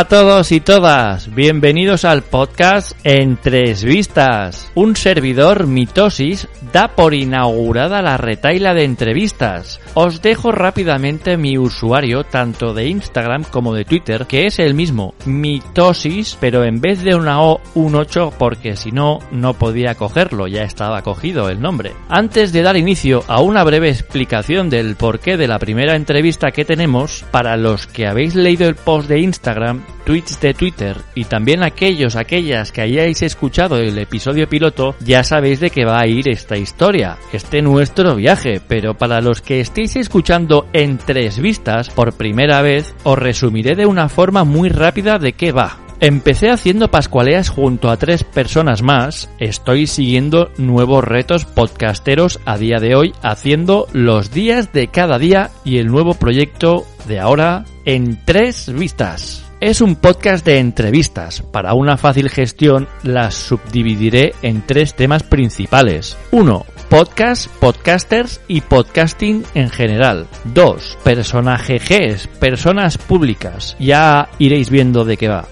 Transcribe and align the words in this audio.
Hola 0.00 0.06
a 0.06 0.22
todos 0.22 0.52
y 0.52 0.60
todas, 0.60 1.34
bienvenidos 1.34 2.06
al 2.06 2.22
podcast 2.22 2.92
En 3.04 3.36
Tres 3.36 3.84
Vistas. 3.84 4.72
Un 4.74 4.96
servidor, 4.96 5.66
Mitosis, 5.66 6.48
da 6.72 6.96
por 6.96 7.12
inaugurada 7.12 8.00
la 8.00 8.16
retaila 8.16 8.72
de 8.72 8.84
entrevistas. 8.84 9.78
Os 9.92 10.22
dejo 10.22 10.52
rápidamente 10.52 11.36
mi 11.36 11.58
usuario, 11.58 12.24
tanto 12.24 12.72
de 12.72 12.88
Instagram 12.88 13.44
como 13.44 13.74
de 13.74 13.84
Twitter, 13.84 14.24
que 14.26 14.46
es 14.46 14.58
el 14.58 14.72
mismo, 14.72 15.12
Mitosis, 15.26 16.38
pero 16.40 16.64
en 16.64 16.80
vez 16.80 17.02
de 17.02 17.14
una 17.14 17.42
O, 17.42 17.60
un 17.74 17.94
8, 17.94 18.32
porque 18.38 18.76
si 18.76 18.92
no, 18.92 19.18
no 19.30 19.52
podía 19.52 19.96
cogerlo, 19.96 20.46
ya 20.46 20.62
estaba 20.62 21.02
cogido 21.02 21.50
el 21.50 21.60
nombre. 21.60 21.92
Antes 22.08 22.54
de 22.54 22.62
dar 22.62 22.78
inicio 22.78 23.22
a 23.28 23.42
una 23.42 23.64
breve 23.64 23.90
explicación 23.90 24.70
del 24.70 24.96
porqué 24.96 25.36
de 25.36 25.48
la 25.48 25.58
primera 25.58 25.94
entrevista 25.94 26.52
que 26.52 26.64
tenemos, 26.64 27.22
para 27.30 27.58
los 27.58 27.86
que 27.86 28.06
habéis 28.06 28.34
leído 28.34 28.66
el 28.66 28.76
post 28.76 29.06
de 29.06 29.20
Instagram, 29.20 29.82
tweets 30.04 30.40
de 30.40 30.54
Twitter 30.54 30.96
y 31.14 31.24
también 31.24 31.62
aquellos, 31.62 32.16
aquellas 32.16 32.72
que 32.72 32.82
hayáis 32.82 33.22
escuchado 33.22 33.76
el 33.76 33.98
episodio 33.98 34.48
piloto, 34.48 34.94
ya 35.00 35.24
sabéis 35.24 35.60
de 35.60 35.70
qué 35.70 35.84
va 35.84 36.00
a 36.00 36.06
ir 36.06 36.28
esta 36.28 36.56
historia, 36.56 37.18
este 37.32 37.62
nuestro 37.62 38.14
viaje, 38.16 38.60
pero 38.66 38.94
para 38.94 39.20
los 39.20 39.40
que 39.40 39.60
estéis 39.60 39.96
escuchando 39.96 40.66
en 40.72 40.98
tres 40.98 41.38
vistas 41.38 41.90
por 41.90 42.14
primera 42.14 42.62
vez, 42.62 42.94
os 43.04 43.18
resumiré 43.18 43.76
de 43.76 43.86
una 43.86 44.08
forma 44.08 44.44
muy 44.44 44.68
rápida 44.68 45.18
de 45.18 45.32
qué 45.32 45.52
va. 45.52 45.78
Empecé 46.00 46.50
haciendo 46.50 46.90
pascualeas 46.90 47.50
junto 47.50 47.90
a 47.90 47.98
tres 47.98 48.24
personas 48.24 48.80
más. 48.80 49.28
Estoy 49.38 49.86
siguiendo 49.86 50.50
nuevos 50.56 51.04
retos 51.04 51.44
podcasteros 51.44 52.40
a 52.46 52.56
día 52.56 52.78
de 52.78 52.94
hoy, 52.94 53.12
haciendo 53.22 53.86
los 53.92 54.30
días 54.30 54.72
de 54.72 54.88
cada 54.88 55.18
día 55.18 55.50
y 55.62 55.76
el 55.76 55.88
nuevo 55.88 56.14
proyecto 56.14 56.86
de 57.06 57.20
ahora 57.20 57.66
en 57.84 58.18
tres 58.24 58.72
vistas. 58.72 59.49
Es 59.60 59.82
un 59.82 59.94
podcast 59.96 60.42
de 60.46 60.58
entrevistas. 60.58 61.42
Para 61.42 61.74
una 61.74 61.98
fácil 61.98 62.30
gestión 62.30 62.88
las 63.02 63.34
subdividiré 63.34 64.32
en 64.40 64.62
tres 64.66 64.94
temas 64.94 65.22
principales. 65.22 66.16
1. 66.30 66.64
Podcast, 66.88 67.48
podcasters 67.58 68.40
y 68.48 68.62
podcasting 68.62 69.44
en 69.54 69.68
general. 69.68 70.26
2. 70.54 70.98
Personajes, 71.04 72.26
personas 72.40 72.96
públicas. 72.96 73.76
Ya 73.78 74.30
iréis 74.38 74.70
viendo 74.70 75.04
de 75.04 75.18
qué 75.18 75.28
va. 75.28 75.46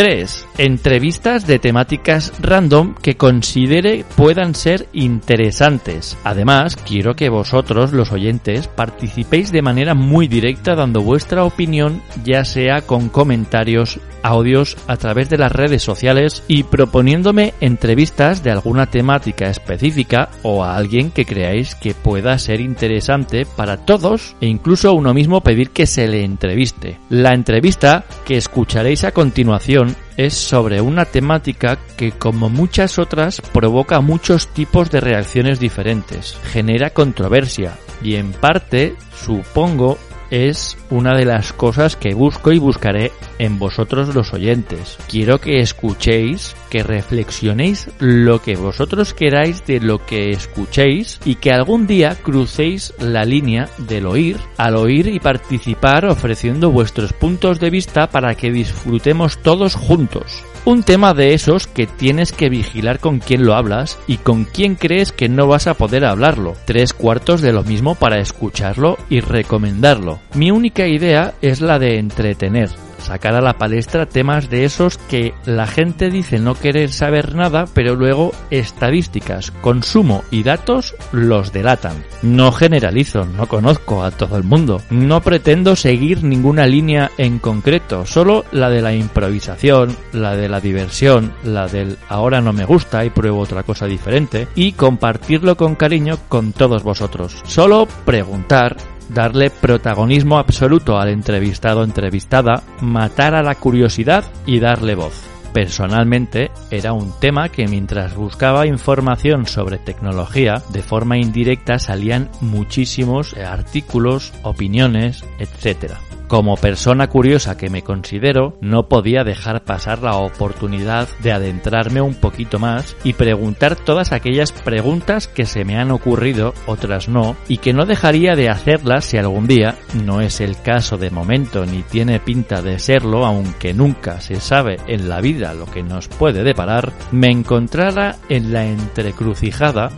3. 0.00 0.46
Entrevistas 0.56 1.46
de 1.46 1.58
temáticas 1.58 2.32
random 2.40 2.94
que 2.94 3.18
considere 3.18 4.06
puedan 4.16 4.54
ser 4.54 4.88
interesantes. 4.94 6.16
Además, 6.24 6.76
quiero 6.76 7.16
que 7.16 7.28
vosotros, 7.28 7.92
los 7.92 8.10
oyentes, 8.10 8.66
participéis 8.66 9.52
de 9.52 9.60
manera 9.60 9.92
muy 9.92 10.26
directa 10.26 10.74
dando 10.74 11.02
vuestra 11.02 11.44
opinión, 11.44 12.00
ya 12.24 12.46
sea 12.46 12.80
con 12.80 13.10
comentarios, 13.10 14.00
audios 14.22 14.76
a 14.86 14.96
través 14.96 15.28
de 15.28 15.38
las 15.38 15.52
redes 15.52 15.82
sociales 15.82 16.42
y 16.48 16.62
proponiéndome 16.62 17.54
entrevistas 17.60 18.42
de 18.42 18.50
alguna 18.50 18.86
temática 18.86 19.48
específica 19.48 20.30
o 20.42 20.64
a 20.64 20.76
alguien 20.76 21.10
que 21.10 21.24
creáis 21.24 21.74
que 21.74 21.94
pueda 21.94 22.38
ser 22.38 22.60
interesante 22.60 23.46
para 23.56 23.78
todos 23.78 24.36
e 24.40 24.46
incluso 24.46 24.94
uno 24.94 25.14
mismo 25.14 25.42
pedir 25.42 25.70
que 25.70 25.86
se 25.86 26.08
le 26.08 26.24
entreviste. 26.24 26.98
La 27.08 27.34
entrevista 27.34 28.04
que 28.24 28.36
escucharéis 28.36 29.04
a 29.04 29.12
continuación 29.12 29.89
es 30.26 30.34
sobre 30.34 30.82
una 30.82 31.06
temática 31.06 31.78
que 31.96 32.12
como 32.12 32.50
muchas 32.50 32.98
otras 32.98 33.40
provoca 33.40 34.00
muchos 34.00 34.48
tipos 34.48 34.90
de 34.90 35.00
reacciones 35.00 35.58
diferentes, 35.58 36.36
genera 36.52 36.90
controversia 36.90 37.78
y 38.02 38.16
en 38.16 38.32
parte, 38.32 38.96
supongo, 39.14 39.98
es 40.30 40.78
una 40.90 41.16
de 41.16 41.24
las 41.24 41.52
cosas 41.52 41.96
que 41.96 42.14
busco 42.14 42.52
y 42.52 42.58
buscaré 42.58 43.12
en 43.38 43.58
vosotros 43.58 44.14
los 44.14 44.32
oyentes. 44.32 44.98
Quiero 45.08 45.40
que 45.40 45.60
escuchéis, 45.60 46.54
que 46.70 46.82
reflexionéis 46.82 47.88
lo 47.98 48.40
que 48.40 48.56
vosotros 48.56 49.14
queráis 49.14 49.64
de 49.66 49.80
lo 49.80 50.04
que 50.04 50.30
escuchéis 50.30 51.20
y 51.24 51.36
que 51.36 51.50
algún 51.50 51.86
día 51.86 52.16
crucéis 52.22 52.94
la 52.98 53.24
línea 53.24 53.68
del 53.78 54.06
oír 54.06 54.36
al 54.56 54.76
oír 54.76 55.08
y 55.08 55.20
participar 55.20 56.06
ofreciendo 56.06 56.70
vuestros 56.70 57.12
puntos 57.12 57.58
de 57.60 57.70
vista 57.70 58.08
para 58.08 58.34
que 58.34 58.50
disfrutemos 58.50 59.38
todos 59.38 59.74
juntos. 59.74 60.44
Un 60.66 60.82
tema 60.82 61.14
de 61.14 61.32
esos 61.32 61.66
que 61.66 61.86
tienes 61.86 62.32
que 62.32 62.50
vigilar 62.50 63.00
con 63.00 63.18
quién 63.18 63.46
lo 63.46 63.54
hablas 63.54 63.98
y 64.06 64.18
con 64.18 64.44
quién 64.44 64.74
crees 64.74 65.10
que 65.10 65.28
no 65.28 65.46
vas 65.46 65.66
a 65.66 65.74
poder 65.74 66.04
hablarlo. 66.04 66.54
Tres 66.66 66.92
cuartos 66.92 67.40
de 67.40 67.52
lo 67.52 67.62
mismo 67.62 67.94
para 67.94 68.18
escucharlo 68.18 68.98
y 69.08 69.20
recomendarlo. 69.20 70.20
Mi 70.34 70.50
única 70.50 70.86
idea 70.86 71.32
es 71.40 71.62
la 71.62 71.78
de 71.78 71.98
entretener, 71.98 72.68
sacar 73.10 73.34
a 73.34 73.40
la 73.40 73.58
palestra 73.58 74.06
temas 74.06 74.50
de 74.50 74.64
esos 74.64 74.96
que 74.96 75.34
la 75.44 75.66
gente 75.66 76.10
dice 76.10 76.38
no 76.38 76.54
querer 76.54 76.92
saber 76.92 77.34
nada, 77.34 77.64
pero 77.74 77.96
luego 77.96 78.30
estadísticas, 78.52 79.50
consumo 79.50 80.22
y 80.30 80.44
datos 80.44 80.94
los 81.10 81.52
delatan. 81.52 82.04
No 82.22 82.52
generalizo, 82.52 83.24
no 83.24 83.48
conozco 83.48 84.04
a 84.04 84.12
todo 84.12 84.36
el 84.36 84.44
mundo. 84.44 84.80
No 84.90 85.22
pretendo 85.22 85.74
seguir 85.74 86.22
ninguna 86.22 86.68
línea 86.68 87.10
en 87.18 87.40
concreto, 87.40 88.06
solo 88.06 88.44
la 88.52 88.70
de 88.70 88.80
la 88.80 88.94
improvisación, 88.94 89.96
la 90.12 90.36
de 90.36 90.48
la 90.48 90.60
diversión, 90.60 91.32
la 91.42 91.66
del 91.66 91.98
ahora 92.08 92.40
no 92.40 92.52
me 92.52 92.64
gusta 92.64 93.04
y 93.04 93.10
pruebo 93.10 93.40
otra 93.40 93.64
cosa 93.64 93.86
diferente 93.86 94.46
y 94.54 94.70
compartirlo 94.70 95.56
con 95.56 95.74
cariño 95.74 96.16
con 96.28 96.52
todos 96.52 96.84
vosotros. 96.84 97.42
Solo 97.44 97.88
preguntar 98.04 98.76
darle 99.12 99.50
protagonismo 99.50 100.38
absoluto 100.38 100.98
al 100.98 101.08
entrevistado 101.08 101.84
entrevistada, 101.84 102.62
matar 102.80 103.34
a 103.34 103.42
la 103.42 103.54
curiosidad 103.54 104.24
y 104.46 104.60
darle 104.60 104.94
voz. 104.94 105.30
Personalmente 105.52 106.52
era 106.70 106.92
un 106.92 107.12
tema 107.18 107.48
que 107.48 107.66
mientras 107.66 108.14
buscaba 108.14 108.66
información 108.66 109.46
sobre 109.46 109.78
tecnología, 109.78 110.62
de 110.68 110.82
forma 110.82 111.18
indirecta 111.18 111.78
salían 111.78 112.30
muchísimos 112.40 113.34
artículos, 113.34 114.32
opiniones, 114.44 115.24
etc. 115.38 115.94
Como 116.30 116.54
persona 116.54 117.08
curiosa 117.08 117.56
que 117.56 117.70
me 117.70 117.82
considero, 117.82 118.56
no 118.60 118.86
podía 118.86 119.24
dejar 119.24 119.64
pasar 119.64 120.00
la 120.00 120.14
oportunidad 120.18 121.08
de 121.24 121.32
adentrarme 121.32 122.00
un 122.00 122.14
poquito 122.14 122.60
más 122.60 122.96
y 123.02 123.14
preguntar 123.14 123.74
todas 123.74 124.12
aquellas 124.12 124.52
preguntas 124.52 125.26
que 125.26 125.44
se 125.44 125.64
me 125.64 125.76
han 125.76 125.90
ocurrido, 125.90 126.54
otras 126.68 127.08
no, 127.08 127.34
y 127.48 127.58
que 127.58 127.72
no 127.72 127.84
dejaría 127.84 128.36
de 128.36 128.48
hacerlas 128.48 129.06
si 129.06 129.18
algún 129.18 129.48
día, 129.48 129.74
no 130.04 130.20
es 130.20 130.40
el 130.40 130.56
caso 130.62 130.98
de 130.98 131.10
momento 131.10 131.66
ni 131.66 131.82
tiene 131.82 132.20
pinta 132.20 132.62
de 132.62 132.78
serlo, 132.78 133.26
aunque 133.26 133.74
nunca 133.74 134.20
se 134.20 134.36
sabe 134.36 134.76
en 134.86 135.08
la 135.08 135.20
vida 135.20 135.52
lo 135.52 135.66
que 135.66 135.82
nos 135.82 136.06
puede 136.06 136.44
deparar, 136.44 136.92
me 137.10 137.26
encontrara 137.26 138.18
en 138.28 138.52
la 138.52 138.66
entrecrucijada 138.66 139.90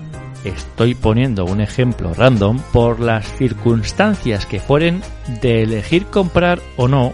estoy 0.45 0.95
poniendo 0.95 1.45
un 1.45 1.61
ejemplo 1.61 2.13
random 2.15 2.59
por 2.73 3.01
las 3.01 3.27
circunstancias 3.37 4.47
que 4.47 4.59
fueren 4.59 5.01
de 5.41 5.63
elegir 5.63 6.07
comprar 6.07 6.59
o 6.77 6.89
no 6.89 7.13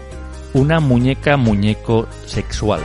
una 0.53 0.79
muñeca 0.79 1.37
muñeco 1.37 2.05
sexual. 2.25 2.81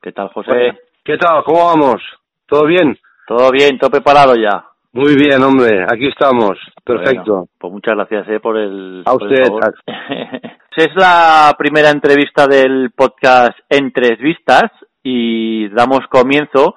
¿Qué 0.00 0.12
tal, 0.12 0.28
José? 0.28 0.78
¿Qué 1.04 1.16
tal? 1.18 1.42
¿Cómo 1.44 1.66
vamos? 1.66 2.02
¿Todo 2.46 2.66
bien? 2.66 2.96
Todo 3.26 3.50
bien, 3.50 3.78
todo 3.78 3.90
preparado 3.90 4.34
ya. 4.36 4.64
Muy 4.92 5.16
bien, 5.16 5.42
hombre, 5.42 5.82
aquí 5.82 6.06
estamos. 6.06 6.58
Perfecto. 6.84 7.32
Bueno, 7.32 7.48
pues 7.58 7.72
muchas 7.72 7.94
gracias 7.96 8.28
eh, 8.28 8.38
por 8.38 8.56
el. 8.56 9.02
A 9.04 9.12
por 9.12 9.22
el 9.22 9.32
usted. 9.32 9.46
favor. 9.46 9.74
es 10.76 10.88
la 10.96 11.54
primera 11.56 11.90
entrevista 11.90 12.46
del 12.46 12.90
podcast 12.90 13.56
En 13.68 13.92
Tres 13.92 14.18
Vistas 14.18 14.70
y 15.02 15.68
damos 15.68 16.00
comienzo 16.10 16.74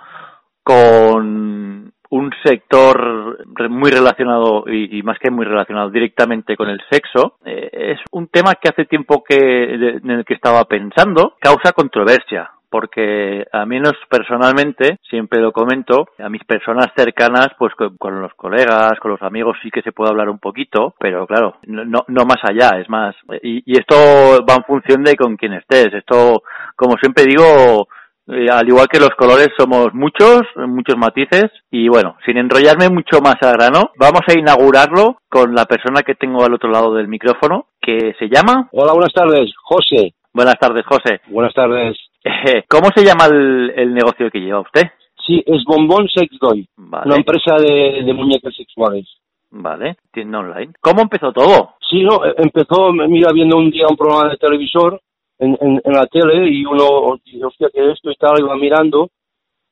con 0.64 1.92
un 2.10 2.32
sector 2.44 3.46
muy 3.70 3.90
relacionado 3.92 4.66
y, 4.68 5.02
más 5.04 5.18
que 5.20 5.32
muy 5.32 5.46
relacionado 5.46 5.90
directamente 5.90 6.56
con 6.56 6.70
el 6.70 6.80
sexo. 6.90 7.38
Eh, 7.46 7.70
es 7.72 8.00
un 8.12 8.28
tema 8.28 8.56
que 8.56 8.70
hace 8.70 8.86
tiempo 8.86 9.24
que 9.28 9.36
en 9.36 10.12
el 10.12 10.26
que 10.26 10.34
estaba 10.34 10.64
pensando 10.66 11.36
causa 11.40 11.72
controversia 11.72 12.52
porque 12.78 13.44
a 13.52 13.66
menos 13.66 13.94
personalmente, 14.08 15.00
siempre 15.10 15.42
lo 15.42 15.52
comento, 15.52 16.10
a 16.20 16.30
mis 16.30 16.44
personas 16.44 16.90
cercanas, 16.96 17.48
pues 17.58 17.74
con, 17.74 17.98
con 17.98 18.22
los 18.22 18.32
colegas, 18.36 19.00
con 19.02 19.10
los 19.10 19.22
amigos 19.24 19.58
sí 19.64 19.72
que 19.72 19.82
se 19.82 19.92
puede 19.92 20.12
hablar 20.12 20.30
un 20.30 20.38
poquito, 20.38 20.94
pero 21.00 21.26
claro, 21.26 21.56
no, 21.66 21.86
no, 21.86 22.06
no 22.08 22.26
más 22.26 22.38
allá, 22.44 22.80
es 22.80 22.88
más, 22.88 23.16
y, 23.42 23.64
y 23.66 23.80
esto 23.80 23.96
va 24.48 24.58
en 24.58 24.64
función 24.66 25.04
de 25.04 25.16
con 25.16 25.38
quién 25.38 25.54
estés, 25.54 25.92
esto, 25.92 26.44
como 26.76 26.98
siempre 27.02 27.24
digo, 27.26 27.88
eh, 28.28 28.46
al 28.48 28.68
igual 28.68 28.88
que 28.88 29.00
los 29.00 29.16
colores 29.18 29.50
somos 29.58 29.92
muchos, 29.96 30.44
muchos 30.68 30.98
matices 30.98 31.50
y 31.72 31.88
bueno, 31.88 32.16
sin 32.28 32.38
enrollarme 32.38 32.90
mucho 32.90 33.22
más 33.22 33.38
al 33.42 33.54
grano, 33.54 33.90
vamos 33.98 34.22
a 34.28 34.38
inaugurarlo 34.38 35.18
con 35.28 35.56
la 35.56 35.66
persona 35.66 36.04
que 36.04 36.14
tengo 36.14 36.46
al 36.46 36.54
otro 36.54 36.70
lado 36.70 36.94
del 36.94 37.08
micrófono, 37.08 37.70
que 37.82 38.14
se 38.20 38.30
llama... 38.30 38.70
Hola, 38.72 38.94
buenas 38.94 39.14
tardes. 39.14 39.52
José. 39.64 40.14
Buenas 40.32 40.60
tardes, 40.60 40.86
José. 40.86 41.22
Buenas 41.30 41.56
tardes. 41.56 41.98
¿Cómo 42.70 42.90
se 42.96 43.04
llama 43.04 43.26
el, 43.26 43.72
el 43.76 43.94
negocio 43.94 44.30
que 44.32 44.40
lleva 44.40 44.62
usted? 44.62 44.84
Sí, 45.26 45.44
es 45.46 45.64
Bombón 45.66 46.08
Sex 46.08 46.38
Doy, 46.40 46.68
Vale. 46.78 47.06
una 47.08 47.16
empresa 47.18 47.56
de, 47.58 48.04
de 48.04 48.14
muñecas 48.14 48.56
sexuales. 48.56 49.06
Vale, 49.50 49.96
tienda 50.12 50.40
online. 50.40 50.74
¿Cómo 50.82 51.02
empezó 51.02 51.32
todo? 51.32 51.76
Sí, 51.90 52.04
no, 52.04 52.26
eh, 52.26 52.34
empezó, 52.38 52.92
mira, 52.94 53.32
viendo 53.34 53.58
un 53.58 53.70
día 53.72 53.88
un 53.90 53.96
programa 53.98 54.30
de 54.30 54.38
televisor 54.38 55.00
en, 55.40 55.58
en, 55.62 55.82
en 55.84 55.94
la 55.94 56.06
tele 56.08 56.48
y 56.50 56.66
uno, 56.66 57.18
dice, 57.26 57.44
hostia, 57.46 57.70
que 57.74 57.92
esto 57.92 58.12
y 58.12 58.16
tal, 58.16 58.40
iba 58.40 58.56
mirando 58.56 59.10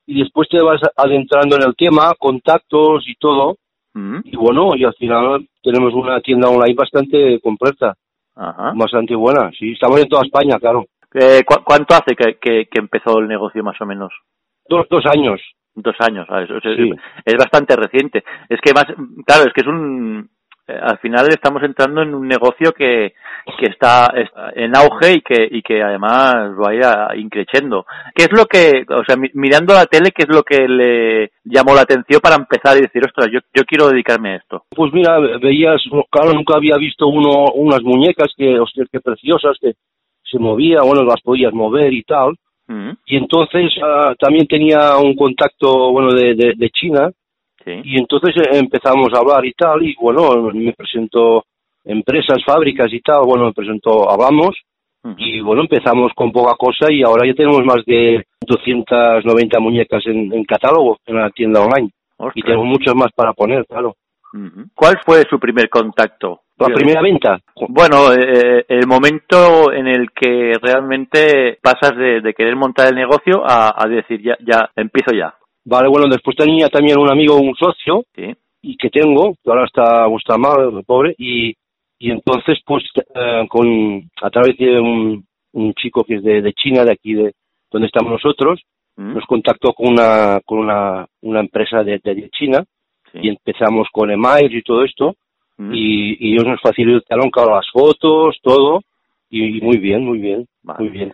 y 0.08 0.20
después 0.20 0.48
te 0.50 0.62
vas 0.62 0.80
adentrando 0.96 1.56
en 1.58 1.64
el 1.64 1.76
tema, 1.76 2.14
contactos 2.18 3.04
y 3.08 3.16
todo. 3.16 3.58
Mm, 3.94 4.20
Y 4.26 4.36
bueno, 4.36 4.76
y 4.76 4.84
al 4.84 4.94
final 4.96 5.48
tenemos 5.64 5.94
una 5.94 6.20
tienda 6.22 6.50
online 6.50 6.76
bastante 6.76 7.40
completa, 7.42 7.96
Ajá. 8.36 8.74
bastante 8.76 9.16
buena. 9.16 9.52
Sí, 9.58 9.72
estamos 9.72 10.00
en 10.02 10.08
toda 10.10 10.24
España, 10.24 10.58
claro. 10.60 10.86
Eh, 11.16 11.44
¿cu- 11.46 11.64
¿Cuánto 11.64 11.96
hace 11.96 12.16
que, 12.16 12.38
que- 12.40 12.66
que 12.70 12.80
empezó 12.80 13.20
el 13.20 13.28
negocio 13.28 13.64
más 13.64 13.80
o 13.80 13.86
menos? 13.86 14.12
Dos, 14.68 14.86
dos 14.90 15.04
años. 15.06 15.40
Dos 15.74 15.96
años, 16.00 16.26
¿sabes? 16.28 16.50
O 16.52 16.60
sea, 16.60 16.76
Sí. 16.76 16.90
es, 16.92 17.34
es 17.34 17.36
bastante 17.38 17.76
reciente. 17.76 18.24
Es 18.50 18.60
que 18.62 18.74
más, 18.74 18.86
claro, 19.26 19.44
es 19.48 19.54
que 19.54 19.62
es 19.62 19.68
un, 19.68 20.30
eh, 20.68 20.80
al 20.82 20.98
final 21.00 21.28
estamos 21.30 21.62
entrando 21.64 22.02
en 22.02 22.16
un 22.16 22.28
negocio 22.28 22.72
que, 22.72 23.14
que 23.60 23.66
está, 23.68 24.08
está 24.16 24.52
en 24.56 24.76
auge 24.76 25.14
y 25.18 25.22
que, 25.22 25.48
y 25.52 25.62
que 25.62 25.84
además 25.84 26.56
vaya 26.58 27.10
increciendo. 27.16 27.86
¿Qué 28.16 28.24
es 28.24 28.32
lo 28.32 28.46
que, 28.46 28.86
o 28.90 29.04
sea, 29.06 29.16
mi- 29.18 29.32
mirando 29.34 29.74
la 29.74 29.86
tele, 29.86 30.12
qué 30.12 30.24
es 30.24 30.30
lo 30.36 30.44
que 30.44 30.68
le 30.68 31.32
llamó 31.44 31.76
la 31.76 31.82
atención 31.82 32.20
para 32.22 32.36
empezar 32.36 32.78
y 32.78 32.82
decir, 32.82 33.04
ostras, 33.06 33.28
yo, 33.32 33.40
yo 33.54 33.64
quiero 33.66 33.90
dedicarme 33.90 34.32
a 34.32 34.36
esto? 34.38 34.64
Pues 34.76 34.92
mira, 34.94 35.20
veías, 35.42 35.82
claro, 36.10 36.34
nunca 36.34 36.56
había 36.56 36.78
visto 36.78 37.06
uno 37.08 37.52
unas 37.54 37.82
muñecas 37.84 38.34
que, 38.36 38.58
hostia, 38.60 38.86
qué 38.92 39.00
preciosas, 39.02 39.58
que 39.62 39.74
se 40.30 40.40
movía, 40.40 40.80
bueno, 40.84 41.04
las 41.04 41.22
podías 41.22 41.54
mover 41.54 41.94
y 41.94 42.04
tal. 42.04 42.34
Mm, 42.68 42.92
Y 43.06 43.18
entonces 43.18 43.72
ah, 43.84 44.14
también 44.20 44.48
tenía 44.48 44.98
un 44.98 45.16
contacto, 45.16 45.92
bueno, 45.92 46.12
de, 46.14 46.34
de, 46.36 46.54
de 46.56 46.70
China 46.70 47.12
Sí. 47.64 47.72
y 47.84 47.98
entonces 48.00 48.36
eh, 48.38 48.60
empezamos 48.60 49.12
a 49.14 49.18
hablar 49.20 49.44
y 49.44 49.52
tal 49.54 49.82
y 49.82 49.96
bueno, 50.00 50.36
me 50.54 50.72
presentó 50.74 51.46
empresas, 51.84 52.38
fábricas 52.46 52.94
y 52.94 53.00
tal, 53.02 53.24
bueno, 53.26 53.46
me 53.46 53.54
presentó, 53.54 54.08
hablamos 54.10 54.56
Ujú. 55.04 55.16
y 55.18 55.40
bueno, 55.42 55.62
empezamos 55.64 56.12
con 56.14 56.32
poca 56.32 56.54
cosa 56.56 56.92
y 56.92 57.02
ahora 57.02 57.26
ya 57.28 57.34
tenemos 57.34 57.64
más 57.66 57.84
de 57.86 58.24
290 58.46 59.60
muñecas 59.60 60.06
en, 60.06 60.32
en 60.34 60.44
catálogo 60.44 60.98
en 61.08 61.16
la 61.16 61.30
tienda 61.32 61.62
online 61.62 61.90
y 62.36 62.42
tenemos 62.44 62.66
muchas 62.66 62.94
más 62.96 63.12
para 63.16 63.34
poner, 63.34 63.66
claro. 63.66 63.96
¿Cuál 64.74 65.00
fue 65.06 65.24
su 65.30 65.40
primer 65.40 65.70
contacto? 65.70 66.42
La 66.58 66.68
primera 66.68 67.02
venta, 67.02 67.38
Bueno, 67.68 68.14
eh, 68.14 68.64
el 68.70 68.88
momento 68.88 69.74
en 69.74 69.88
el 69.88 70.12
que 70.12 70.54
realmente 70.62 71.58
pasas 71.62 71.98
de, 71.98 72.22
de 72.22 72.34
querer 72.34 72.56
montar 72.56 72.88
el 72.88 72.96
negocio 72.96 73.44
a, 73.46 73.74
a 73.76 73.88
decir 73.90 74.22
ya, 74.22 74.38
ya, 74.40 74.70
empiezo 74.76 75.12
ya. 75.14 75.34
vale, 75.66 75.90
bueno, 75.90 76.08
después 76.10 76.38
tenía 76.38 76.70
también 76.70 76.98
un 76.98 77.12
amigo, 77.12 77.36
un 77.36 77.56
socio, 77.56 78.04
Sí. 78.16 78.34
y 78.62 78.78
que 78.78 78.90
tengo, 78.90 79.34
que 79.44 79.50
ahora 79.52 79.66
está, 79.66 80.06
está 80.18 80.38
mal, 80.38 80.82
pobre, 80.86 81.14
y, 81.18 81.54
y 82.00 82.12
entonces 82.12 82.58
pues 82.66 82.84
eh, 83.14 83.46
con 83.50 84.10
a 84.22 84.30
través 84.30 84.58
de 84.58 84.80
un, 84.80 85.26
un 85.54 85.74
chico 85.74 86.06
que 86.06 86.16
es 86.16 86.24
de, 86.24 86.42
de 86.42 86.54
China, 86.54 86.86
de 86.86 86.94
aquí 86.94 87.14
de 87.16 87.34
donde 87.72 87.88
estamos 87.88 88.12
nosotros, 88.14 88.62
Mm, 88.98 89.14
nos 89.16 89.26
contactó 89.26 89.74
con 89.74 89.90
una 89.90 90.40
con 90.46 90.60
una, 90.60 91.06
una 91.22 91.42
empresa 91.42 91.84
de, 91.84 92.00
de 92.02 92.30
China 92.30 92.64
sí. 93.16 93.20
y 93.24 93.30
empezamos 93.30 93.88
con 93.92 94.12
emails 94.12 94.54
y 94.54 94.62
todo 94.62 94.84
esto 94.84 95.16
Mm, 95.58 95.74
y, 95.74 96.18
y 96.20 96.34
ellos 96.34 96.46
nos 96.48 96.60
facilitaron 96.60 97.30
claro 97.30 97.56
las 97.56 97.70
fotos, 97.72 98.38
todo 98.42 98.82
y, 99.30 99.58
y 99.58 99.62
muy 99.62 99.78
bien, 99.78 100.04
muy 100.04 100.20
bien, 100.20 100.46
Vale. 100.64 100.80
muy 100.82 100.90
bien. 100.90 101.14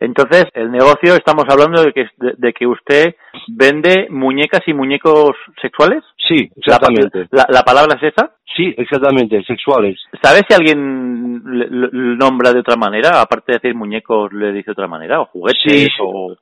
Entonces, 0.00 0.46
el 0.54 0.72
negocio, 0.72 1.14
estamos 1.14 1.44
hablando 1.48 1.82
de 1.82 1.92
que, 1.92 2.06
de, 2.16 2.32
de 2.38 2.52
que 2.54 2.66
usted 2.66 3.14
vende 3.48 4.06
muñecas 4.08 4.62
y 4.66 4.72
muñecos 4.72 5.36
sexuales. 5.60 6.02
Sí, 6.26 6.48
exactamente. 6.56 7.28
la, 7.32 7.44
la 7.50 7.62
palabra 7.62 7.98
es 8.00 8.12
esa. 8.14 8.34
Sí, 8.56 8.74
exactamente, 8.78 9.44
sexuales. 9.44 10.00
¿Sabe 10.22 10.40
si 10.48 10.54
alguien 10.54 11.42
le, 11.44 12.16
nombra 12.16 12.52
de 12.54 12.60
otra 12.60 12.76
manera? 12.76 13.20
Aparte 13.20 13.52
de 13.52 13.58
decir 13.58 13.74
muñecos, 13.74 14.32
le 14.32 14.52
dice 14.52 14.70
otra 14.70 14.88
manera, 14.88 15.20
o 15.20 15.26
juguetes, 15.26 15.62
Sí. 15.66 15.88
o... 16.00 16.34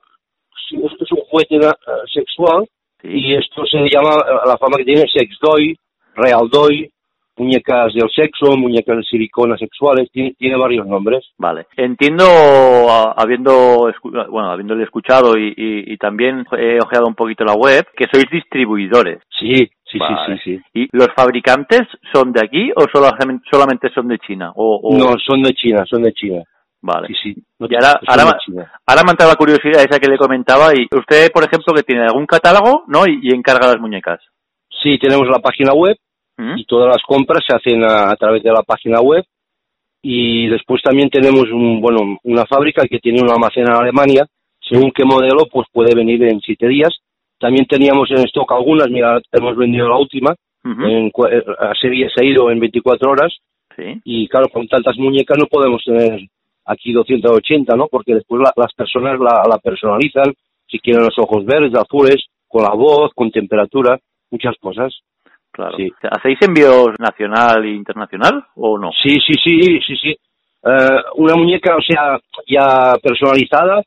Sí, 0.69 0.77
esto 0.77 1.03
es 1.03 1.11
un 1.11 1.19
juguete 1.29 1.57
eh, 1.57 1.71
sexual. 2.13 2.65
Y 3.03 3.33
esto 3.35 3.65
se 3.65 3.77
llama, 3.89 4.11
eh, 4.27 4.47
la 4.47 4.57
fama 4.57 4.77
que 4.77 4.85
tiene 4.85 5.05
Sex 5.07 5.37
Doy, 5.41 5.75
Real 6.15 6.49
Doy, 6.51 6.89
muñecas 7.37 7.93
del 7.93 8.09
sexo, 8.11 8.55
muñecas 8.57 8.97
de 8.97 9.03
silicona 9.03 9.57
sexuales, 9.57 10.09
tiene, 10.11 10.33
tiene 10.37 10.57
varios 10.57 10.85
nombres. 10.85 11.25
Vale. 11.37 11.65
Entiendo, 11.75 12.25
a- 12.25 13.13
habiendo, 13.17 13.89
escu- 13.89 14.27
bueno, 14.29 14.51
habiéndole 14.51 14.83
escuchado 14.83 15.37
y, 15.37 15.47
y- 15.57 15.93
y 15.93 15.97
también 15.97 16.45
he 16.57 16.77
ojeado 16.79 17.07
un 17.07 17.15
poquito 17.15 17.43
la 17.43 17.53
web, 17.55 17.85
que 17.95 18.05
sois 18.11 18.25
distribuidores. 18.31 19.19
Sí, 19.39 19.55
sí, 19.85 19.97
Vale. 19.97 20.37
sí, 20.37 20.41
sí, 20.43 20.57
sí. 20.57 20.81
¿Y 20.83 20.87
los 20.91 21.07
fabricantes 21.15 21.81
son 22.13 22.31
de 22.31 22.41
aquí 22.45 22.71
o 22.75 22.85
solamente, 22.93 23.43
solamente 23.49 23.89
son 23.89 24.07
de 24.07 24.19
China? 24.19 24.51
O, 24.55 24.79
o- 24.83 24.97
No, 24.97 25.17
son 25.17 25.41
de 25.41 25.53
China, 25.53 25.83
son 25.89 26.03
de 26.03 26.13
China. 26.13 26.43
Vale. 26.81 27.07
Sí, 27.09 27.13
sí. 27.21 27.43
No, 27.59 27.67
Y 27.69 27.75
ahora, 27.75 27.99
ahora, 28.07 28.23
ahora 28.87 29.03
me 29.03 29.09
ha 29.09 29.11
entrado 29.11 29.31
la 29.31 29.37
curiosidad 29.37 29.83
esa 29.83 29.99
que 29.99 30.09
le 30.09 30.17
comentaba 30.17 30.71
y 30.75 30.87
usted, 30.95 31.29
por 31.31 31.43
ejemplo, 31.43 31.73
que 31.75 31.83
tiene 31.83 32.03
algún 32.03 32.25
catálogo, 32.25 32.83
¿no? 32.87 33.05
Y, 33.07 33.19
y 33.21 33.35
encarga 33.35 33.67
las 33.67 33.79
muñecas. 33.79 34.19
Sí, 34.81 34.97
tenemos 34.97 35.27
la 35.27 35.39
página 35.39 35.73
web 35.73 35.95
¿Mm? 36.37 36.57
y 36.57 36.65
todas 36.65 36.87
las 36.87 37.03
compras 37.05 37.43
se 37.47 37.55
hacen 37.55 37.83
a, 37.83 38.09
a 38.09 38.15
través 38.15 38.41
de 38.41 38.51
la 38.51 38.63
página 38.63 38.99
web 38.99 39.23
y 40.01 40.47
después 40.47 40.81
también 40.81 41.09
tenemos 41.09 41.45
un, 41.51 41.79
bueno, 41.81 42.17
una 42.23 42.45
fábrica 42.47 42.87
que 42.87 42.97
tiene 42.99 43.21
un 43.21 43.29
almacén 43.29 43.63
en 43.67 43.73
Alemania, 43.73 44.25
según 44.59 44.91
qué 44.91 45.05
modelo, 45.05 45.45
pues 45.51 45.67
puede 45.71 45.93
venir 45.93 46.23
en 46.23 46.39
siete 46.39 46.67
días. 46.67 46.89
También 47.39 47.65
teníamos 47.67 48.09
en 48.09 48.25
stock 48.25 48.51
algunas, 48.51 48.89
mira, 48.89 49.19
hemos 49.31 49.55
vendido 49.55 49.87
la 49.89 49.97
última, 49.97 50.33
en, 50.63 51.07
eh, 51.07 51.43
a 51.59 51.73
Sevilla 51.79 52.07
se 52.13 52.23
ha 52.23 52.27
ido 52.27 52.49
en 52.51 52.59
24 52.59 53.11
horas 53.11 53.31
Sí. 53.75 54.01
y 54.03 54.27
claro, 54.27 54.47
con 54.49 54.67
tantas 54.67 54.97
muñecas 54.97 55.37
no 55.39 55.45
podemos 55.45 55.81
tener 55.83 56.19
aquí 56.65 56.91
280, 56.93 57.75
¿no? 57.75 57.87
Porque 57.87 58.13
después 58.15 58.41
la- 58.41 58.53
las 58.55 58.73
personas 58.73 59.19
la, 59.19 59.43
la 59.49 59.57
personalizan, 59.59 60.33
si 60.67 60.79
quieren 60.79 61.03
los 61.03 61.17
ojos 61.19 61.45
verdes, 61.45 61.73
azules, 61.75 62.25
con 62.47 62.63
la 62.63 62.73
voz, 62.73 63.11
con 63.15 63.31
temperatura, 63.31 63.97
muchas 64.29 64.55
cosas. 64.59 64.93
Claro. 65.51 65.75
Sí. 65.77 65.89
¿Hacéis 66.09 66.37
envíos 66.41 66.91
nacional 66.99 67.65
e 67.65 67.71
internacional 67.75 68.45
o 68.55 68.77
no? 68.77 68.89
Sí, 69.03 69.17
sí, 69.25 69.33
sí, 69.43 69.79
sí, 69.85 69.95
sí. 70.01 70.09
Eh, 70.63 70.99
una 71.15 71.35
muñeca, 71.35 71.75
o 71.75 71.81
sea, 71.81 72.19
ya 72.47 72.93
personalizada, 73.01 73.81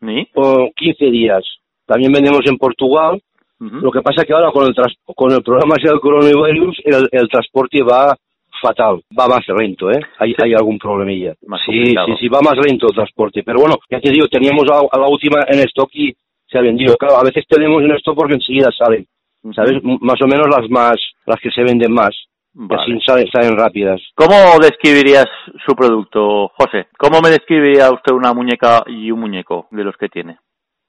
¿Sí? 0.00 0.28
por 0.32 0.72
15 0.74 1.06
días. 1.06 1.42
También 1.86 2.12
vendemos 2.12 2.40
en 2.46 2.56
Portugal. 2.56 3.20
Ujú. 3.58 3.76
Lo 3.76 3.90
que 3.90 4.00
pasa 4.00 4.24
que 4.24 4.32
ahora 4.32 4.50
con 4.52 4.66
el, 4.66 4.74
tras- 4.74 4.96
con 5.14 5.30
el 5.32 5.42
ese 5.76 5.90
del 5.90 6.00
coronavirus, 6.00 6.80
el, 6.84 7.08
el 7.12 7.28
transporte 7.28 7.82
va 7.82 8.16
fatal, 8.60 9.00
va 9.18 9.26
más 9.28 9.40
lento, 9.48 9.90
¿eh? 9.90 10.00
Hay, 10.18 10.34
hay 10.42 10.54
algún 10.54 10.78
problemilla. 10.78 11.34
Más 11.46 11.60
sí, 11.62 11.66
complicado. 11.66 12.06
sí, 12.08 12.12
sí, 12.20 12.28
va 12.28 12.40
más 12.42 12.56
lento 12.66 12.86
el 12.88 12.94
transporte. 12.94 13.42
Pero 13.42 13.60
bueno, 13.60 13.76
ya 13.90 14.00
te 14.00 14.10
digo, 14.10 14.26
teníamos 14.28 14.64
a, 14.70 14.80
a 14.90 14.98
la 15.00 15.08
última 15.08 15.40
en 15.48 15.60
stock 15.68 15.90
y 15.94 16.12
se 16.46 16.58
ha 16.58 16.62
vendido. 16.62 16.96
Claro, 16.96 17.16
a 17.16 17.24
veces 17.24 17.44
tenemos 17.48 17.82
en 17.82 17.92
stock 17.92 18.16
porque 18.16 18.34
enseguida 18.34 18.68
salen, 18.76 19.06
¿sabes? 19.54 19.72
M- 19.82 19.98
Más 20.00 20.20
o 20.22 20.26
menos 20.26 20.46
las 20.48 20.68
más, 20.70 20.96
las 21.26 21.40
que 21.40 21.50
se 21.50 21.62
venden 21.62 21.92
más. 21.92 22.10
Vale. 22.52 22.82
así 22.82 23.00
salen, 23.06 23.28
salen 23.30 23.56
rápidas. 23.56 24.00
¿Cómo 24.16 24.34
describirías 24.60 25.26
su 25.64 25.72
producto, 25.76 26.48
José? 26.58 26.86
¿Cómo 26.98 27.20
me 27.22 27.30
describiría 27.30 27.92
usted 27.92 28.12
una 28.12 28.34
muñeca 28.34 28.82
y 28.88 29.10
un 29.12 29.20
muñeco 29.20 29.68
de 29.70 29.84
los 29.84 29.96
que 29.96 30.08
tiene? 30.08 30.36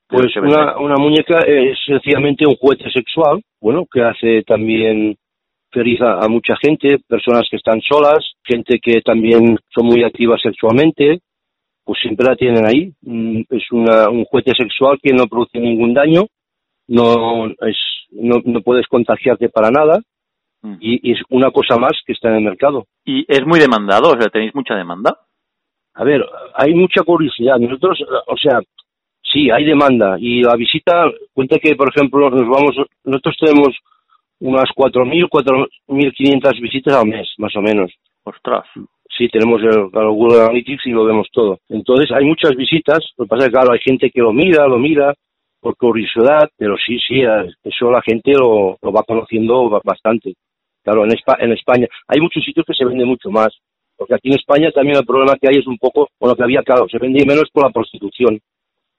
Pues 0.09 0.35
una, 0.37 0.77
una 0.79 0.95
muñeca 0.95 1.39
es 1.45 1.77
sencillamente 1.85 2.45
un 2.47 2.55
juguete 2.55 2.89
sexual, 2.91 3.41
bueno, 3.61 3.85
que 3.89 4.01
hace 4.01 4.41
también 4.41 5.15
feliz 5.71 6.01
a, 6.01 6.19
a 6.23 6.27
mucha 6.27 6.55
gente, 6.61 6.99
personas 7.07 7.47
que 7.49 7.57
están 7.57 7.81
solas, 7.81 8.19
gente 8.43 8.79
que 8.79 9.01
también 9.01 9.57
son 9.73 9.85
muy 9.87 10.03
activas 10.03 10.41
sexualmente, 10.41 11.19
pues 11.83 11.99
siempre 12.01 12.27
la 12.27 12.35
tienen 12.35 12.65
ahí. 12.65 12.93
Mm, 13.01 13.41
Es 13.49 13.71
una, 13.71 14.09
un 14.09 14.25
juguete 14.25 14.53
sexual 14.55 14.99
que 15.01 15.13
no 15.13 15.27
produce 15.27 15.59
ningún 15.59 15.93
daño, 15.93 16.23
no, 16.87 17.47
es, 17.47 17.77
no, 18.11 18.41
no 18.43 18.61
puedes 18.61 18.87
contagiarte 18.87 19.49
para 19.49 19.71
nada 19.71 19.99
Mm. 20.63 20.75
y, 20.79 21.09
y 21.09 21.13
es 21.13 21.19
una 21.29 21.49
cosa 21.49 21.75
más 21.77 21.93
que 22.05 22.13
está 22.13 22.29
en 22.29 22.35
el 22.35 22.43
mercado. 22.43 22.85
¿Y 23.03 23.25
es 23.27 23.43
muy 23.47 23.59
demandado? 23.59 24.11
O 24.11 24.21
sea, 24.21 24.29
¿tenéis 24.29 24.53
mucha 24.53 24.75
demanda? 24.75 25.17
A 25.95 26.03
ver, 26.03 26.23
hay 26.53 26.75
mucha 26.75 27.01
curiosidad. 27.01 27.57
Nosotros, 27.57 27.97
o 28.27 28.37
sea, 28.37 28.59
sí, 29.23 29.49
hay 29.49 29.65
demanda. 29.65 30.17
Y 30.19 30.43
la 30.43 30.55
visita, 30.55 31.05
cuenta 31.33 31.57
que, 31.57 31.75
por 31.75 31.89
ejemplo, 31.89 32.29
nos 32.29 32.47
vamos, 32.47 32.75
nosotros 33.03 33.35
tenemos 33.39 33.69
unas 34.41 34.65
4.000, 34.75 35.29
4.500 35.87 36.59
visitas 36.61 36.95
al 36.95 37.07
mes, 37.07 37.27
más 37.37 37.55
o 37.55 37.61
menos. 37.61 37.91
Ostras. 38.23 38.65
Sí, 39.17 39.27
tenemos 39.29 39.61
el, 39.61 39.89
Google 39.91 40.41
Analytics 40.41 40.85
y 40.87 40.91
lo 40.91 41.05
vemos 41.05 41.27
todo. 41.31 41.59
Entonces, 41.69 42.09
hay 42.11 42.25
muchas 42.25 42.55
visitas. 42.55 42.99
Lo 43.17 43.25
que 43.25 43.29
pasa 43.29 43.43
es 43.43 43.49
que, 43.49 43.51
claro, 43.53 43.73
hay 43.73 43.79
gente 43.79 44.09
que 44.09 44.21
lo 44.21 44.31
mira, 44.33 44.67
lo 44.67 44.77
mira 44.77 45.13
por 45.59 45.75
curiosidad, 45.77 46.49
pero 46.57 46.75
sí, 46.77 46.97
sí, 47.07 47.21
eso 47.63 47.91
la 47.91 48.01
gente 48.01 48.31
lo, 48.33 48.77
lo 48.81 48.91
va 48.91 49.03
conociendo 49.03 49.69
ba- 49.69 49.81
bastante. 49.83 50.33
Claro, 50.83 51.03
en, 51.05 51.11
Espa- 51.11 51.37
en 51.39 51.51
España 51.51 51.87
hay 52.07 52.19
muchos 52.19 52.43
sitios 52.43 52.65
que 52.65 52.73
se 52.73 52.85
vende 52.85 53.05
mucho 53.05 53.29
más, 53.29 53.49
porque 53.95 54.15
aquí 54.15 54.29
en 54.29 54.35
España 54.39 54.71
también 54.71 54.97
el 54.97 55.05
problema 55.05 55.35
que 55.39 55.47
hay 55.49 55.59
es 55.59 55.67
un 55.67 55.77
poco, 55.77 56.07
bueno, 56.19 56.35
que 56.35 56.43
había, 56.43 56.63
claro, 56.63 56.87
se 56.89 56.97
vende 56.97 57.23
menos 57.27 57.45
por 57.53 57.63
la 57.65 57.69
prostitución. 57.69 58.39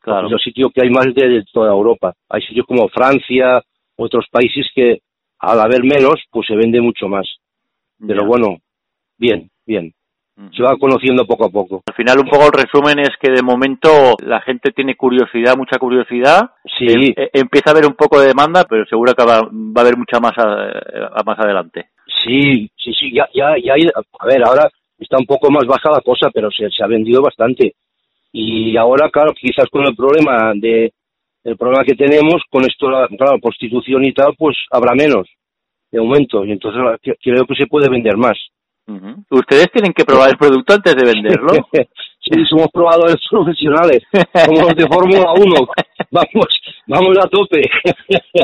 Claro. 0.01 0.29
Es 0.29 0.35
el 0.35 0.39
sitio 0.41 0.71
que 0.71 0.83
hay 0.83 0.91
más 0.91 1.07
de, 1.13 1.29
de 1.29 1.45
toda 1.53 1.73
Europa. 1.73 2.13
Hay 2.29 2.43
sitios 2.43 2.67
como 2.67 2.89
Francia, 2.91 3.61
otros 3.97 4.27
países 4.31 4.67
que 4.75 4.99
al 5.43 5.61
haber 5.61 5.83
menos, 5.83 6.15
pues 6.31 6.47
se 6.47 6.57
vende 6.57 6.81
mucho 6.81 7.09
más. 7.09 7.27
Pero 8.07 8.23
Ya. 8.23 8.27
bueno, 8.27 8.57
bien, 9.19 9.51
bien. 9.67 9.93
Se 10.57 10.63
va 10.63 10.77
conociendo 10.79 11.27
poco 11.27 11.45
a 11.45 11.51
poco. 11.51 11.83
Al 11.87 11.95
final 11.95 12.19
un 12.21 12.27
poco 12.29 12.47
el 12.47 12.53
resumen 12.65 12.99
es 13.01 13.11
que 13.21 13.31
de 13.31 13.43
momento 13.43 13.91
la 14.25 14.41
gente 14.41 14.73
tiene 14.73 14.97
curiosidad, 14.97 15.57
mucha 15.57 15.79
curiosidad. 15.79 16.51
Sí, 16.79 16.87
Em- 16.89 17.13
e- 17.15 17.31
empieza 17.35 17.71
a 17.71 17.73
haber 17.73 17.87
un 17.87 17.95
poco 17.95 18.19
de 18.19 18.29
demanda, 18.29 18.65
pero 18.69 18.85
seguro 18.87 19.13
que 19.15 19.25
va, 19.25 19.43
va 19.43 19.49
a 19.77 19.81
haber 19.83 19.97
mucha 19.97 20.19
más 20.21 20.33
a- 20.39 21.19
a- 21.21 21.23
más 21.25 21.39
adelante. 21.39 21.91
sí, 22.25 22.71
sí, 22.77 22.93
sí, 22.99 23.13
ya, 23.15 23.29
ya, 23.35 23.55
ya, 23.63 23.75
hay- 23.75 23.89
a 24.19 24.27
ver, 24.27 24.43
ahora 24.45 24.69
está 24.99 25.17
un 25.19 25.27
poco 25.27 25.51
más 25.51 25.67
baja 25.67 25.91
la 25.91 26.01
cosa, 26.01 26.31
pero 26.33 26.51
se, 26.51 26.71
se 26.71 26.83
ha 26.83 26.87
vendido 26.87 27.21
bastante. 27.21 27.75
Y 28.33 28.77
ahora, 28.77 29.11
claro, 29.11 29.33
quizás 29.35 29.67
con 29.71 29.85
el 29.87 29.95
problema 29.95 30.53
de, 30.55 30.93
el 31.45 31.57
problema 31.57 31.85
que 31.85 31.95
tenemos 31.95 32.43
con 32.51 32.63
esto, 32.63 32.91
la- 32.91 33.09
claro, 33.09 33.39
prostitución 33.41 34.05
y 34.05 34.13
tal, 34.13 34.35
pues 34.39 34.57
habrá 34.71 34.95
menos 34.95 35.27
de 35.91 35.99
aumento. 35.99 36.45
Y 36.45 36.53
entonces 36.53 36.83
creo 37.23 37.45
que 37.47 37.55
se 37.55 37.67
puede 37.67 37.89
vender 37.89 38.17
más. 38.17 38.39
Ustedes 39.31 39.71
tienen 39.73 39.93
que 39.93 40.05
probar 40.05 40.31
el 40.31 40.37
producto 40.37 40.75
antes 40.75 40.95
de 40.97 41.05
venderlo. 41.07 41.49
sí, 42.21 42.45
somos 42.49 42.69
probadores 42.73 43.17
profesionales, 43.31 44.03
como 44.47 44.63
los 44.63 44.75
de 44.75 44.87
Fórmula 44.87 45.33
1. 45.33 45.55
Vamos, 46.11 46.49
vamos 46.87 47.17
a 47.19 47.29
tope. 47.29 47.63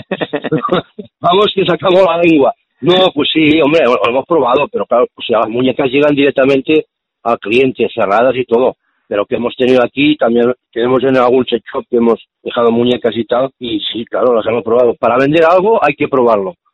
vamos 1.21 1.47
que 1.55 1.65
sacamos 1.67 2.03
la 2.05 2.19
lengua. 2.23 2.53
No, 2.81 2.95
pues 3.13 3.29
sí, 3.33 3.61
hombre, 3.61 3.81
lo 3.85 3.95
lo 3.95 4.11
hemos 4.11 4.25
probado, 4.27 4.69
pero 4.71 4.87
claro, 4.87 5.07
pues 5.15 5.27
las 5.29 5.49
muñecas 5.49 5.89
llegan 5.91 6.15
directamente 6.15 6.87
al 7.25 7.39
cliente, 7.39 7.89
cerradas 7.93 8.35
y 8.37 8.45
todo. 8.45 8.77
Pero 9.09 9.25
que 9.25 9.37
hemos 9.37 9.57
tenido 9.57 9.83
aquí, 9.83 10.17
también 10.17 10.53
tenemos 10.71 11.03
en 11.03 11.17
algún 11.17 11.45
sex 11.47 11.63
shop 11.73 11.85
que 11.91 11.97
hemos 11.97 12.23
dejado 12.43 12.71
muñecas 12.71 13.17
y 13.17 13.25
tal, 13.25 13.51
y 13.59 13.81
sí, 13.81 14.05
claro, 14.05 14.35
las 14.35 14.47
hemos 14.47 14.63
probado. 14.63 14.95
Para 14.95 15.17
vender 15.17 15.45
algo 15.45 15.83
hay 15.83 15.95
que 15.95 16.09
probarlo. 16.09 16.55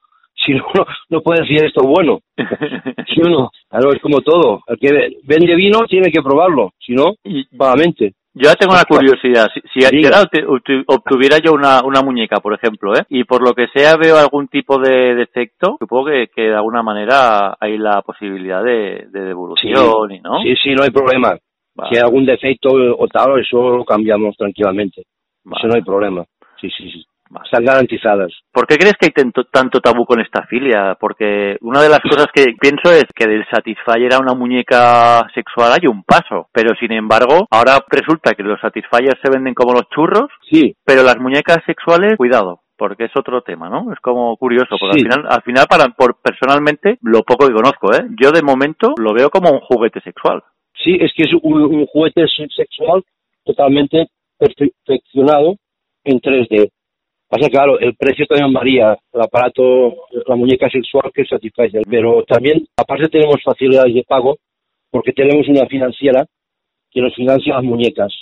Si 0.46 0.52
no, 0.52 0.64
no, 0.74 0.84
no 1.08 1.22
puede 1.22 1.42
decir 1.42 1.64
esto 1.64 1.82
bueno. 1.86 2.18
¿Sí 2.36 3.20
o 3.24 3.30
no? 3.30 3.50
Claro, 3.70 3.92
es 3.94 4.02
como 4.02 4.20
todo. 4.20 4.60
El 4.66 4.78
que 4.78 5.16
vende 5.22 5.54
vino 5.54 5.86
tiene 5.88 6.10
que 6.10 6.20
probarlo, 6.20 6.72
si 6.84 6.92
no, 6.92 7.14
vagamente. 7.52 8.12
yo 8.34 8.50
ya 8.50 8.54
tengo 8.54 8.74
una 8.74 8.84
curiosidad. 8.88 9.46
Si, 9.54 9.80
si 9.80 10.04
ahora 10.04 10.28
obtuviera 10.88 11.38
yo 11.38 11.52
una, 11.52 11.82
una 11.82 12.02
muñeca, 12.02 12.40
por 12.40 12.52
ejemplo, 12.52 12.94
¿eh? 12.94 13.04
y 13.08 13.24
por 13.24 13.42
lo 13.42 13.54
que 13.54 13.68
sea 13.68 13.96
veo 13.96 14.18
algún 14.18 14.48
tipo 14.48 14.78
de 14.78 15.14
defecto, 15.14 15.76
supongo 15.78 16.06
que, 16.06 16.26
que 16.34 16.42
de 16.42 16.56
alguna 16.56 16.82
manera 16.82 17.56
hay 17.58 17.78
la 17.78 18.02
posibilidad 18.02 18.62
de, 18.62 19.06
de 19.08 19.20
devolución, 19.20 20.10
y 20.10 20.20
¿no? 20.20 20.42
Sí, 20.42 20.56
sí, 20.62 20.74
no 20.74 20.82
hay 20.82 20.90
problema. 20.90 21.38
Vale, 21.75 21.90
Si 21.90 21.97
hay 21.97 22.02
algún 22.02 22.25
defecto 22.26 22.69
o 22.73 23.07
tal, 23.09 23.40
eso 23.40 23.76
lo 23.78 23.85
cambiamos 23.85 24.37
tranquilamente. 24.37 25.02
vale, 25.45 25.59
Eso 25.61 25.69
no 25.69 25.75
hay 25.75 25.83
problema. 25.83 26.25
Sí, 26.61 26.71
sí, 26.71 26.90
sí. 26.90 27.04
vale. 27.31 27.45
Están 27.47 27.64
garantizadas. 27.64 28.33
¿Por 28.52 28.66
qué 28.66 28.76
crees 28.76 28.95
que 28.99 29.07
hay 29.07 29.12
tanto, 29.12 29.45
tanto 29.45 29.81
tabú 29.81 30.04
con 30.07 30.21
esta 30.21 30.47
filia? 30.47 30.97
Porque 31.00 31.57
una 31.62 31.83
de 31.83 31.88
las 31.88 31.99
cosas 32.00 32.26
que 32.33 32.45
pienso 32.61 32.93
es 32.93 33.04
que 33.14 33.26
del 33.26 33.45
Satisfyer 33.50 34.14
a 34.14 34.21
una 34.21 34.35
muñeca 34.35 35.26
sexual 35.35 35.73
hay 35.73 35.87
un 35.88 36.04
paso, 36.04 36.49
pero 36.52 36.75
sin 36.78 36.93
embargo, 36.93 37.47
ahora 37.50 37.78
resulta 37.90 38.33
que 38.35 38.43
los 38.45 38.61
Satisfyers 38.61 39.19
se 39.23 39.31
venden 39.31 39.54
como 39.54 39.73
los 39.73 39.88
churros, 39.90 40.31
Sí, 40.50 40.76
pero 40.85 41.02
las 41.02 41.19
muñecas 41.19 41.59
sexuales, 41.66 42.14
cuidado, 42.16 42.61
porque 42.78 43.04
es 43.07 43.12
otro 43.16 43.43
tema, 43.43 43.69
¿no? 43.69 43.93
Es 43.93 43.99
como 44.00 44.37
curioso, 44.37 44.76
porque 44.78 45.00
Sí. 45.00 45.07
al 45.07 45.12
final, 45.12 45.26
al 45.33 45.43
final 45.43 45.66
para, 45.69 45.88
por, 45.88 46.16
personalmente, 46.23 46.99
lo 47.02 47.23
poco 47.23 47.47
que 47.49 47.54
conozco, 47.54 47.93
¿eh? 47.95 48.07
Yo 48.21 48.31
de 48.31 48.43
momento 48.43 48.93
lo 48.97 49.12
veo 49.12 49.28
como 49.31 49.50
un 49.50 49.61
juguete 49.61 50.00
sexual. 50.02 50.43
Sí, 50.83 50.97
es 51.00 51.12
que 51.14 51.25
es 51.25 51.31
un, 51.43 51.87
juguete 51.87 52.26
se- 52.28 52.49
sexual 52.49 53.02
totalmente 53.45 54.07
perfeccionado 54.38 55.57
en 56.04 56.21
3D. 56.21 56.71
Pasa 57.28 57.49
claro, 57.49 57.78
el 57.81 57.95
precio 57.97 58.26
también 58.26 58.52
varía, 58.52 58.97
el 59.12 59.21
aparato, 59.21 59.95
la 60.26 60.37
muñeca 60.37 60.69
sexual 60.71 61.11
que 61.12 61.25
satisface, 61.25 61.81
pero 61.88 62.23
también, 62.25 62.66
aparte 62.76 63.09
tenemos 63.09 63.37
facilidades 63.43 63.95
de 63.95 64.04
pago, 64.04 64.37
porque 64.90 65.12
tenemos 65.12 65.49
una 65.49 65.66
financiera 65.66 66.26
que 66.90 67.00
nos 67.00 67.14
financia 67.14 67.54
las 67.54 67.64
muñecas. 67.64 68.12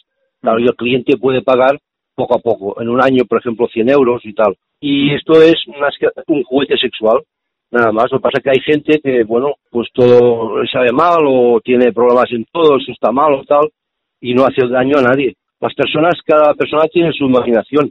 Claro, 0.41 0.59
y 0.61 0.65
el 0.65 0.75
cliente 0.77 1.17
puede 1.19 1.43
pagar 1.43 1.79
poco 2.15 2.35
a 2.37 2.39
poco, 2.39 2.81
en 2.81 2.89
un 2.89 3.03
año, 3.03 3.25
por 3.29 3.39
ejemplo, 3.39 3.69
100 3.69 3.91
euros 3.91 4.23
y 4.25 4.33
tal. 4.33 4.57
Y 4.81 5.15
esto 5.15 5.41
es 5.43 5.55
más 5.79 5.95
que 5.99 6.09
un 6.29 6.43
juguete 6.45 6.77
sexual, 6.79 7.23
nada 7.73 7.91
más. 7.91 8.13
Lo 8.13 8.19
que 8.19 8.23
pasa 8.23 8.39
es 8.39 8.45
que 8.45 8.51
hay 8.51 8.61
gente 8.61 9.01
que, 9.03 9.25
bueno, 9.25 9.55
pues 9.71 9.89
todo 9.93 10.65
sabe 10.71 10.93
mal 10.93 11.25
o 11.27 11.61
tiene 11.61 11.93
problemas 11.93 12.31
en 12.31 12.45
todo, 12.53 12.77
eso 12.77 12.93
está 12.93 13.11
mal 13.11 13.33
o 13.35 13.45
tal, 13.45 13.69
y 14.21 14.35
no 14.35 14.45
hace 14.45 14.67
daño 14.69 14.99
a 14.99 15.03
nadie. 15.03 15.35
Las 15.61 15.75
personas, 15.75 16.15
cada 16.25 16.55
persona 16.55 16.85
tiene 16.93 17.13
su 17.13 17.25
imaginación. 17.25 17.91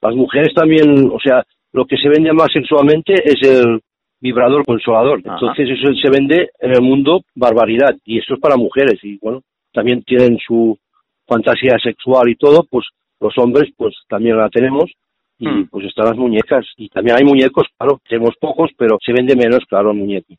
Las 0.00 0.14
mujeres 0.14 0.54
también, 0.54 1.10
o 1.12 1.18
sea, 1.18 1.42
lo 1.72 1.86
que 1.86 1.96
se 1.96 2.08
vende 2.08 2.32
más 2.32 2.48
sexualmente 2.52 3.14
es 3.24 3.36
el 3.42 3.80
vibrador 4.20 4.64
consolador. 4.64 5.20
Ajá. 5.24 5.34
Entonces 5.34 5.68
eso 5.70 5.92
se 5.94 6.10
vende 6.10 6.50
en 6.60 6.70
el 6.70 6.82
mundo 6.82 7.22
barbaridad 7.34 7.94
y 8.04 8.18
eso 8.18 8.34
es 8.34 8.40
para 8.40 8.56
mujeres 8.56 8.98
y 9.02 9.18
bueno, 9.18 9.42
también 9.72 10.02
tienen 10.02 10.38
su 10.38 10.78
fantasía 11.26 11.78
sexual 11.82 12.28
y 12.28 12.36
todo, 12.36 12.64
pues 12.70 12.86
los 13.20 13.36
hombres 13.38 13.70
pues 13.76 13.94
también 14.08 14.38
la 14.38 14.48
tenemos 14.48 14.90
y 15.38 15.46
Hmm. 15.48 15.68
pues 15.70 15.86
están 15.86 16.06
las 16.06 16.16
muñecas 16.16 16.64
y 16.76 16.88
también 16.88 17.16
hay 17.18 17.24
muñecos, 17.24 17.66
claro, 17.76 18.00
tenemos 18.08 18.34
pocos, 18.40 18.70
pero 18.76 18.96
se 19.04 19.12
vende 19.12 19.36
menos, 19.36 19.60
claro, 19.68 19.90
el 19.90 19.98
muñeco. 19.98 20.34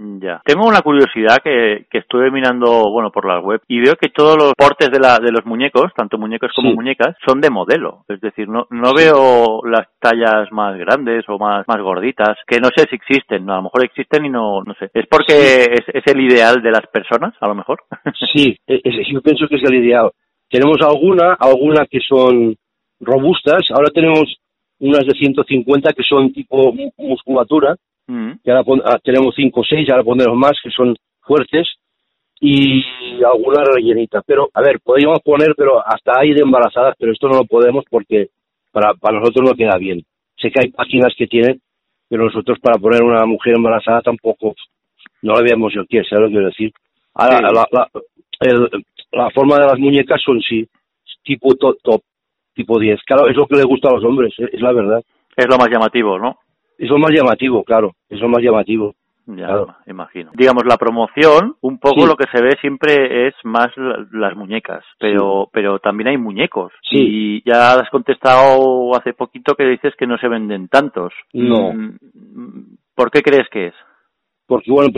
Ya. 0.00 0.40
Tengo 0.44 0.64
una 0.64 0.80
curiosidad 0.80 1.38
que, 1.42 1.86
que 1.90 1.98
estuve 1.98 2.30
mirando, 2.30 2.88
bueno, 2.92 3.10
por 3.10 3.26
la 3.26 3.40
web 3.40 3.60
y 3.66 3.80
veo 3.80 3.96
que 3.96 4.10
todos 4.10 4.36
los 4.36 4.52
portes 4.56 4.90
de, 4.92 5.00
la, 5.00 5.18
de 5.18 5.32
los 5.32 5.44
muñecos, 5.44 5.90
tanto 5.96 6.18
muñecos 6.18 6.52
como 6.54 6.70
Sí. 6.70 6.76
muñecas, 6.76 7.16
son 7.26 7.40
de 7.40 7.50
modelo. 7.50 8.04
Es 8.06 8.20
decir, 8.20 8.48
no, 8.48 8.68
no 8.70 8.94
veo 8.94 9.60
las 9.64 9.88
tallas 9.98 10.52
más 10.52 10.78
grandes 10.78 11.24
o 11.28 11.36
más, 11.36 11.66
más 11.66 11.80
gorditas, 11.82 12.36
que 12.46 12.60
no 12.60 12.68
sé 12.76 12.86
si 12.88 12.94
existen, 12.94 13.44
¿no? 13.44 13.54
a 13.54 13.56
lo 13.56 13.62
mejor 13.64 13.84
existen 13.86 14.24
y 14.24 14.28
no, 14.30 14.62
no 14.62 14.72
sé. 14.74 14.88
¿Es 14.94 15.06
porque 15.08 15.64
es, 15.64 15.82
es 15.92 16.06
el 16.06 16.20
ideal 16.20 16.62
de 16.62 16.70
las 16.70 16.86
personas, 16.92 17.34
a 17.40 17.48
lo 17.48 17.56
mejor? 17.56 17.80
Sí, 18.32 18.56
e- 18.68 18.80
es- 18.84 19.08
yo 19.12 19.20
pienso 19.20 19.48
que 19.48 19.56
es 19.56 19.64
el 19.68 19.84
ideal. 19.84 20.12
Tenemos 20.48 20.76
alguna, 20.80 21.32
alguna 21.40 21.86
que 21.90 21.98
son 22.08 22.54
robustas, 23.00 23.62
ahora 23.70 23.90
tenemos 23.92 24.36
unas 24.80 25.04
de 25.06 25.12
150 25.18 25.92
que 25.92 26.02
son 26.02 26.32
tipo 26.32 26.72
mu- 26.72 26.92
musculatura, 26.98 27.76
Mm, 28.10 28.32
que 28.42 28.50
ahora 28.50 28.64
pon- 28.64 28.82
ah, 28.86 28.98
tenemos 29.04 29.34
5 29.36 29.60
o 29.60 29.64
6, 29.64 29.86
ahora 29.90 30.02
pondremos 30.02 30.36
más 30.38 30.52
que 30.62 30.70
son 30.70 30.96
fuertes 31.20 31.66
y 32.40 32.82
alguna 33.24 33.62
rellenita. 33.64 34.22
Pero, 34.26 34.48
a 34.54 34.62
ver, 34.62 34.80
podríamos 34.80 35.20
poner, 35.22 35.54
pero 35.56 35.80
hasta 35.86 36.18
ahí 36.18 36.32
de 36.32 36.40
embarazadas, 36.42 36.94
pero 36.98 37.12
esto 37.12 37.28
no 37.28 37.36
lo 37.36 37.44
podemos 37.44 37.84
porque 37.90 38.28
para, 38.72 38.94
para 38.94 39.18
nosotros 39.18 39.50
no 39.50 39.54
queda 39.56 39.76
bien. 39.78 40.02
Sé 40.40 40.50
que 40.50 40.60
hay 40.60 40.70
páginas 40.70 41.12
que 41.16 41.26
tienen, 41.26 41.60
pero 42.08 42.24
nosotros 42.24 42.58
para 42.60 42.78
poner 42.78 43.02
una 43.02 43.26
mujer 43.26 43.54
embarazada 43.56 44.00
tampoco, 44.02 44.54
no 45.22 45.34
le 45.34 45.42
vemos 45.50 45.74
el 45.76 45.86
qué, 45.88 46.02
¿sabes 46.04 46.22
lo 46.22 46.26
que 46.28 46.32
quiero 46.32 46.46
decir? 46.46 46.72
Ahora, 47.14 47.38
Sí. 47.48 47.54
la, 47.54 47.66
la, 47.72 47.90
el- 48.40 48.84
la 49.12 49.30
forma 49.30 49.56
de 49.58 49.66
las 49.66 49.78
muñecas 49.78 50.22
son 50.24 50.40
sí, 50.40 50.66
tipo 51.24 51.54
top, 51.56 51.76
top, 51.82 52.02
tipo 52.58 52.78
10. 52.78 53.00
Claro, 53.06 53.28
es 53.28 53.36
lo 53.36 53.46
que 53.46 53.56
le 53.56 53.64
gusta 53.64 53.88
a 53.88 53.92
los 53.94 54.04
hombres, 54.04 54.34
es, 54.38 54.60
la 54.60 54.72
verdad. 54.72 55.00
es 55.36 55.46
lo 55.48 55.56
más 55.56 55.68
llamativo, 55.70 56.18
¿no? 56.18 56.36
Es 56.76 56.88
lo 56.90 56.98
más 56.98 57.10
llamativo, 57.12 57.62
claro, 57.64 57.92
es 58.08 58.20
lo 58.20 58.28
más 58.28 58.42
llamativo. 58.42 58.94
Ya, 59.26 59.46
Claro. 59.46 59.76
imagino. 59.86 60.30
Digamos, 60.34 60.62
la 60.66 60.76
promoción, 60.78 61.54
un 61.60 61.78
poco 61.78 62.00
Sí. 62.00 62.06
lo 62.08 62.16
que 62.16 62.24
se 62.32 62.42
ve 62.42 62.56
siempre 62.62 63.26
es 63.28 63.34
más 63.44 63.68
la- 63.76 64.06
las 64.12 64.34
muñecas, 64.34 64.82
pero, 64.98 65.48
pero 65.52 65.78
también 65.80 66.08
hay 66.08 66.16
muñecos. 66.16 66.72
Sí. 66.90 66.96
Y 66.98 67.42
ya 67.48 67.74
has 67.74 67.90
contestado 67.90 68.94
hace 68.96 69.12
poquito 69.12 69.54
que 69.54 69.64
dices 69.66 69.94
que 69.98 70.06
no 70.06 70.16
se 70.18 70.28
venden 70.28 70.68
tantos. 70.68 71.12
No. 71.34 71.72
Mm, 71.74 72.76
¿Por 72.94 73.10
qué 73.10 73.20
crees 73.22 73.48
que 73.50 73.66
es? 73.68 73.74
porque 74.50 74.70
bueno, 74.72 74.88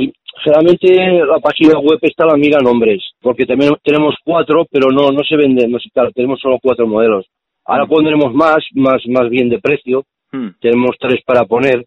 generalmente 0.45 1.25
la 1.26 1.40
página 1.40 1.76
web 1.81 1.99
está 2.02 2.25
la 2.25 2.37
miran 2.37 2.64
hombres, 2.69 3.02
porque 3.21 3.47
también 3.47 3.73
tenemos 3.83 4.14
cuatro, 4.25 4.64
pero 4.71 4.90
no 4.93 5.11
no 5.11 5.25
se 5.29 5.37
venden, 5.37 5.73
no 5.73 5.79
claro, 5.93 6.11
tenemos 6.12 6.38
solo 6.38 6.59
cuatro 6.62 6.87
modelos. 6.87 7.26
Ahora 7.70 7.84
Mm. 7.84 7.88
pondremos 7.88 8.34
más, 8.34 8.58
más 8.74 9.00
más 9.06 9.30
bien 9.30 9.48
de 9.48 9.60
precio, 9.60 10.04
Hmm, 10.32 10.50
tenemos 10.60 10.96
tres 10.98 11.20
para 11.24 11.44
poner, 11.44 11.84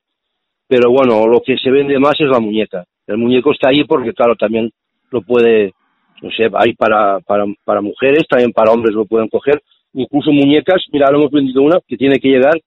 pero 0.68 0.92
bueno, 0.92 1.28
lo 1.28 1.42
que 1.42 1.58
se 1.58 1.72
vende 1.72 1.98
más 2.00 2.16
es 2.20 2.28
la 2.28 2.40
muñeca. 2.40 2.84
El 3.08 3.18
muñeco 3.18 3.52
está 3.52 3.70
ahí 3.70 3.84
porque 3.86 4.14
claro, 4.14 4.36
también 4.36 4.70
lo 5.12 5.22
puede, 5.22 5.74
no 6.22 6.30
sé, 6.32 6.50
hay 6.54 6.74
para 6.74 7.20
para 7.22 7.46
para 7.66 7.82
mujeres, 7.82 8.26
también 8.30 8.52
para 8.52 8.72
hombres 8.72 8.96
lo 8.96 9.06
pueden 9.06 9.28
coger, 9.30 9.62
incluso 9.94 10.32
muñecas, 10.32 10.84
mira, 10.92 11.08
ahora 11.08 11.20
hemos 11.20 11.32
vendido 11.32 11.62
una 11.62 11.80
que 11.88 11.98
tiene 11.98 12.20
que 12.20 12.30
llegar 12.30 12.60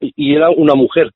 y, 0.00 0.34
era 0.34 0.50
una 0.50 0.74
mujer 0.74 1.10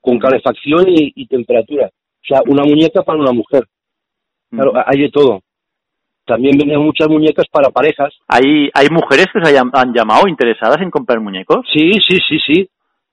con 0.00 0.18
calefacción 0.18 0.88
y, 0.88 1.12
y 1.14 1.26
temperatura. 1.26 1.86
O 1.86 2.26
sea, 2.26 2.42
una 2.46 2.64
muñeca 2.64 3.02
para 3.02 3.18
una 3.18 3.32
mujer. 3.32 3.64
Claro, 4.50 4.72
hay 4.86 5.00
de 5.00 5.10
todo. 5.10 5.40
También 6.24 6.56
venden 6.56 6.80
muchas 6.80 7.08
muñecas 7.08 7.46
para 7.50 7.70
parejas. 7.70 8.14
¿Hay, 8.28 8.70
¿Hay 8.74 8.86
mujeres 8.90 9.26
que 9.32 9.40
se 9.42 9.50
hayan- 9.50 9.70
han 9.72 9.92
llamado 9.92 10.28
interesadas 10.28 10.80
en 10.80 10.90
comprar 10.90 11.20
muñecos? 11.20 11.66
Sí, 11.72 11.92
sí, 12.06 12.18
sí, 12.28 12.38
sí. 12.46 12.68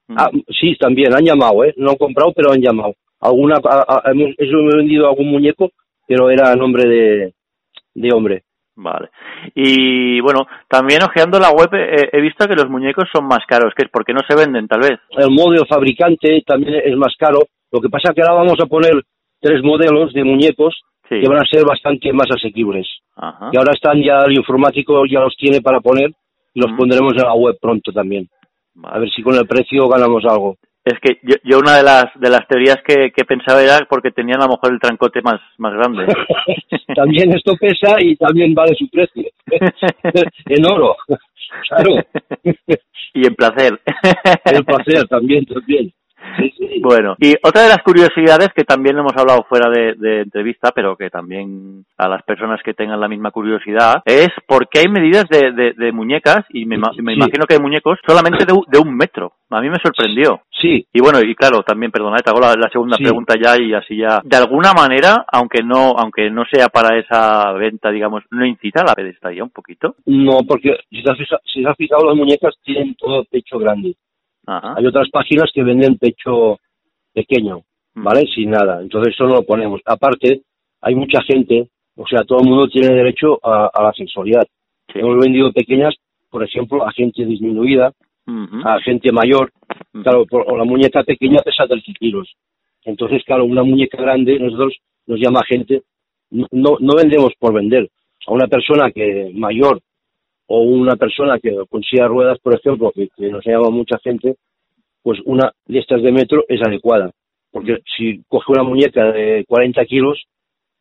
Hmm. 0.07 0.15
Ah, 0.17 0.29
sí, 0.59 0.75
también 0.79 1.13
han 1.15 1.23
llamado, 1.25 1.63
¿eh? 1.63 1.73
No 1.77 1.91
han 1.91 1.97
comprado, 1.97 2.31
pero 2.35 2.51
han 2.51 2.61
llamado. 2.61 2.93
Alguna, 3.21 3.55
a- 3.63 3.85
a- 4.05 4.11
hemos, 4.11 4.29
eso 4.37 4.57
me 4.57 4.71
he 4.73 4.77
vendido 4.77 5.07
algún 5.07 5.29
muñeco, 5.31 5.71
pero 6.07 6.29
era 6.29 6.51
a 6.51 6.55
nombre 6.55 6.87
de, 6.87 7.33
de 7.95 8.13
hombre. 8.13 8.43
Vale. 8.75 9.09
Y 9.55 10.21
bueno, 10.21 10.47
también 10.69 11.01
ojeando 11.03 11.37
la 11.37 11.49
web 11.51 11.67
eh, 11.73 12.09
he 12.13 12.21
visto 12.21 12.47
que 12.47 12.55
los 12.55 12.69
muñecos 12.69 13.09
son 13.13 13.25
más 13.27 13.39
caros, 13.45 13.73
que 13.75 13.83
es 13.85 13.91
porque 13.91 14.13
no 14.13 14.21
se 14.27 14.35
venden, 14.37 14.67
tal 14.69 14.79
vez. 14.79 14.99
El 15.17 15.31
modelo 15.31 15.65
fabricante 15.65 16.41
también 16.45 16.75
es 16.85 16.95
más 16.95 17.13
caro. 17.17 17.39
Lo 17.71 17.81
que 17.81 17.89
pasa 17.89 18.09
es 18.09 18.15
que 18.15 18.21
ahora 18.21 18.35
vamos 18.41 18.57
a 18.61 18.67
poner 18.67 18.93
tres 19.41 19.61
modelos 19.63 20.13
de 20.13 20.23
muñecos 20.23 20.79
Sí. 21.09 21.19
que 21.21 21.27
van 21.27 21.39
a 21.41 21.45
ser 21.45 21.65
bastante 21.65 22.13
más 22.13 22.27
asequibles. 22.29 22.87
Ajá. 23.15 23.49
Y 23.51 23.57
ahora 23.57 23.71
están 23.73 24.01
ya, 24.01 24.19
el 24.25 24.37
informático 24.37 25.03
ya 25.05 25.19
los 25.21 25.35
tiene 25.35 25.59
para 25.61 25.79
poner 25.81 26.11
y 26.53 26.61
los 26.61 26.71
Mm. 26.71 26.77
pondremos 26.77 27.13
en 27.13 27.23
la 27.23 27.33
web 27.33 27.57
pronto 27.61 27.91
también. 27.91 28.27
Vale. 28.75 28.95
A 28.95 28.99
ver 28.99 29.09
si 29.09 29.21
con 29.23 29.35
el 29.35 29.47
precio 29.47 29.87
ganamos 29.89 30.23
algo. 30.25 30.55
Es 30.85 30.97
que 31.01 31.19
yo, 31.23 31.35
yo 31.43 31.59
una 31.59 31.75
de 31.77 31.83
las 31.83 32.05
de 32.15 32.29
las 32.29 32.47
teorías 32.47 32.77
que, 32.87 33.11
que 33.11 33.25
pensaba 33.25 33.61
era 33.61 33.79
porque 33.89 34.11
tenían 34.11 34.41
a 34.41 34.45
lo 34.45 34.51
mejor 34.53 34.71
el 34.73 34.79
trancote 34.79 35.21
más 35.21 35.39
más 35.57 35.73
grande. 35.73 36.05
también 36.95 37.35
esto 37.35 37.55
pesa 37.59 37.95
y 37.99 38.15
también 38.15 38.53
vale 38.53 38.73
su 38.75 38.87
precio. 38.89 39.29
en 40.45 40.65
oro. 40.65 40.95
Claro. 41.67 41.95
y 43.13 43.27
en 43.27 43.35
placer. 43.35 43.79
El 44.45 44.63
placer 44.63 45.07
también, 45.07 45.45
también. 45.45 45.91
Sí, 46.37 46.53
sí. 46.57 46.79
Bueno, 46.81 47.15
y 47.19 47.33
otra 47.43 47.63
de 47.63 47.69
las 47.69 47.83
curiosidades 47.83 48.49
que 48.55 48.63
también 48.63 48.97
hemos 48.97 49.15
hablado 49.15 49.43
fuera 49.49 49.69
de, 49.69 49.93
de 49.95 50.21
entrevista, 50.21 50.71
pero 50.73 50.95
que 50.95 51.09
también 51.09 51.85
a 51.97 52.07
las 52.07 52.23
personas 52.23 52.61
que 52.63 52.73
tengan 52.73 52.99
la 52.99 53.07
misma 53.07 53.31
curiosidad, 53.31 54.01
es 54.05 54.29
por 54.47 54.69
qué 54.69 54.79
hay 54.79 54.87
medidas 54.87 55.25
de, 55.29 55.51
de, 55.51 55.73
de 55.73 55.91
muñecas, 55.91 56.45
y 56.49 56.65
me, 56.65 56.75
imagino 56.75 57.45
que 57.45 57.55
hay 57.55 57.59
muñecos, 57.59 57.99
solamente 58.07 58.45
de, 58.45 58.53
un- 58.79 58.95
metro. 58.95 59.33
A 59.49 59.61
mí 59.61 59.69
me 59.69 59.77
sorprendió. 59.81 60.41
Sí, 60.51 60.85
Y 60.93 60.99
bueno, 61.01 61.19
y 61.21 61.33
claro, 61.35 61.63
también, 61.63 61.91
perdona, 61.91 62.17
te 62.17 62.29
hago 62.29 62.39
la, 62.39 62.53
la 62.55 62.69
segunda 62.69 62.97
Sí. 62.97 63.03
pregunta 63.03 63.33
ya 63.41 63.59
y 63.61 63.73
así 63.73 63.95
ya. 63.97 64.21
De 64.23 64.37
alguna 64.37 64.73
manera, 64.73 65.25
aunque 65.31 65.63
no 65.63 65.95
aunque 65.97 66.29
no 66.29 66.43
sea 66.51 66.67
para 66.67 66.97
esa 66.99 67.51
venta, 67.53 67.89
digamos, 67.91 68.23
¿no 68.31 68.45
incita 68.45 68.81
a 68.81 68.85
la 68.85 68.93
pedestalía 68.95 69.43
un 69.43 69.49
poquito? 69.51 69.95
no, 70.05 70.39
porque 70.47 70.75
si 70.89 71.01
te 71.03 71.11
has 71.11 71.17
fija- 71.17 71.39
si 71.45 71.63
te 71.63 71.69
has 71.69 71.77
fijado, 71.77 72.05
las 72.05 72.15
muñecas 72.15 72.55
tienen 72.63 72.93
todo 72.95 73.23
pecho 73.25 73.57
grande. 73.57 73.95
Ajá. 74.57 74.75
Hay 74.77 74.85
otras 74.85 75.09
páginas 75.11 75.49
que 75.53 75.63
venden 75.63 75.97
pecho 75.97 76.57
pequeño, 77.13 77.61
Mm. 77.95 78.03
¿vale? 78.03 78.25
Sin 78.33 78.49
nada. 78.51 78.81
Entonces 78.81 79.13
eso 79.13 79.25
no 79.25 79.35
lo 79.35 79.43
ponemos. 79.43 79.81
Aparte, 79.85 80.41
hay 80.81 80.95
mucha 80.95 81.21
gente, 81.23 81.69
o 81.95 82.05
sea, 82.07 82.23
todo 82.23 82.39
el 82.41 82.47
mundo 82.49 82.67
tiene 82.67 82.93
derecho 82.93 83.39
a, 83.43 83.69
a 83.73 83.83
la 83.83 83.93
sexualidad. 83.93 84.45
Sí. 84.93 84.99
Hemos 84.99 85.17
vendido 85.19 85.51
pequeñas, 85.51 85.95
por 86.29 86.43
ejemplo, 86.43 86.85
a 86.87 86.91
gente 86.91 87.25
disminuida, 87.25 87.91
a 88.63 88.79
gente 88.81 89.11
mayor. 89.11 89.51
Ujú. 89.93 90.03
Claro, 90.03 90.25
por- 90.25 90.55
la 90.57 90.63
muñeca 90.63 91.03
pequeña 91.03 91.39
pesa 91.43 91.65
13 91.67 91.93
kilos. 91.99 92.31
Entonces, 92.85 93.23
claro, 93.25 93.43
una 93.45 93.63
muñeca 93.63 93.97
grande, 94.01 94.39
nosotros 94.39 94.75
nos 95.07 95.19
llama 95.19 95.41
gente, 95.47 95.81
no, 96.31 96.45
no, 96.51 96.77
no 96.79 96.95
vendemos 96.95 97.33
por 97.39 97.53
vender. 97.53 97.89
A 98.27 98.31
una 98.33 98.47
persona 98.47 98.91
que 98.91 99.31
mayor 99.33 99.81
o 100.49 100.61
una 100.61 100.95
persona 100.95 101.39
que 101.39 101.55
con 101.69 101.83
silla 101.83 102.03
de 102.03 102.09
ruedas, 102.09 102.39
por 102.39 102.55
ejemplo, 102.55 102.91
que, 102.91 103.07
que 103.15 103.29
nos 103.29 103.45
llama 103.45 103.69
mucha 103.69 103.99
gente, 103.99 104.35
pues 105.03 105.19
una 105.25 105.51
de 105.67 105.79
estas 105.79 106.01
de 106.01 106.11
metro 106.11 106.43
es 106.47 106.59
adecuada. 106.65 107.11
Porque 107.51 107.77
si 107.95 108.23
coge 108.27 108.51
una 108.51 108.63
muñeca 108.63 109.11
de 109.11 109.45
40 109.47 109.85
kilos, 109.85 110.23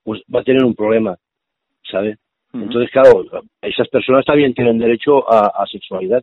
pues 0.04 0.22
va 0.34 0.40
a 0.40 0.44
tener 0.44 0.64
un 0.64 0.74
problema, 0.74 1.16
¿sabe? 1.90 2.16
Ujú. 2.52 2.64
Entonces, 2.64 2.90
claro, 2.90 3.24
esas 3.60 3.88
personas 3.88 4.24
también 4.24 4.54
tienen 4.54 4.78
derecho 4.78 5.30
a, 5.30 5.62
a 5.62 5.66
sexualidad 5.66 6.22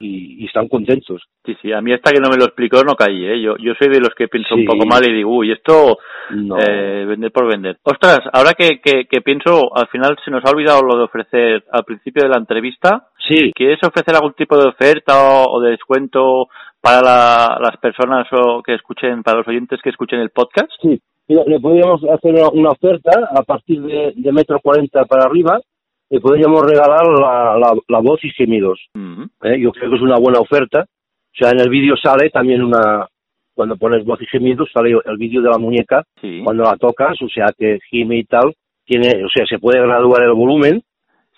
Y, 0.00 0.42
y 0.42 0.46
están 0.46 0.68
contentos. 0.68 1.22
Sí, 1.44 1.56
sí, 1.62 1.72
a 1.72 1.80
mí 1.80 1.92
hasta 1.92 2.12
que 2.12 2.20
no 2.20 2.28
me 2.30 2.36
lo 2.36 2.44
explicó 2.44 2.82
no 2.84 2.94
caí, 2.94 3.24
¿eh? 3.24 3.40
Yo, 3.40 3.56
yo 3.58 3.72
soy 3.78 3.88
de 3.88 4.00
los 4.00 4.14
que 4.16 4.28
pienso 4.28 4.54
un 4.54 4.64
poco 4.64 4.86
mal 4.86 5.02
y 5.08 5.12
digo, 5.12 5.30
uy, 5.36 5.52
esto 5.52 5.98
No. 6.30 6.56
eh, 6.58 7.04
vender 7.06 7.32
por 7.32 7.46
vender. 7.48 7.78
Ostras, 7.82 8.20
ahora 8.32 8.52
que, 8.54 8.80
que, 8.80 9.06
que 9.06 9.20
pienso, 9.22 9.74
al 9.76 9.88
final 9.88 10.16
se 10.24 10.30
nos 10.30 10.44
ha 10.44 10.50
olvidado 10.50 10.82
lo 10.82 10.96
de 10.98 11.04
ofrecer 11.04 11.64
al 11.72 11.84
principio 11.84 12.22
de 12.22 12.28
la 12.28 12.38
entrevista. 12.38 13.08
Sí, 13.26 13.52
¿Quieres 13.54 13.78
ofrecer 13.82 14.14
algún 14.14 14.34
tipo 14.34 14.56
de 14.56 14.68
oferta 14.68 15.12
o, 15.16 15.56
o 15.56 15.60
de 15.60 15.70
descuento 15.72 16.48
para 16.80 17.00
la- 17.02 17.58
las 17.60 17.76
personas 17.78 18.26
o 18.32 18.62
que 18.62 18.74
escuchen, 18.74 19.22
para 19.22 19.38
los 19.38 19.48
oyentes 19.48 19.80
que 19.82 19.90
escuchen 19.90 20.20
el 20.20 20.30
podcast? 20.30 20.70
sí. 20.82 21.00
Mira, 21.30 21.42
le 21.46 21.60
podríamos 21.60 22.02
hacer 22.04 22.32
una, 22.32 22.48
una 22.48 22.70
oferta 22.70 23.10
a 23.36 23.42
partir 23.42 23.82
de, 23.82 24.14
de 24.16 24.32
metro 24.32 24.58
cuarenta 24.62 25.04
para 25.04 25.24
arriba. 25.26 25.60
Le 26.10 26.20
podríamos 26.20 26.62
regalar 26.62 27.06
la, 27.06 27.58
la, 27.58 27.74
la 27.86 27.98
voz 28.00 28.24
y 28.24 28.30
gemidos. 28.30 28.80
¿eh? 29.42 29.60
Yo 29.60 29.72
creo 29.72 29.90
que 29.90 29.96
es 29.96 30.02
una 30.02 30.18
buena 30.18 30.40
oferta. 30.40 30.82
O 30.84 31.36
sea, 31.38 31.50
en 31.50 31.60
el 31.60 31.68
vídeo 31.68 31.96
sale 31.96 32.30
también 32.30 32.62
una... 32.62 33.06
Cuando 33.54 33.76
pones 33.76 34.04
voz 34.04 34.22
y 34.22 34.26
gemidos 34.26 34.70
sale 34.72 34.96
el 35.04 35.16
vídeo 35.16 35.42
de 35.42 35.50
la 35.50 35.58
muñeca 35.58 36.04
Sí. 36.20 36.40
cuando 36.44 36.62
la 36.62 36.76
tocas, 36.76 37.20
o 37.20 37.28
sea, 37.28 37.46
que 37.56 37.78
gime 37.90 38.16
y 38.18 38.24
tal. 38.24 38.54
Tiene, 38.84 39.24
o 39.24 39.28
sea, 39.28 39.44
se 39.46 39.58
puede 39.58 39.80
graduar 39.82 40.22
el 40.22 40.32
volumen, 40.32 40.80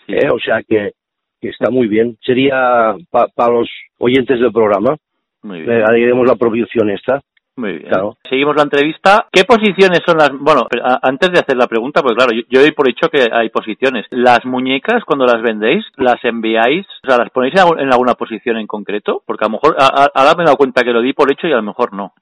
sí. 0.07 0.13
¿eh? 0.13 0.29
o 0.31 0.39
sea, 0.39 0.63
que, 0.63 0.93
que 1.41 1.49
está 1.49 1.71
muy 1.71 1.89
bien. 1.89 2.17
Sería 2.23 2.95
para 3.11 3.53
los 3.53 3.69
oyentes 3.99 4.39
del 4.39 4.53
programa. 4.53 4.97
Muy 5.43 5.63
Le 5.65 5.83
añadiremos 5.83 6.27
la 6.27 6.37
producción 6.37 6.91
esta. 6.91 7.23
Muy 7.61 7.73
bien. 7.79 7.89
Claro. 7.89 8.17
Seguimos 8.29 8.57
la 8.57 8.63
entrevista. 8.63 9.27
¿Qué 9.33 9.45
posiciones 9.45 10.01
son 10.07 10.17
las...? 10.19 10.31
Bueno, 10.39 10.67
antes 11.03 11.31
de 11.33 11.39
hacer 11.41 11.57
la 11.57 11.67
pregunta, 11.67 12.03
pues 12.03 12.15
claro, 12.15 12.33
yo, 12.33 12.43
yo 12.49 12.61
doy 12.61 12.73
por 12.73 12.89
hecho 12.89 13.09
que 13.09 13.27
hay 13.33 13.51
posiciones. 13.51 14.07
¿Las 14.11 14.45
muñecas, 14.45 15.05
cuando 15.05 15.27
las 15.27 15.43
vendéis, 15.43 15.85
las 15.97 16.23
enviáis, 16.25 16.87
o 17.05 17.07
sea, 17.09 17.19
las 17.19 17.31
ponéis 17.31 17.55
en, 17.55 17.81
en 17.81 17.93
alguna 17.93 18.15
posición 18.15 18.57
en 18.57 18.67
concreto? 18.67 19.23
Porque 19.27 19.45
a 19.45 19.49
lo 19.49 19.53
mejor, 19.53 19.77
a- 19.79 20.05
a- 20.05 20.11
ahora 20.15 20.35
me 20.37 20.43
he 20.43 20.47
dado 20.47 20.57
cuenta 20.57 20.83
que 20.83 20.93
lo 20.93 21.03
di 21.03 21.13
por 21.13 21.31
hecho 21.31 21.47
y 21.47 21.53
a 21.53 21.57
lo 21.57 21.63
mejor 21.63 21.93
no. 21.93 22.13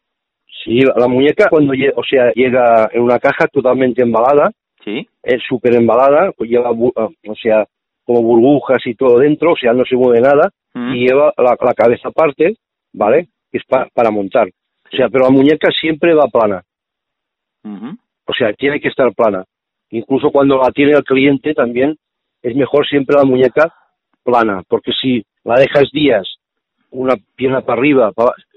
Sí, 0.64 0.80
la 0.80 1.06
muñeca 1.08 1.48
cuando 1.48 1.72
lle- 1.72 1.92
o 1.94 2.02
sea, 2.02 2.32
llega 2.34 2.88
en 2.92 3.02
una 3.02 3.18
caja 3.18 3.46
totalmente 3.46 4.02
embalada, 4.02 4.50
¿Sí? 4.84 5.06
es 5.22 5.42
súper 5.48 5.74
embalada, 5.74 6.32
pues 6.36 6.50
lleva, 6.50 6.70
ah, 6.96 7.08
o 7.28 7.34
sea, 7.40 7.64
como 8.04 8.22
burbujas 8.22 8.84
y 8.86 8.94
todo 8.94 9.18
dentro, 9.18 9.52
o 9.52 9.56
sea, 9.56 9.72
no 9.72 9.84
se 9.84 9.94
mueve 9.96 10.20
nada, 10.20 10.50
Mm. 10.74 10.94
y 10.94 11.06
lleva 11.06 11.32
la, 11.36 11.56
la 11.60 11.74
cabeza 11.74 12.08
aparte, 12.08 12.56
¿vale? 12.92 13.28
Que 13.50 13.58
es 13.58 13.64
pa- 13.66 13.88
para 13.94 14.10
montar. 14.10 14.48
O 14.92 14.96
sea, 14.96 15.08
pero 15.08 15.24
la 15.24 15.30
muñeca 15.30 15.68
siempre 15.80 16.14
va 16.14 16.26
plana, 16.26 16.62
Ujú. 17.64 17.96
o 18.26 18.32
sea, 18.34 18.52
tiene 18.54 18.80
que 18.80 18.88
estar 18.88 19.12
plana. 19.14 19.44
Incluso 19.90 20.30
cuando 20.30 20.58
la 20.58 20.70
tiene 20.70 20.92
el 20.92 21.04
cliente 21.04 21.54
también, 21.54 21.96
es 22.42 22.54
mejor 22.54 22.86
siempre 22.86 23.16
la 23.16 23.24
muñeca 23.24 23.72
plana, 24.22 24.62
porque 24.68 24.92
si 24.92 25.24
la 25.44 25.54
dejas 25.58 25.90
días, 25.92 26.26
una 26.90 27.14
pierna 27.36 27.60
para 27.62 27.78
arriba, 27.80 28.12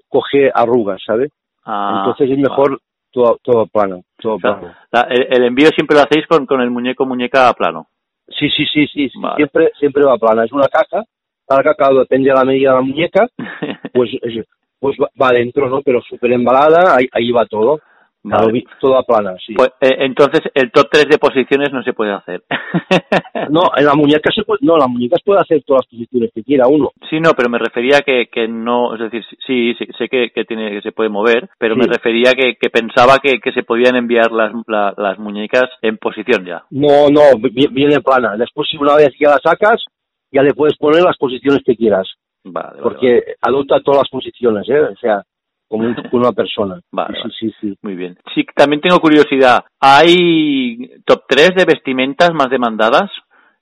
coge 0.10 0.52
arrugas, 0.54 1.02
¿sabes? 1.06 1.32
Ah, 1.66 2.00
Entonces 2.06 2.32
es 2.32 2.38
mejor 2.38 2.80
todo, 3.12 3.38
todo 3.42 3.66
plano, 3.68 4.02
todo 4.18 4.36
O 4.36 4.40
sea, 4.40 4.60
plano. 4.60 4.74
la- 4.92 5.08
el, 5.10 5.28
el 5.30 5.44
envío 5.46 5.70
siempre 5.70 5.98
lo 5.98 6.04
hacéis 6.04 6.28
con, 6.28 6.46
con 6.46 6.62
el 6.62 6.70
muñeco 6.72 7.06
muñeca 7.06 7.50
a 7.50 7.54
plano. 7.54 7.88
Sí, 8.28 8.50
sí, 8.50 8.66
sí, 8.66 8.88
sí, 8.88 9.10
Vale. 9.20 9.36
siempre, 9.36 9.72
siempre 9.80 10.04
va 10.06 10.18
plana. 10.18 10.46
Es 10.46 10.52
una 10.54 10.68
caja, 10.68 11.04
cada 11.48 11.64
caja 11.76 11.94
depende 11.94 12.30
de 12.30 12.36
la 12.36 12.46
medida 12.46 12.70
de 12.72 12.76
la 12.78 12.82
muñeca, 12.82 13.28
pues, 13.94 14.10
es- 14.22 14.46
pues 14.82 14.98
va, 15.02 15.08
va 15.22 15.30
adentro, 15.30 15.70
¿no? 15.70 15.82
Pero 15.82 16.02
súper 16.02 16.34
embalada, 16.34 16.96
ahí, 16.98 17.08
ahí 17.14 17.32
va 17.32 17.46
todo. 17.46 17.80
Vale. 18.24 18.64
toda 18.80 19.02
plana, 19.02 19.34
sí. 19.44 19.56
Pues, 19.56 19.72
eh, 19.82 19.96
entonces, 20.02 20.42
el 20.54 20.70
top 20.72 20.90
3 20.92 21.08
de 21.10 21.18
posiciones 21.18 21.72
no 21.74 21.82
se 21.82 21.94
puede 21.94 22.12
hacer. 22.12 22.44
No, 23.50 23.64
en 23.76 23.86
la 23.86 23.96
muñeca 23.96 24.30
se 24.34 24.44
puede, 24.44 24.60
no, 24.62 24.78
la 24.78 24.88
muñeca 24.88 25.18
puede 25.26 25.42
hacer 25.42 25.64
todas 25.66 25.82
las 25.84 25.88
posiciones 25.90 26.30
que 26.34 26.44
quiera 26.44 26.68
uno. 26.68 26.92
Sí, 27.10 27.20
no, 27.20 27.32
pero 27.36 27.50
me 27.50 27.58
refería 27.58 28.02
que, 28.02 28.28
que 28.32 28.48
no, 28.48 28.94
es 28.94 29.02
decir, 29.02 29.24
sí, 29.48 29.74
sí 29.80 29.88
sé 29.98 30.08
que, 30.08 30.30
que 30.30 30.46
tiene 30.46 30.70
que 30.70 30.82
se 30.82 30.92
puede 30.92 31.10
mover, 31.10 31.50
pero 31.58 31.74
Sí. 31.74 31.80
me 31.82 31.88
refería 31.88 32.34
que, 32.34 32.56
que 32.62 32.70
pensaba 32.70 33.18
que, 33.18 33.40
que 33.40 33.52
se 33.52 33.64
podían 33.64 33.96
enviar 33.96 34.32
las, 34.32 34.52
la- 34.68 34.94
las 34.96 35.18
muñecas 35.18 35.66
en 35.82 35.98
posición 35.98 36.46
ya. 36.46 36.64
No, 36.70 37.10
no, 37.10 37.22
vi- 37.42 37.68
viene 37.72 38.00
plana. 38.02 38.38
Después, 38.38 38.68
si 38.70 38.78
una 38.78 38.96
vez 38.96 39.10
que 39.18 39.26
la 39.26 39.40
sacas, 39.44 39.84
ya 40.32 40.44
le 40.44 40.54
puedes 40.54 40.78
poner 40.78 41.02
las 41.02 41.18
posiciones 41.18 41.62
que 41.66 41.76
quieras. 41.76 42.08
Vale, 42.44 42.68
vale, 42.70 42.82
Porque 42.82 43.24
adopta 43.42 43.80
todas 43.82 44.00
las 44.02 44.10
posiciones, 44.10 44.68
¿eh? 44.70 44.80
O 44.82 44.96
sea, 44.98 45.22
como, 45.68 45.86
un- 45.86 45.96
una 46.14 46.32
persona. 46.32 46.80
Vale, 46.92 47.18
sí, 47.24 47.30
sí, 47.40 47.56
sí. 47.62 47.78
Muy 47.82 47.96
bien. 47.96 48.18
Sí, 48.34 48.46
también 48.56 48.82
tengo 48.82 49.00
curiosidad. 49.00 49.64
¿Hay 49.80 50.78
top 51.06 51.24
3 51.28 51.52
de 51.56 51.66
vestimentas 51.66 52.32
más 52.34 52.50
demandadas? 52.50 53.10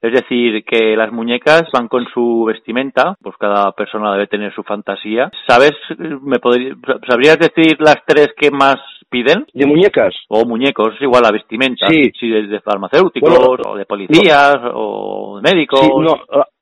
Es 0.02 0.14
decir, 0.14 0.64
que 0.64 0.96
las 0.96 1.12
muñecas 1.12 1.64
van 1.74 1.90
con 1.90 2.06
su 2.14 2.46
vestimenta, 2.48 3.16
pues 3.22 3.36
cada 3.38 3.74
persona 3.74 4.14
debe 4.14 4.28
tener 4.28 4.54
su 4.56 4.64
fantasía. 4.64 5.30
¿Sabes, 5.46 5.74
me 5.98 6.40
podría- 6.40 6.74
sabrías 7.06 7.38
decir 7.38 7.76
las 7.82 7.98
tres 8.08 8.30
que 8.38 8.50
más 8.50 8.78
piden? 9.10 9.46
De 9.54 9.66
muñecas. 9.66 10.16
O 10.30 10.46
muñecos, 10.46 10.96
igual 11.02 11.24
la 11.24 11.32
vestimenta. 11.32 11.86
Sí. 11.90 12.12
Si 12.18 12.30
de, 12.30 12.44
de 12.48 12.62
farmacéuticos, 12.62 13.30
Bueno, 13.30 13.72
o 13.72 13.76
de 13.76 13.86
policías, 13.86 14.56
o 14.74 15.42
de 15.44 15.52
médicos. 15.52 15.82
Sí, 15.82 15.90
no, 15.98 16.16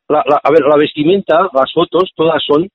la- 0.09 0.23
la- 0.25 0.39
a 0.43 0.51
ver, 0.51 0.61
la 0.61 0.77
vestimenta, 0.77 1.49
las 1.53 1.71
fotos, 1.73 2.11
todas 2.15 2.41
son 2.45 2.67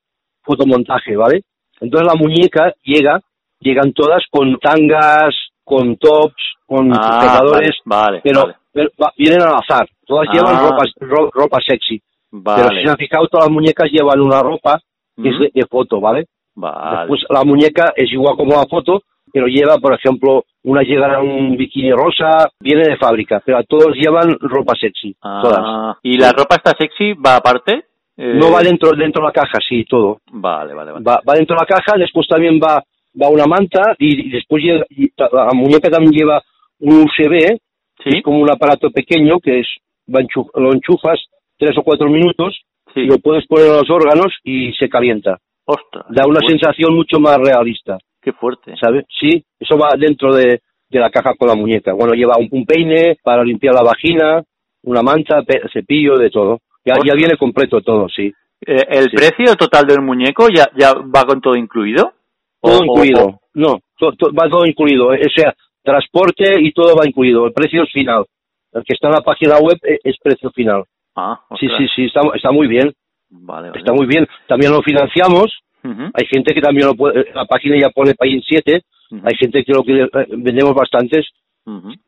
fotomontaje, 0.43 1.17
¿vale? 1.17 1.43
Entonces 1.81 2.07
la 2.07 2.15
muñeca 2.19 2.75
llega, 2.83 3.21
llegan 3.61 3.93
todas 3.93 4.23
con 4.31 4.57
tangas, 4.59 5.35
con 5.65 5.97
tops, 5.97 6.43
con 6.67 6.93
Ah, 6.93 7.21
sujetadores, 7.21 7.79
vale, 7.85 8.05
vale, 8.07 8.21
pero, 8.25 8.41
vale. 8.43 8.55
pero 8.73 8.91
va- 9.03 9.13
vienen 9.17 9.43
al 9.43 9.55
azar. 9.55 9.89
Todas 10.07 10.29
Ah. 10.29 10.33
llevan 10.33 10.61
ropa, 10.61 10.85
ro- 11.01 11.31
ropa 11.33 11.59
sexy. 11.67 12.01
Pero 12.31 12.43
Vale. 12.45 12.79
si 12.81 12.85
se 12.87 12.91
han 12.91 12.97
fijado, 12.97 13.29
todas 13.29 13.47
las 13.47 13.53
muñecas 13.55 13.91
llevan 13.91 14.21
una 14.21 14.41
ropa 14.43 14.81
que 15.23 15.29
es 15.29 15.39
de, 15.39 15.51
de 15.55 15.67
foto, 15.67 16.01
¿vale? 16.01 16.27
Vale. 16.55 17.07
Pues 17.09 17.21
la 17.29 17.45
muñeca 17.45 17.93
es 17.95 18.11
igual 18.11 18.37
como 18.37 18.53
la 18.57 18.65
foto, 18.67 19.03
pero 19.33 19.47
lleva, 19.47 19.79
por 19.79 19.95
ejemplo, 19.95 20.45
una 20.65 20.83
llegará 20.83 21.21
un 21.21 21.57
bikini 21.57 21.93
rosa, 21.93 22.49
viene 22.61 22.83
de 22.85 22.97
fábrica, 22.97 23.43
pero 23.45 23.59
a 23.59 23.63
todos 23.65 23.95
llevan 23.95 24.37
ropa 24.41 24.75
sexy, 24.79 25.15
todas. 25.21 25.59
Ah, 25.61 25.99
¿Y 26.03 26.17
la 26.19 26.31
ropa 26.33 26.57
está 26.57 26.73
sexy 26.79 27.15
va 27.15 27.37
aparte? 27.37 27.85
Eh, 28.17 28.35
No 28.35 28.53
va 28.53 28.61
dentro 28.61 28.91
dentro 28.93 29.23
de 29.23 29.27
la 29.29 29.33
caja, 29.33 29.59
sí, 29.67 29.85
todo. 29.85 30.19
Vale, 30.31 30.75
vale, 30.75 30.93
vale. 30.93 31.05
Va, 31.05 31.21
va 31.29 31.35
dentro 31.35 31.57
de 31.57 31.63
la 31.63 31.67
caja, 31.67 31.99
después 31.99 32.27
también 32.29 32.61
va 32.63 32.83
va 33.21 33.29
una 33.29 33.45
manta 33.47 33.95
y, 33.99 34.29
y 34.29 34.31
después 34.31 34.63
lleva- 34.63 34.87
y 34.89 35.11
la 35.17 35.51
muñeca 35.55 35.91
también 35.91 36.13
lleva 36.13 36.43
un 36.81 37.03
USB, 37.05 37.59
Sí, 38.03 38.09
es 38.17 38.23
como 38.23 38.41
un 38.41 38.51
aparato 38.51 38.91
pequeño 38.91 39.39
que 39.39 39.61
es 39.61 39.67
va 40.13 40.21
enchu- 40.21 40.51
lo 40.55 40.73
enchufas 40.73 41.21
tres 41.59 41.77
o 41.79 41.83
cuatro 41.83 42.09
minutos 42.09 42.59
sí. 42.95 43.01
y 43.01 43.07
lo 43.07 43.19
puedes 43.19 43.47
poner 43.47 43.67
en 43.67 43.73
los 43.75 43.91
órganos 43.91 44.33
y 44.45 44.73
se 44.73 44.89
calienta. 44.89 45.39
Ostras. 45.67 46.05
Da 46.09 46.27
una 46.27 46.41
fuerte, 46.41 46.59
sensación 46.59 46.95
mucho 46.95 47.21
más 47.21 47.37
realista, 47.39 47.99
Qué 48.23 48.33
fuerte. 48.33 48.75
¿sabes? 48.81 49.05
Sí, 49.21 49.45
eso 49.59 49.77
va 49.77 49.91
dentro 49.99 50.35
de, 50.35 50.61
de 50.89 50.99
la 51.01 51.11
caja 51.11 51.35
con 51.39 51.49
la 51.49 51.55
muñeca. 51.55 51.93
Bueno, 51.93 52.15
lleva 52.15 52.37
un, 52.39 52.49
un 52.51 52.65
peine 52.65 53.17
para 53.23 53.43
limpiar 53.45 53.75
la 53.75 53.83
vagina, 53.83 54.43
una 54.85 55.03
pe- 55.43 55.63
cepillo, 55.73 56.17
de 56.17 56.31
todo. 56.31 56.61
Ya, 56.85 56.95
ya 57.05 57.15
viene 57.15 57.37
completo 57.37 57.81
todo, 57.81 58.09
sí. 58.09 58.33
Eh, 58.65 58.85
¿El 58.89 59.05
Sí. 59.11 59.17
precio 59.17 59.55
total 59.57 59.87
del 59.87 60.03
muñeco 60.03 60.47
ya, 60.55 60.67
ya 60.77 60.93
va 60.95 61.25
con 61.25 61.41
todo 61.41 61.57
incluido? 61.57 62.13
Todo 62.61 62.79
O- 62.79 62.85
incluido. 62.85 63.27
o- 63.27 63.39
No, 63.55 63.81
to- 63.99 64.13
to- 64.13 64.33
va 64.33 64.49
todo 64.49 64.65
incluido. 64.67 65.09
O 65.09 65.17
sea, 65.35 65.53
transporte 65.83 66.61
y 66.61 66.73
todo 66.73 66.95
va 66.97 67.07
incluido. 67.07 67.47
El 67.47 67.53
precio 67.53 67.83
es 67.83 67.91
final. 67.93 68.25
El 68.73 68.83
que 68.85 68.95
está 68.95 69.09
en 69.09 69.15
la 69.15 69.21
página 69.21 69.59
web 69.59 69.77
e- 69.83 69.99
es 70.05 70.17
precio 70.23 70.51
final. 70.53 70.85
Ah, 71.17 71.39
Sí, 71.61 71.67
ostras. 71.67 71.79
sí, 71.79 71.87
sí, 71.97 72.05
está, 72.07 72.21
está 72.35 72.51
muy 72.53 72.67
bien. 72.69 72.93
Vale, 73.31 73.69
vale. 73.69 73.79
Está 73.81 73.93
muy 73.93 74.07
bien. 74.07 74.27
También 74.47 74.73
lo 74.73 74.81
financiamos. 74.83 75.53
Hay 75.85 76.27
gente 76.27 76.55
que 76.55 76.61
también 76.61 76.87
lo 76.89 76.95
puede, 76.95 77.27
la 77.35 77.45
página 77.45 77.77
ya 77.79 77.91
pone 77.91 78.15
Pay 78.15 78.35
en 78.35 78.43
7. 78.43 78.83
ujú, 79.11 79.21
Hay 79.27 79.35
gente 79.37 79.65
que 79.65 79.73
lo 79.73 79.83
que 79.83 80.03
eh, 80.03 80.09
vendemos 80.37 80.75
bastantes. 80.75 81.27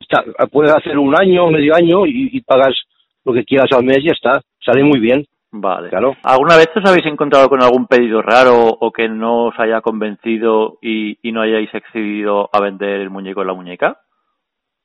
Está, 0.00 0.24
puedes 0.50 0.72
hacer 0.72 0.98
un 0.98 1.14
año, 1.18 1.48
medio 1.50 1.74
año 1.76 2.06
y, 2.06 2.28
y 2.32 2.40
pagas 2.40 2.74
lo 3.24 3.32
que 3.32 3.44
quieras 3.44 3.70
al 3.72 3.84
mes 3.84 3.98
y 3.98 4.06
ya 4.06 4.12
está. 4.12 4.40
Sale 4.64 4.82
muy 4.82 4.98
bien, 4.98 5.24
Vale. 5.52 5.88
claro. 5.90 6.16
¿Alguna 6.24 6.56
vez 6.56 6.68
os 6.74 6.90
habéis 6.90 7.06
encontrado 7.06 7.48
con 7.48 7.62
algún 7.62 7.86
pedido 7.86 8.20
raro 8.20 8.66
o 8.68 8.90
que 8.90 9.08
no 9.08 9.46
os 9.46 9.54
haya 9.58 9.80
convencido 9.80 10.78
y, 10.82 11.16
y 11.22 11.32
no 11.32 11.42
hayáis 11.42 11.72
accedido 11.74 12.48
a 12.52 12.60
vender 12.60 13.00
el 13.00 13.10
muñeco 13.10 13.40
o 13.40 13.44
la 13.44 13.54
muñeca? 13.54 13.98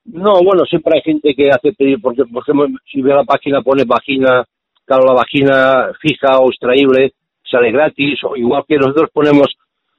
No, 0.06 0.34
bueno, 0.44 0.66
siempre 0.66 0.94
hay 0.96 1.02
gente 1.02 1.34
que 1.36 1.50
hace 1.50 1.74
pedir, 1.74 2.00
porque 2.02 2.24
por 2.26 2.42
ejemplo, 2.44 2.68
si 2.92 3.02
ve 3.02 3.14
la 3.14 3.24
página 3.24 3.62
pone 3.62 3.84
vagina, 3.86 4.44
claro, 4.86 5.04
la 5.06 5.14
vagina 5.14 5.92
fija 6.00 6.40
o 6.40 6.50
extraíble 6.50 7.14
sale 7.50 7.72
gratis, 7.72 8.20
o 8.24 8.36
igual 8.36 8.64
que 8.68 8.78
nosotros 8.78 9.10
ponemos 9.14 9.48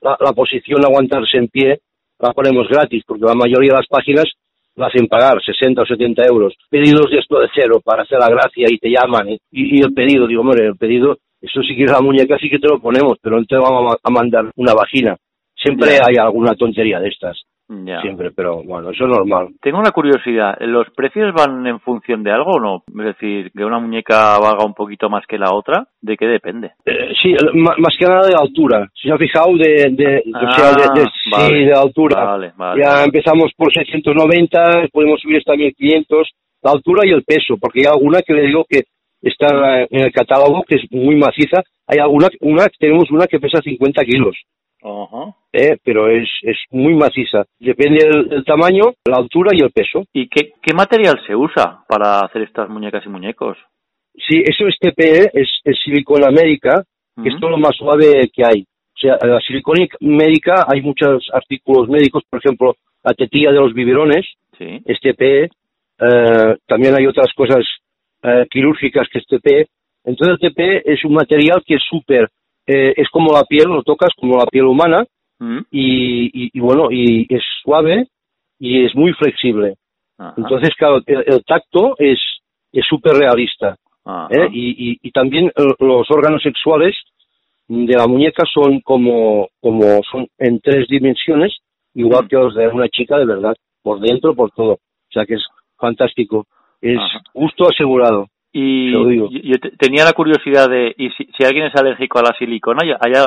la, 0.01 0.17
la 0.21 0.33
posición 0.33 0.85
aguantarse 0.85 1.37
en 1.37 1.49
pie, 1.49 1.81
la 2.19 2.33
ponemos 2.33 2.69
gratis, 2.69 3.03
porque 3.07 3.25
la 3.25 3.35
mayoría 3.35 3.73
de 3.73 3.79
las 3.79 3.89
páginas 3.89 4.27
la 4.77 4.87
hacen 4.87 5.07
pagar 5.07 5.43
60 5.43 5.83
o 5.83 5.87
70 5.87 6.23
euros. 6.27 6.55
Pedidos 6.71 7.11
de 7.11 7.19
esto 7.19 7.41
de 7.41 7.49
cero 7.55 7.81
para 7.85 8.03
hacer 8.03 8.19
la 8.19 8.29
gracia 8.29 8.67
y 8.71 8.79
te 8.79 8.89
llaman. 8.91 9.29
¿eh? 9.29 9.39
Y, 9.51 9.79
y 9.79 9.83
el 9.83 9.93
pedido, 9.93 10.27
digo, 10.27 10.43
hombre, 10.43 10.67
el 10.67 10.77
pedido, 10.77 11.19
eso 11.41 11.63
si 11.63 11.75
quieres 11.75 11.93
la 11.93 12.01
muñeca 12.01 12.39
sí 12.39 12.49
que 12.49 12.59
te 12.59 12.69
lo 12.69 12.81
ponemos, 12.81 13.19
pero 13.23 13.39
no 13.39 13.45
te 13.45 13.57
vamos 13.57 13.95
a, 13.95 14.09
a 14.09 14.11
mandar 14.11 14.51
una 14.57 14.75
vagina. 14.75 15.17
Siempre 15.55 15.99
hay 16.01 16.17
alguna 16.19 16.55
tontería 16.55 17.01
de 17.01 17.09
estas, 17.09 17.39
Ya. 17.73 18.01
siempre, 18.03 18.33
pero 18.33 18.65
bueno, 18.65 18.91
eso 18.91 19.05
es 19.05 19.11
normal. 19.11 19.49
Tengo 19.63 19.79
una 19.79 19.93
curiosidad. 19.93 20.57
¿Los 20.61 20.91
precios 20.91 21.33
van 21.33 21.65
en 21.69 21.79
función 21.79 22.25
de 22.25 22.33
algo 22.33 22.51
o 22.57 22.61
no? 22.61 22.83
Es 22.89 23.07
decir, 23.15 23.53
que 23.53 23.65
una 23.65 23.79
muñeca 23.79 24.39
valga 24.41 24.65
un 24.65 24.75
poquito 24.75 25.09
más 25.09 25.25
que 25.27 25.39
la 25.39 25.53
otra, 25.55 25.87
¿de 26.01 26.17
qué 26.17 26.27
depende? 26.27 26.73
Eh, 26.85 27.13
sí, 27.23 27.33
más 27.55 27.95
que 27.97 28.07
nada 28.07 28.27
de 28.27 28.35
altura. 28.35 28.89
Si 28.95 29.07
se 29.09 29.15
ha 29.15 29.19
fijado, 29.19 29.57
de, 29.57 29.89
de, 29.93 30.23
o 30.35 30.53
sea, 30.53 30.73
de, 30.73 31.01
de- 31.01 31.07
Ah, 31.33 31.39
vale. 31.39 31.49
sí, 31.61 31.65
de 31.65 31.73
altura. 31.73 32.25
Vale, 32.25 32.53
vale. 32.57 32.83
ya 32.83 33.05
empezamos 33.05 33.53
por 33.57 33.73
690, 33.73 34.89
podemos 34.93 35.21
subir 35.21 35.39
hasta 35.39 35.55
1500. 35.55 36.29
La 36.63 36.73
altura 36.73 37.07
y 37.07 37.11
el 37.11 37.23
peso, 37.25 37.57
porque 37.61 37.81
hay 37.81 37.87
alguna 37.87 38.21
que 38.23 38.35
le 38.35 38.47
digo 38.47 38.65
que 38.69 38.83
está 39.23 39.83
en 39.89 40.05
el 40.05 40.13
catálogo, 40.13 40.63
que 40.67 40.75
es 40.77 40.83
muy 40.91 41.17
maciza. 41.17 41.63
Hay 41.87 41.99
alguna, 42.01 42.29
una, 42.41 42.67
tenemos 42.79 43.11
una 43.11 43.27
que 43.27 43.39
pesa 43.41 43.61
50 43.63 44.03
kilos, 44.05 44.37
Ajá. 44.83 45.35
eh, 45.53 45.77
pero 45.85 46.09
es, 46.09 46.29
es 46.43 46.57
muy 46.71 46.95
maciza. 46.95 47.45
Depende 47.59 48.05
del, 48.05 48.29
del 48.29 48.45
tamaño, 48.45 48.95
la 49.05 49.17
altura 49.19 49.51
y 49.55 49.61
el 49.63 49.71
peso. 49.73 50.05
¿Y 50.13 50.29
qué, 50.29 50.53
qué 50.63 50.75
material 50.75 51.21
se 51.27 51.35
usa 51.37 51.85
para 51.89 52.21
hacer 52.21 52.43
estas 52.43 52.69
muñecas 52.69 53.05
y 53.05 53.09
muñecos? 53.09 53.59
Sí, 54.15 54.43
eso 54.45 54.67
es 54.67 54.77
TPE, 54.81 55.31
es, 55.35 55.49
es 55.65 55.79
silicona 55.85 56.31
médica, 56.31 56.83
que 57.23 57.29
es 57.29 57.39
todo 57.41 57.51
lo 57.51 57.59
más 57.59 57.77
suave 57.77 58.29
que 58.33 58.45
hay. 58.45 58.63
O 58.63 58.99
sea, 59.01 59.17
la 59.23 59.41
silicona 59.41 59.87
médica 60.01 60.67
hay 60.69 60.83
muchos 60.83 61.29
artículos 61.33 61.89
médicos, 61.89 62.23
por 62.29 62.39
ejemplo, 62.41 62.75
la 63.03 63.15
tetilla 63.15 63.51
de 63.53 63.61
los 63.61 63.73
biberones, 63.75 64.27
Sí. 64.59 64.83
es 64.85 65.01
TPE, 65.01 65.45
eh, 65.45 66.57
también 66.67 66.95
hay 66.99 67.07
otras 67.07 67.33
cosas 67.35 67.65
eh, 68.23 68.47
quirúrgicas 68.51 69.09
que 69.11 69.21
es 69.21 69.27
TPE. 69.27 69.67
Entonces 70.05 70.37
el 70.41 70.51
TPE 70.53 70.83
es 70.93 71.03
un 71.05 71.15
material 71.15 71.63
que 71.65 71.77
es 71.77 71.83
súper, 71.89 72.29
eh, 72.73 72.95
es 72.97 73.09
como 73.11 73.33
la 73.33 73.45
piel, 73.45 73.69
lo 73.69 73.83
tocas 73.83 74.11
como 74.21 74.37
la 74.39 74.47
piel 74.47 74.67
humana 74.67 75.05
¿Mm? 75.39 75.59
y, 75.71 76.45
y- 76.45 76.51
y 76.53 76.61
bueno, 76.61 76.89
y 76.91 77.27
es 77.29 77.43
suave 77.63 78.07
y 78.59 78.85
es 78.85 78.95
muy 78.95 79.13
flexible. 79.15 79.75
Ajá. 80.19 80.35
Entonces, 80.37 80.71
claro, 80.77 81.01
el, 81.07 81.25
el 81.27 81.45
tacto 81.45 81.95
es 81.99 82.19
es 82.73 82.85
súper 82.87 83.15
realista. 83.15 83.77
¿eh? 84.31 84.49
y, 84.53 84.91
y, 84.93 84.99
y 85.03 85.11
también 85.11 85.47
eh, 85.47 85.75
los 85.81 86.11
órganos 86.11 86.43
sexuales 86.43 86.95
de 87.69 87.95
la 87.97 88.07
muñeca 88.07 88.43
son 88.53 88.81
como, 88.81 89.49
como 89.61 90.01
son 90.11 90.27
en 90.39 90.61
tres 90.61 90.87
dimensiones, 90.89 91.53
igual 91.95 92.25
Mm. 92.25 92.29
que 92.29 92.37
los 92.37 92.55
de 92.55 92.69
una 92.69 92.89
chica 92.89 93.17
de 93.19 93.27
verdad, 93.27 93.55
por 93.83 94.01
dentro, 94.01 94.35
por 94.35 94.51
todo. 94.53 94.73
O 94.75 95.13
sea 95.13 95.25
que 95.27 95.35
es 95.35 95.45
fantástico. 95.79 96.47
Es 96.81 96.99
Ajá. 96.99 97.21
gusto 97.35 97.65
asegurado. 97.69 98.27
Y 98.53 98.91
lo 98.91 99.07
digo. 99.07 99.29
yo 99.31 99.39
yo 99.43 99.59
te- 99.59 99.71
tenía 99.77 100.05
la 100.05 100.13
curiosidad 100.13 100.69
de, 100.69 100.93
¿y 100.99 101.11
si, 101.11 101.25
si 101.37 101.45
alguien 101.45 101.67
es 101.67 101.75
alérgico 101.77 102.19
a 102.19 102.23
la 102.23 102.35
silicona, 102.37 102.81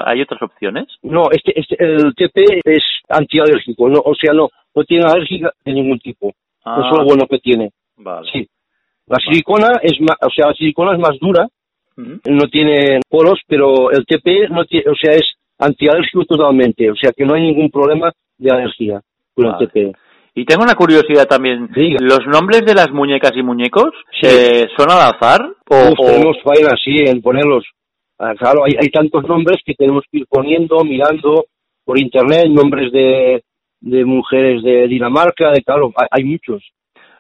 ¿hay, 0.06 0.22
otras 0.22 0.42
opciones? 0.42 0.88
No, 1.02 1.32
este, 1.32 1.58
este, 1.58 1.76
el 1.80 2.14
TP 2.14 2.60
es 2.66 2.84
antialérgico, 3.08 3.88
no, 3.90 4.00
o 4.04 4.14
sea, 4.16 4.34
no, 4.34 4.50
no 4.76 4.84
tiene 4.84 5.06
alergia 5.06 5.50
de 5.64 5.74
ningún 5.74 6.00
tipo. 6.00 6.34
Ah, 6.66 6.78
Eso 6.80 6.92
es 6.94 7.00
lo 7.00 7.06
bueno 7.06 7.26
que 7.28 7.40
tiene. 7.40 7.72
Vale. 7.98 8.30
Sí. 8.32 8.48
La 9.08 9.18
silicona 9.18 9.80
es 9.82 10.00
más, 10.02 10.18
o 10.22 10.30
sea, 10.30 10.48
la 10.48 10.54
silicona 10.54 10.94
es 10.94 11.00
más 11.00 11.18
dura, 11.20 11.48
no 11.96 12.48
tiene 12.48 13.00
poros, 13.08 13.40
pero 13.48 13.92
el 13.92 14.06
TP 14.06 14.50
no 14.50 14.66
tiene, 14.66 14.90
o 14.90 14.96
sea, 14.96 15.14
es 15.14 15.36
antialérgico 15.60 16.26
totalmente, 16.26 16.90
o 16.90 16.96
sea 16.96 17.12
que 17.16 17.26
no 17.26 17.36
hay 17.36 17.44
ningún 17.44 17.70
problema 17.70 18.12
de 18.38 18.52
alergia 18.52 19.02
con 19.36 19.46
Vale. 19.46 19.58
el 19.66 19.70
TP. 19.70 19.98
Y 20.36 20.46
tengo 20.46 20.64
una 20.64 20.76
curiosidad 20.76 21.28
también. 21.28 21.70
¿Los 22.00 22.26
nombres 22.26 22.66
de 22.66 22.74
las 22.74 22.90
muñecas 22.92 23.32
y 23.36 23.44
muñecos 23.44 23.92
Sí. 24.20 24.28
eh, 24.28 24.68
son 24.78 24.90
al 24.92 25.14
azar? 25.14 25.42
O, 25.70 25.76
Uf, 25.92 26.00
o- 26.00 26.06
tenemos 26.08 26.38
faena 26.44 26.70
así 26.74 26.96
en 27.06 27.22
ponerlos. 27.22 27.66
Ah, 28.18 28.34
claro, 28.38 28.64
hay, 28.66 28.74
hay 28.80 28.90
tantos 28.90 29.28
nombres 29.28 29.60
que 29.66 29.74
tenemos 29.76 30.04
que 30.12 30.20
ir 30.20 30.26
poniendo, 30.30 30.84
mirando 30.84 31.46
por 31.86 32.00
internet, 32.00 32.48
nombres 32.50 32.92
de, 32.92 33.44
de 33.82 34.06
mujeres 34.06 34.64
de 34.64 34.88
Dinamarca, 34.88 35.52
de 35.52 35.62
claro, 35.62 35.92
hay, 35.96 36.08
hay 36.10 36.24
muchos. 36.24 36.64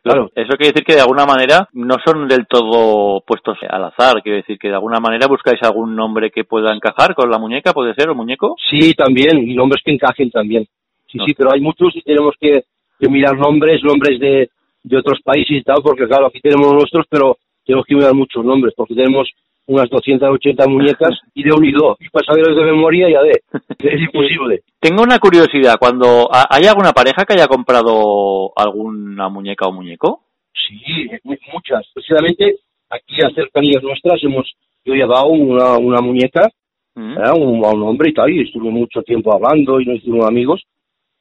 Claro, 0.01 0.29
Eso 0.35 0.57
quiere 0.57 0.73
decir 0.73 0.83
que 0.83 0.95
de 0.95 1.01
alguna 1.01 1.25
manera 1.25 1.69
no 1.71 1.95
son 2.05 2.27
del 2.27 2.45
todo 2.47 3.21
puestos 3.25 3.57
al 3.69 3.85
azar. 3.85 4.21
Quiere 4.21 4.37
decir 4.39 4.57
que 4.59 4.67
de 4.67 4.73
alguna 4.73 4.99
manera 4.99 5.27
buscáis 5.27 5.61
algún 5.63 5.95
nombre 5.95 6.29
que 6.29 6.43
pueda 6.43 6.73
encajar 6.73 7.15
con 7.15 7.29
la 7.29 7.37
muñeca, 7.37 7.71
puede 7.73 7.93
ser, 7.93 8.09
o 8.09 8.15
muñeco. 8.15 8.55
sí, 8.69 8.93
también, 8.95 9.47
y 9.49 9.55
nombres 9.55 9.81
que 9.85 9.93
encajen 9.93 10.29
también. 10.29 10.65
Sí, 11.07 11.19
No. 11.19 11.25
sí, 11.25 11.33
pero 11.33 11.53
hay 11.53 11.61
muchos 11.61 11.95
y 11.95 12.01
tenemos 12.01 12.35
que, 12.39 12.63
que 13.03 13.09
mirar 13.09 13.37
nombres, 13.37 13.83
nombres 13.83 14.19
de, 14.19 14.49
de 14.83 14.97
otros 14.97 15.19
países 15.23 15.57
y 15.57 15.63
tal, 15.63 15.77
porque 15.83 16.07
claro, 16.07 16.27
aquí 16.27 16.39
tenemos 16.41 16.67
los 16.67 16.75
nuestros, 16.81 17.05
pero 17.09 17.37
tenemos 17.65 17.85
que 17.85 17.95
mirar 17.95 18.13
muchos 18.13 18.43
nombres, 18.43 18.73
porque 18.75 18.95
tenemos 18.95 19.29
unas 19.65 19.89
280 19.89 20.67
muñecas 20.67 21.11
y 21.33 21.43
de 21.43 21.53
unido. 21.53 21.95
Y 21.99 22.09
para 22.09 22.25
saberlos 22.25 22.57
de 22.57 22.63
memoria 22.71 23.09
ya 23.09 23.21
de, 23.21 23.31
es 23.31 24.01
imposible. 24.13 24.61
Tengo 24.79 25.03
una 25.03 25.19
curiosidad. 25.19 25.75
Cuando 25.79 26.27
ha- 26.33 26.47
¿Hay 26.49 26.65
alguna 26.65 26.91
pareja 26.91 27.23
que 27.25 27.33
haya 27.33 27.47
comprado 27.47 28.51
alguna 28.57 29.29
muñeca 29.29 29.67
o 29.67 29.71
muñeco? 29.71 30.23
Sí, 30.53 31.07
mu- 31.23 31.35
muchas. 31.53 31.85
Precisamente 31.93 32.57
aquí 32.89 33.15
a 33.23 33.29
cercanías 33.33 33.81
nuestras 33.83 34.21
hemos 34.23 34.51
yo 34.85 34.93
he 34.93 34.97
llevado 34.97 35.27
una, 35.27 35.77
una 35.77 36.01
muñeca 36.01 36.49
¿Mm? 36.95 37.13
¿eh? 37.17 37.31
un, 37.39 37.63
a 37.65 37.69
un 37.69 37.83
hombre 37.83 38.09
y 38.09 38.13
tal, 38.13 38.29
y 38.29 38.41
estuve 38.41 38.69
mucho 38.69 39.01
tiempo 39.01 39.33
hablando 39.33 39.79
y 39.79 39.85
nos 39.85 39.95
hicimos 39.99 40.27
amigos, 40.27 40.61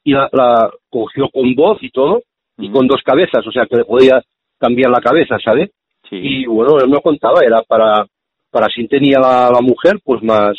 y 0.03 0.13
la, 0.13 0.29
la 0.31 0.69
cogió 0.89 1.29
con 1.29 1.55
voz 1.55 1.81
y 1.81 1.89
todo, 1.89 2.21
y 2.57 2.69
con 2.71 2.87
dos 2.87 3.01
cabezas, 3.03 3.45
o 3.47 3.51
sea 3.51 3.65
que 3.65 3.77
le 3.77 3.85
podía 3.85 4.21
cambiar 4.59 4.91
la 4.91 5.01
cabeza, 5.01 5.37
¿sabes? 5.43 5.71
Sí. 6.09 6.17
Y 6.21 6.45
bueno, 6.45 6.77
él 6.79 6.89
me 6.89 7.01
contaba, 7.01 7.41
era 7.45 7.61
para, 7.63 8.05
para 8.51 8.67
si 8.67 8.87
tenía 8.87 9.19
la, 9.19 9.49
la 9.51 9.61
mujer, 9.61 9.99
pues 10.03 10.21
más, 10.21 10.55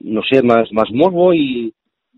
no 0.00 0.22
sé, 0.22 0.42
más, 0.42 0.70
más 0.72 0.90
morbo 0.92 1.34
y, 1.34 1.72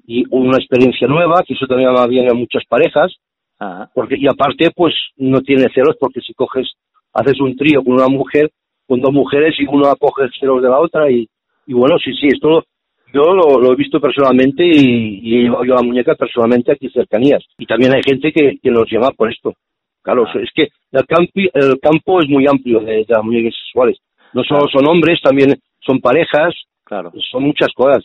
y 0.06 0.24
una 0.30 0.58
experiencia 0.58 1.08
nueva, 1.08 1.42
que 1.46 1.54
eso 1.54 1.66
también 1.66 1.94
va 1.94 2.06
bien 2.06 2.30
a 2.30 2.34
muchas 2.34 2.64
parejas, 2.68 3.12
Ah, 3.60 3.88
porque 3.92 4.14
y 4.16 4.28
aparte 4.28 4.70
pues 4.70 4.94
no 5.16 5.40
tiene 5.40 5.66
celos 5.74 5.96
porque 5.98 6.20
si 6.20 6.32
coges 6.32 6.70
haces 7.12 7.40
un 7.40 7.56
trío 7.56 7.82
con 7.82 7.94
una 7.94 8.06
mujer 8.06 8.52
con 8.86 9.00
dos 9.00 9.12
mujeres 9.12 9.56
y 9.58 9.66
uno 9.66 9.92
coge 9.96 10.28
celos 10.38 10.62
de 10.62 10.68
la 10.68 10.78
otra 10.78 11.10
y, 11.10 11.28
y 11.66 11.72
bueno 11.72 11.96
sí 11.98 12.12
sí 12.12 12.28
esto 12.28 12.64
yo 13.12 13.22
lo, 13.34 13.58
lo 13.58 13.72
he 13.72 13.76
visto 13.76 14.00
personalmente 14.00 14.64
y, 14.64 15.20
y 15.22 15.36
he 15.38 15.42
llevado 15.44 15.64
yo 15.64 15.74
la 15.74 15.82
muñeca 15.82 16.14
personalmente 16.14 16.72
aquí 16.72 16.88
cercanías. 16.90 17.44
Y 17.58 17.66
también 17.66 17.94
hay 17.94 18.02
gente 18.02 18.32
que, 18.32 18.58
que 18.62 18.70
nos 18.70 18.90
llama 18.90 19.10
por 19.12 19.30
esto. 19.32 19.54
Claro, 20.02 20.24
Ah. 20.26 20.38
es 20.42 20.50
que 20.54 20.68
el, 20.92 21.06
campi- 21.06 21.50
el 21.54 21.78
campo 21.80 22.20
es 22.20 22.28
muy 22.28 22.46
amplio 22.46 22.80
de, 22.80 22.96
de 22.96 23.06
las 23.08 23.22
muñecas 23.24 23.54
sexuales. 23.64 23.98
No 24.32 24.42
solo 24.44 24.60
Claro. 24.66 24.72
son 24.72 24.86
hombres, 24.88 25.20
también 25.22 25.54
son 25.80 26.00
parejas, 26.00 26.54
Claro. 26.84 27.12
son 27.30 27.42
muchas 27.44 27.68
cosas. 27.74 28.04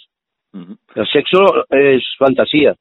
Ujú. 0.53 0.75
El 0.95 1.07
sexo 1.07 1.65
es 1.69 2.03
fantasía, 2.17 2.75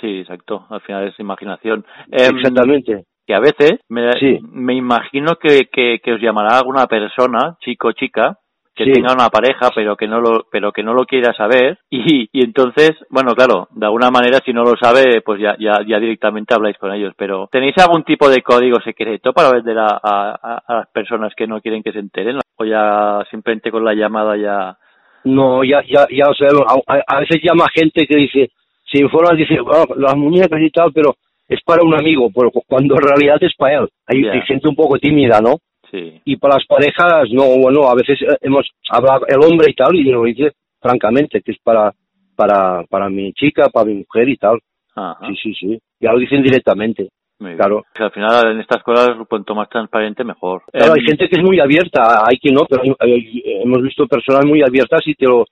Sí, 0.00 0.20
exacto. 0.20 0.66
Al 0.70 0.80
final 0.82 1.08
es 1.08 1.18
imaginación. 1.18 1.84
Em, 2.12 2.36
exactamente. 2.36 3.04
que 3.26 3.34
a 3.34 3.40
veces 3.40 3.80
me, 3.88 4.10
Sí. 4.20 4.38
me 4.52 4.74
imagino 4.74 5.34
que, 5.36 5.68
que, 5.72 5.98
que 5.98 6.12
os 6.12 6.20
llamará 6.20 6.58
alguna 6.58 6.86
persona, 6.86 7.56
chico 7.60 7.88
o 7.88 7.92
chica, 7.92 8.38
que 8.84 8.90
Sí. 8.90 8.92
tenga 8.92 9.12
una 9.12 9.28
pareja 9.28 9.70
pero 9.74 9.96
que 9.96 10.06
no 10.08 10.20
lo 10.20 10.46
pero 10.50 10.72
que 10.72 10.82
no 10.82 10.94
lo 10.94 11.04
quiera 11.04 11.32
saber 11.34 11.78
y, 11.90 12.28
y 12.32 12.44
entonces 12.44 12.92
bueno 13.10 13.34
claro 13.34 13.68
de 13.72 13.86
alguna 13.86 14.10
manera 14.10 14.38
si 14.44 14.52
no 14.52 14.62
lo 14.64 14.74
sabe 14.80 15.20
pues 15.22 15.40
ya 15.40 15.56
ya 15.58 15.80
ya 15.86 15.98
directamente 15.98 16.54
habláis 16.54 16.78
con 16.78 16.92
ellos 16.92 17.12
pero 17.16 17.48
tenéis 17.52 17.76
algún 17.78 18.04
tipo 18.04 18.28
de 18.28 18.42
código 18.42 18.80
secreto 18.80 19.32
para 19.32 19.50
vender 19.52 19.78
a, 19.78 19.98
a, 20.02 20.60
a 20.66 20.74
las 20.76 20.88
personas 20.90 21.32
que 21.36 21.46
no 21.46 21.60
quieren 21.60 21.82
que 21.82 21.92
se 21.92 21.98
enteren 21.98 22.38
o 22.56 22.64
ya 22.64 23.22
simplemente 23.30 23.70
con 23.70 23.84
la 23.84 23.94
llamada 23.94 24.36
ya 24.36 24.76
No, 25.24 25.62
ya, 25.64 25.82
ya, 25.86 26.06
ya 26.10 26.26
lo 26.28 26.34
sabemos. 26.34 26.64
A, 26.86 26.94
a- 27.16 27.20
veces 27.20 27.42
llama 27.42 27.66
gente 27.74 28.06
que 28.06 28.16
dice, 28.16 28.48
se 28.90 29.02
informa, 29.02 29.36
dice, 29.36 29.60
"Bueno, 29.60 29.84
las 29.96 30.16
muñecas 30.16 30.58
y 30.62 30.70
tal, 30.70 30.92
pero 30.94 31.14
es 31.46 31.60
para 31.62 31.82
un 31.82 31.94
amigo, 31.94 32.30
pero 32.34 32.50
cu- 32.50 32.62
cuando 32.66 32.94
en 32.94 33.02
realidad 33.02 33.36
es 33.42 33.52
para 33.54 33.80
él. 33.80 33.88
Hay, 34.06 34.24
Ya. 34.24 34.32
hay 34.32 34.40
gente 34.42 34.66
un 34.66 34.74
poco 34.74 34.96
tímida, 34.98 35.40
¿no? 35.42 35.56
Sí 35.90 36.20
Y 36.24 36.36
para 36.36 36.54
las 36.56 36.66
parejas, 36.66 37.28
no, 37.32 37.44
bueno, 37.60 37.88
a 37.88 37.94
veces 37.94 38.20
eh, 38.22 38.36
hemos 38.42 38.66
hablado 38.90 39.26
el 39.28 39.38
hombre 39.44 39.70
y 39.70 39.74
tal, 39.74 39.94
y 39.96 40.04
lo 40.04 40.24
dice 40.24 40.52
francamente, 40.80 41.42
que 41.42 41.52
es 41.52 41.58
para, 41.62 41.92
para, 42.36 42.84
para 42.88 43.08
mi 43.08 43.32
chica, 43.32 43.68
para 43.68 43.86
mi 43.86 43.94
mujer 43.94 44.28
y 44.28 44.36
tal. 44.36 44.58
Ajá. 44.94 45.26
Sí, 45.28 45.34
sí, 45.42 45.54
sí. 45.54 45.78
Ya 46.00 46.12
lo 46.12 46.18
dicen 46.18 46.42
directamente. 46.42 47.08
Muy 47.38 47.56
claro. 47.56 47.84
Que 47.94 48.02
al 48.02 48.10
final 48.10 48.52
en 48.52 48.60
estas 48.60 48.82
cosas 48.82 49.16
cuanto 49.28 49.54
más 49.54 49.68
transparente 49.70 50.24
mejor 50.24 50.62
Claro, 50.72 50.92
hay 50.94 51.02
gente 51.06 51.26
que 51.28 51.36
es 51.40 51.42
muy 51.42 51.58
abierta, 51.58 52.22
hay 52.26 52.36
que 52.38 52.52
no, 52.52 52.66
pero 52.68 52.82
hay- 52.82 52.94
hay- 53.00 53.42
hemos 53.62 53.82
visto 53.82 54.06
personas 54.06 54.44
muy 54.44 54.62
abiertas 54.62 55.00
y 55.06 55.14
te 55.14 55.26
lo, 55.26 55.44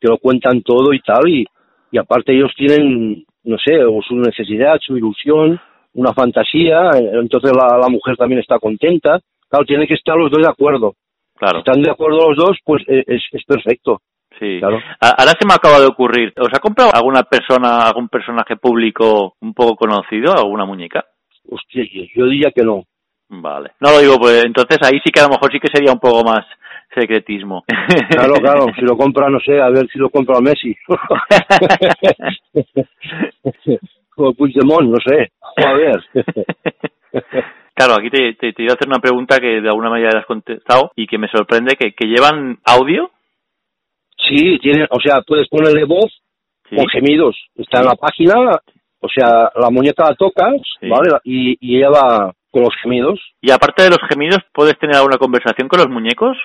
te 0.00 0.08
lo 0.08 0.18
cuentan 0.18 0.62
todo 0.62 0.92
y 0.92 1.00
tal, 1.00 1.28
y, 1.28 1.44
y 1.92 1.98
aparte 1.98 2.32
ellos 2.34 2.50
tienen, 2.56 3.24
no 3.44 3.56
sé, 3.64 3.84
o 3.84 4.02
su 4.02 4.16
necesidad, 4.16 4.76
su 4.80 4.96
ilusión, 4.96 5.60
una 5.94 6.12
fantasía, 6.12 6.90
eh, 6.98 7.10
entonces 7.14 7.52
la, 7.56 7.78
la 7.78 7.88
mujer 7.88 8.16
también 8.16 8.40
está 8.40 8.58
contenta. 8.58 9.20
Claro, 9.48 9.64
tienen 9.64 9.86
que 9.86 9.94
estar 9.94 10.16
los 10.16 10.30
dos 10.30 10.42
de 10.42 10.48
acuerdo. 10.48 10.94
Si 11.34 11.38
claro 11.38 11.58
están 11.58 11.82
de 11.82 11.90
acuerdo 11.90 12.28
los 12.30 12.36
dos, 12.36 12.58
pues 12.64 12.82
eh, 12.88 13.04
es, 13.06 13.22
es 13.32 13.44
perfecto. 13.44 14.00
Sí. 14.38 14.58
Claro. 14.58 14.80
Ahora 15.00 15.32
se 15.38 15.46
me 15.46 15.54
acaba 15.54 15.80
de 15.80 15.86
ocurrir. 15.86 16.32
¿Os 16.38 16.48
ha 16.52 16.58
comprado 16.58 16.90
alguna 16.94 17.22
persona, 17.22 17.86
algún 17.86 18.08
personaje 18.08 18.56
público 18.56 19.34
un 19.40 19.54
poco 19.54 19.76
conocido, 19.76 20.34
alguna 20.34 20.64
muñeca? 20.66 21.04
Hostia, 21.48 21.84
yo- 21.90 22.04
yo 22.14 22.24
diría 22.26 22.50
que 22.54 22.62
no. 22.62 22.82
Vale. 23.28 23.72
No 23.80 23.90
lo 23.92 24.00
digo, 24.00 24.18
pues 24.18 24.44
entonces 24.44 24.78
ahí 24.82 24.98
sí 25.04 25.10
que 25.10 25.20
a 25.20 25.24
lo 25.24 25.30
mejor 25.30 25.50
sí 25.52 25.58
que 25.58 25.68
sería 25.72 25.92
un 25.92 25.98
poco 26.00 26.22
más 26.24 26.44
secretismo. 26.94 27.64
Claro, 28.10 28.34
claro, 28.42 28.66
si 28.74 28.82
lo 28.82 28.96
compra, 28.96 29.28
no 29.28 29.38
sé, 29.40 29.60
a 29.60 29.68
ver 29.70 29.86
si 29.92 29.98
lo 29.98 30.10
compra 30.10 30.40
Messi. 30.40 30.74
o 34.16 34.32
Puigdemont, 34.32 34.88
no 34.90 34.98
sé. 35.04 35.30
A 35.64 35.72
ver. 35.72 36.02
Claro, 37.76 37.94
aquí 37.98 38.08
te, 38.08 38.32
te, 38.34 38.52
te 38.54 38.62
iba 38.62 38.72
a 38.72 38.74
hacer 38.74 38.88
una 38.88 39.00
pregunta 39.00 39.38
que 39.38 39.60
de 39.60 39.68
alguna 39.68 39.90
manera 39.90 40.18
has 40.18 40.24
contestado 40.26 40.92
y 40.96 41.06
que 41.06 41.18
me 41.18 41.28
sorprende, 41.28 41.76
que, 41.76 41.92
que 41.92 42.06
llevan 42.06 42.58
audio. 42.64 43.10
Sí, 44.16 44.58
tiene, 44.60 44.86
o 44.90 44.98
sea, 44.98 45.20
puedes 45.26 45.48
ponerle 45.48 45.84
voz 45.84 46.10
Sí. 46.68 46.74
con 46.74 46.88
gemidos. 46.88 47.36
Está 47.54 47.78
en 47.78 47.86
la 47.86 47.94
página, 47.94 48.34
o 48.98 49.08
sea, 49.08 49.52
la 49.54 49.70
muñeca 49.70 50.04
la 50.08 50.14
tocas, 50.16 50.54
Sí. 50.80 50.88
¿vale? 50.88 51.10
Y, 51.22 51.56
y 51.60 51.76
ella 51.76 51.90
va 51.90 52.32
con 52.50 52.62
los 52.62 52.74
gemidos. 52.82 53.20
Y 53.40 53.52
aparte 53.52 53.84
de 53.84 53.90
los 53.90 54.00
gemidos, 54.08 54.38
¿puedes 54.52 54.76
tener 54.78 54.96
alguna 54.96 55.16
conversación 55.18 55.68
con 55.68 55.78
los 55.78 55.88
muñecos? 55.88 56.36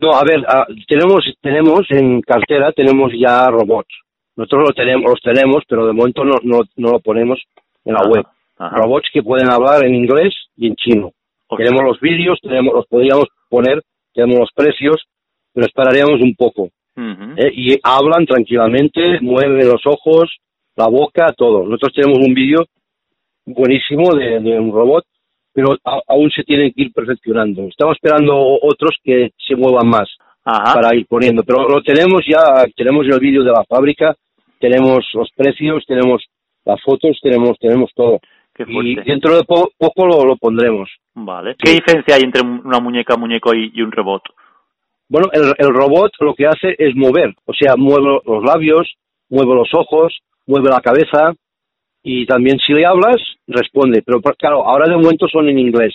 No, 0.00 0.12
a 0.14 0.24
ver, 0.24 0.42
ah, 0.48 0.66
tenemos, 0.88 1.22
tenemos 1.40 1.82
en 1.90 2.20
cartera, 2.22 2.72
tenemos 2.72 3.12
ya 3.16 3.46
robots. 3.48 3.94
Nosotros 4.34 4.70
lo 4.70 4.74
tenemos, 4.74 5.10
los 5.10 5.20
tenemos, 5.20 5.62
pero 5.68 5.86
de 5.86 5.92
momento 5.92 6.24
no, 6.24 6.36
no, 6.42 6.62
no 6.76 6.90
lo 6.92 6.98
ponemos 7.00 7.38
en 7.84 7.92
la 7.94 8.00
Ajá, 8.00 8.08
web. 8.08 8.26
Ajá. 8.66 8.76
Robots 8.76 9.08
que 9.12 9.22
pueden 9.22 9.50
hablar 9.50 9.84
en 9.84 9.94
inglés 9.94 10.34
y 10.56 10.66
en 10.68 10.74
chino. 10.76 11.12
Ok. 11.48 11.58
Tenemos 11.58 11.82
los 11.84 12.00
vídeos, 12.00 12.38
tenemos, 12.42 12.74
los 12.74 12.86
podríamos 12.86 13.26
poner, 13.48 13.82
tenemos 14.14 14.38
los 14.40 14.50
precios, 14.54 15.02
pero 15.52 15.66
esperaríamos 15.66 16.20
un 16.20 16.34
poco. 16.34 16.68
¿eh? 17.38 17.50
Y 17.54 17.78
hablan 17.82 18.26
tranquilamente, 18.26 19.18
mueven 19.20 19.66
los 19.68 19.82
ojos, 19.86 20.30
la 20.76 20.88
boca, 20.88 21.32
todo. 21.36 21.64
Nosotros 21.64 21.92
tenemos 21.94 22.18
un 22.26 22.34
vídeo 22.34 22.64
buenísimo 23.46 24.14
de, 24.14 24.40
de 24.40 24.58
un 24.58 24.72
robot, 24.72 25.04
pero 25.52 25.76
a- 25.84 26.00
aún 26.08 26.30
se 26.30 26.42
tienen 26.44 26.72
que 26.72 26.82
ir 26.82 26.92
perfeccionando. 26.92 27.62
Estamos 27.64 27.96
esperando 27.96 28.34
otros 28.62 28.96
que 29.02 29.30
se 29.46 29.56
muevan 29.56 29.88
más 29.88 30.08
Ajá. 30.44 30.74
para 30.74 30.96
ir 30.96 31.06
poniendo, 31.06 31.42
pero 31.44 31.68
lo 31.68 31.82
tenemos 31.82 32.22
ya, 32.26 32.64
tenemos 32.76 33.06
el 33.06 33.18
vídeo 33.20 33.42
de 33.42 33.50
la 33.52 33.64
fábrica, 33.68 34.14
tenemos 34.58 35.04
los 35.14 35.28
precios, 35.36 35.84
tenemos 35.86 36.24
las 36.64 36.80
fotos, 36.82 37.18
tenemos 37.22 37.58
tenemos 37.58 37.90
todo. 37.94 38.20
Qué 38.54 38.64
Y 38.68 38.94
dentro 38.96 39.36
de 39.36 39.44
po- 39.44 39.70
poco 39.78 40.06
lo, 40.06 40.24
lo 40.24 40.36
pondremos. 40.36 40.88
Vale. 41.14 41.54
¿Qué 41.58 41.72
diferencia 41.72 42.16
hay 42.16 42.22
entre 42.22 42.42
una 42.42 42.80
muñeca, 42.80 43.16
muñeco 43.16 43.54
y, 43.54 43.72
y 43.74 43.80
un 43.82 43.90
robot? 43.92 44.22
Bueno, 45.08 45.28
el, 45.32 45.52
el 45.58 45.74
robot 45.74 46.12
lo 46.20 46.34
que 46.34 46.46
hace 46.46 46.74
es 46.78 46.94
mover, 46.94 47.34
o 47.44 47.52
sea, 47.54 47.76
mueve 47.76 48.20
los 48.24 48.44
labios, 48.44 48.90
mueve 49.28 49.54
los 49.54 49.68
ojos, 49.74 50.18
mueve 50.46 50.68
la 50.70 50.80
cabeza 50.80 51.32
y 52.02 52.26
también 52.26 52.58
si 52.58 52.72
le 52.72 52.84
hablas, 52.86 53.16
responde. 53.46 54.02
Pero 54.02 54.20
claro, 54.20 54.66
ahora 54.66 54.86
de 54.88 54.96
momento 54.96 55.26
son 55.28 55.48
en 55.48 55.58
inglés, 55.58 55.94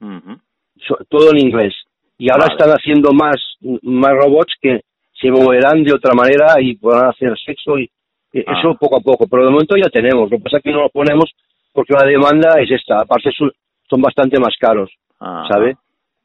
so- 0.00 0.98
todo 1.08 1.30
en 1.32 1.38
inglés. 1.38 1.74
Y 2.18 2.30
ahora 2.30 2.46
Vale. 2.46 2.54
están 2.56 2.70
haciendo 2.70 3.12
más, 3.12 3.36
más 3.82 4.12
robots 4.12 4.54
que 4.60 4.80
se 5.20 5.30
moverán 5.30 5.82
de 5.82 5.92
otra 5.94 6.14
manera 6.14 6.60
y 6.60 6.76
podrán 6.76 7.10
hacer 7.10 7.34
sexo 7.44 7.78
y 7.78 7.88
y 8.32 8.40
Ah. 8.40 8.58
eso 8.58 8.74
poco 8.78 8.96
a 8.96 9.00
poco. 9.00 9.26
Pero 9.28 9.44
de 9.44 9.50
momento 9.50 9.76
ya 9.76 9.88
tenemos, 9.88 10.30
lo 10.30 10.36
que 10.36 10.42
pasa 10.44 10.56
es 10.58 10.62
que 10.62 10.70
no 10.72 10.82
lo 10.82 10.88
ponemos 10.90 11.32
porque 11.76 11.92
la 11.92 12.06
demanda 12.06 12.58
es 12.60 12.70
esta. 12.70 13.00
Aparte 13.00 13.30
son, 13.36 13.52
son 13.88 14.00
bastante 14.00 14.40
más 14.40 14.54
caros. 14.58 14.90
¿sabe? 15.18 15.76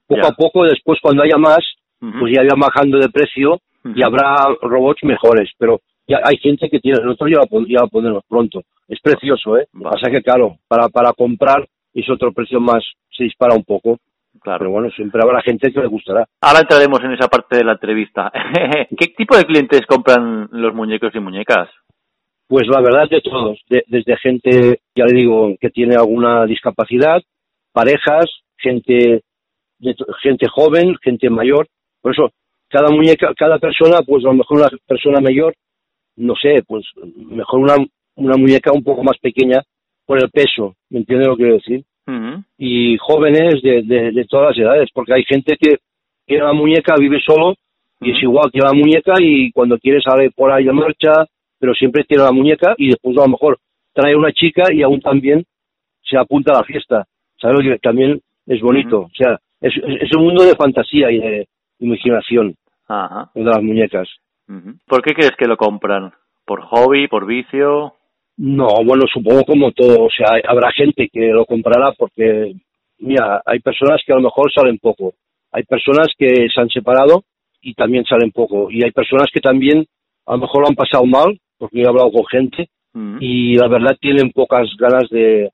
Poco 0.08 0.22
Ya. 0.22 0.28
a 0.30 0.32
poco, 0.32 0.64
después 0.64 1.00
cuando 1.02 1.24
haya 1.24 1.38
más, 1.38 1.60
pues 2.00 2.34
ya 2.36 2.44
irán 2.44 2.60
bajando 2.60 2.98
de 2.98 3.10
precio 3.10 3.60
y 3.96 4.04
habrá 4.04 4.48
robots 4.62 5.04
mejores, 5.04 5.50
pero 5.58 5.80
ya 6.08 6.20
hay 6.24 6.38
gente 6.38 6.70
que 6.70 6.80
tiene, 6.80 7.00
nosotros 7.04 7.30
ya 7.32 7.42
ya 7.68 7.82
lo 7.82 7.88
pondremos 7.88 8.24
pronto. 8.28 8.62
Es 8.88 9.00
precioso, 9.00 9.58
¿eh? 9.58 9.68
Vale. 9.72 9.96
pasa 9.96 10.12
que, 10.12 10.22
claro, 10.22 10.58
para, 10.68 10.90
para 10.90 11.14
comprar 11.14 11.66
es 11.94 12.10
otro 12.10 12.32
precio 12.34 12.60
más, 12.60 12.84
se 13.16 13.24
dispara 13.24 13.56
un 13.56 13.64
poco, 13.64 13.98
Claro. 14.42 14.60
pero 14.60 14.72
bueno, 14.72 14.90
siempre 14.92 15.22
habrá 15.24 15.42
gente 15.42 15.72
que 15.72 15.80
le 15.80 15.88
gustará. 15.88 16.26
Ahora 16.42 16.60
entraremos 16.62 17.00
en 17.04 17.14
esa 17.14 17.28
parte 17.28 17.58
de 17.58 17.64
la 17.64 17.74
entrevista. 17.74 18.32
¿Qué 18.98 19.08
tipo 19.16 19.38
de 19.38 19.46
clientes 19.46 19.82
compran 19.88 20.50
los 20.52 20.74
muñecos 20.74 21.14
y 21.16 21.20
muñecas? 21.20 21.70
Pues 22.52 22.68
la 22.68 22.82
verdad 22.82 23.10
de 23.10 23.22
todos, 23.22 23.62
de- 23.70 23.86
desde 23.88 24.18
gente, 24.18 24.80
ya 24.94 25.06
le 25.06 25.14
digo, 25.22 25.56
que 25.58 25.70
tiene 25.70 25.96
alguna 25.96 26.46
discapacidad, 26.46 27.22
parejas, 27.72 28.26
gente, 28.58 29.22
de 29.80 29.96
gente 30.22 30.48
joven, 30.50 30.98
gente 31.02 31.30
mayor, 31.30 31.68
por 32.02 32.12
eso 32.12 32.30
cada 32.68 32.90
muñeca, 32.90 33.34
cada 33.38 33.58
persona, 33.58 34.00
pues 34.06 34.26
a 34.26 34.28
lo 34.28 34.34
mejor 34.34 34.58
una 34.60 34.70
persona 34.86 35.22
mayor, 35.22 35.54
no 36.18 36.34
sé, 36.36 36.62
pues 36.68 36.84
mejor 37.16 37.60
una, 37.62 37.76
una 38.18 38.36
muñeca 38.36 38.74
un 38.74 38.84
poco 38.84 39.02
más 39.02 39.18
pequeña 39.22 39.62
por 40.06 40.22
el 40.22 40.30
peso, 40.30 40.76
¿me 40.90 41.00
entiende 41.00 41.28
lo 41.28 41.38
que 41.38 41.44
quiero 41.44 41.56
decir? 41.56 41.84
Y 42.58 42.98
jóvenes 42.98 43.62
de, 43.62 43.84
de, 43.84 44.12
de 44.12 44.26
todas 44.26 44.50
las 44.50 44.58
edades, 44.58 44.90
porque 44.94 45.14
hay 45.14 45.24
gente 45.24 45.56
que 45.58 45.78
tiene 46.26 46.44
la 46.44 46.52
muñeca, 46.54 46.96
vive 47.00 47.22
solo 47.26 47.56
y 48.02 48.12
es 48.12 48.22
igual, 48.22 48.52
tiene 48.52 48.68
la 48.68 48.74
muñeca 48.74 49.14
y 49.22 49.54
cuando 49.54 49.78
quiere 49.78 50.02
sale 50.02 50.32
por 50.32 50.52
ahí 50.52 50.66
de 50.66 50.74
marcha, 50.74 51.14
pero 51.62 51.76
siempre 51.76 52.04
tiene 52.04 52.24
la 52.24 52.32
muñeca 52.32 52.74
y 52.76 52.90
después 52.90 53.16
a 53.20 53.22
lo 53.22 53.30
mejor 53.30 53.60
trae 53.94 54.16
una 54.16 54.34
chica 54.34 54.74
y 54.74 54.82
aún 54.82 55.00
también 55.00 55.46
se 56.04 56.18
apunta 56.18 56.54
a 56.54 56.58
la 56.58 56.64
fiesta, 56.64 57.06
¿sabes? 57.40 57.60
que 57.62 57.78
También 57.78 58.20
es 58.48 58.60
bonito, 58.62 59.02
o 59.02 59.12
sea, 59.16 59.38
es, 59.62 59.76
un 60.18 60.24
mundo 60.24 60.44
de 60.44 60.56
fantasía 60.56 61.12
y 61.12 61.20
de 61.20 61.48
imaginación 61.80 62.56
Ajá. 62.88 63.30
de 63.36 63.44
las 63.44 63.62
muñecas. 63.62 64.10
¿Por 64.88 65.04
qué 65.04 65.14
crees 65.14 65.34
que 65.38 65.48
lo 65.48 65.56
compran? 65.56 66.12
¿Por 66.46 66.62
hobby? 66.64 67.08
¿Por 67.08 67.28
vicio? 67.28 67.94
No, 68.38 68.68
bueno, 68.84 69.04
supongo 69.14 69.44
como 69.44 69.72
todo, 69.72 70.06
o 70.06 70.10
sea, 70.10 70.42
habrá 70.48 70.72
gente 70.72 71.10
que 71.14 71.28
lo 71.28 71.46
comprará 71.46 71.94
porque, 71.96 72.56
mira, 72.98 73.42
hay 73.46 73.60
personas 73.60 74.02
que 74.04 74.14
a 74.14 74.16
lo 74.16 74.24
mejor 74.24 74.52
salen 74.52 74.80
poco, 74.80 75.14
hay 75.52 75.64
personas 75.64 76.08
que 76.18 76.48
se 76.54 76.60
han 76.60 76.70
separado 76.70 77.24
y 77.62 77.76
también 77.76 78.04
salen 78.06 78.32
poco, 78.32 78.72
y 78.72 78.84
hay 78.84 78.92
personas 78.92 79.28
que 79.32 79.42
también 79.42 79.86
a 80.26 80.34
lo 80.34 80.40
mejor 80.40 80.62
lo 80.62 80.70
han 80.70 80.76
pasado 80.76 81.06
mal, 81.06 81.38
porque 81.62 81.78
yo 81.78 81.86
he 81.86 81.90
hablado 81.90 82.12
con 82.12 82.26
gente, 82.26 82.70
Ujú. 82.94 83.18
y 83.22 83.56
la 83.56 83.68
verdad 83.68 83.96
tienen 84.02 84.32
pocas 84.32 84.68
ganas 84.78 85.08
de, 85.10 85.52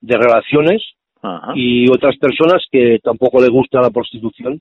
de 0.00 0.16
relaciones, 0.16 0.82
y 1.54 1.90
otras 1.90 2.16
personas 2.18 2.64
que 2.70 2.98
tampoco 3.02 3.40
le 3.40 3.48
gusta 3.48 3.80
la 3.80 3.90
prostitución. 3.90 4.60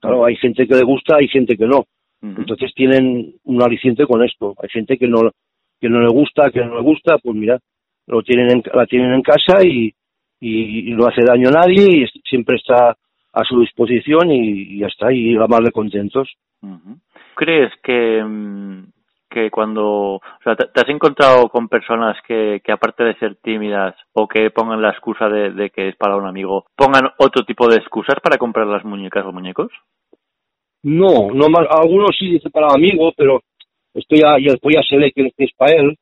Claro, 0.00 0.24
hay 0.24 0.36
gente 0.36 0.66
que 0.66 0.74
le 0.74 0.82
gusta, 0.82 1.16
hay 1.16 1.28
gente 1.28 1.56
que 1.56 1.66
no. 1.66 1.86
Entonces 2.22 2.72
tienen 2.74 3.34
un 3.44 3.62
aliciente 3.62 4.06
con 4.06 4.24
esto. 4.24 4.54
Hay 4.62 4.68
gente 4.70 4.96
que 4.96 5.06
no 5.06 5.30
que 5.80 5.88
no 5.90 6.00
le 6.00 6.08
gusta, 6.08 6.50
que 6.50 6.64
no 6.64 6.76
le 6.76 6.82
gusta, 6.82 7.18
pues 7.18 7.36
mira, 7.36 7.58
lo 8.06 8.22
tienen 8.22 8.50
en, 8.50 8.62
la 8.72 8.86
tienen 8.86 9.12
en 9.12 9.22
casa 9.22 9.62
y, 9.62 9.92
y, 10.40 10.94
no 10.94 11.06
hace 11.06 11.22
daño 11.22 11.48
a 11.48 11.60
nadie 11.60 12.04
y 12.04 12.20
siempre 12.26 12.56
está 12.56 12.96
a 13.32 13.44
su 13.44 13.60
disposición 13.60 14.30
y, 14.30 14.78
ya 14.78 14.86
está, 14.86 15.12
y 15.12 15.34
la 15.34 15.46
más 15.46 15.60
de 15.60 15.72
contentos. 15.72 16.32
¿Crees 17.34 17.70
que, 17.82 18.24
mm, 18.24 18.84
que 19.28 19.50
cuando, 19.50 20.16
o 20.16 20.22
sea, 20.42 20.54
te, 20.56 20.80
has 20.80 20.88
encontrado 20.88 21.48
con 21.48 21.68
personas 21.68 22.16
que, 22.26 22.60
que 22.64 22.72
aparte 22.72 23.04
de 23.04 23.16
ser 23.16 23.36
tímidas 23.36 23.94
o 24.12 24.28
que 24.28 24.50
pongan 24.50 24.80
la 24.80 24.90
excusa 24.90 25.28
de, 25.28 25.70
que 25.70 25.88
es 25.88 25.96
para 25.96 26.16
un 26.16 26.26
amigo, 26.26 26.66
pongan 26.76 27.10
otro 27.18 27.44
tipo 27.44 27.68
de 27.68 27.76
excusas 27.76 28.16
para 28.22 28.38
comprar 28.38 28.66
las 28.66 28.84
muñecas 28.84 29.24
o 29.26 29.32
muñecos? 29.32 29.72
No, 30.82 31.30
no 31.32 31.48
más, 31.48 31.66
algunos 31.70 32.10
sí 32.18 32.32
dice 32.32 32.50
para 32.50 32.68
amigo, 32.68 33.12
pero 33.16 33.40
esto 33.94 34.16
ya, 34.16 34.38
ya 34.38 34.52
después 34.52 34.76
ya 34.76 34.82
se 34.82 34.96
ve 34.96 35.12
que 35.12 35.32
es 35.36 35.52
para 35.56 35.72
él, 35.72 35.96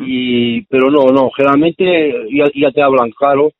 y, 0.00 0.62
pero 0.62 0.90
no, 0.90 1.06
no, 1.12 1.30
generalmente 1.30 2.12
ya, 2.32 2.46
ya 2.52 2.72
te 2.72 2.82
hablan 2.82 3.10
claro 3.12 3.50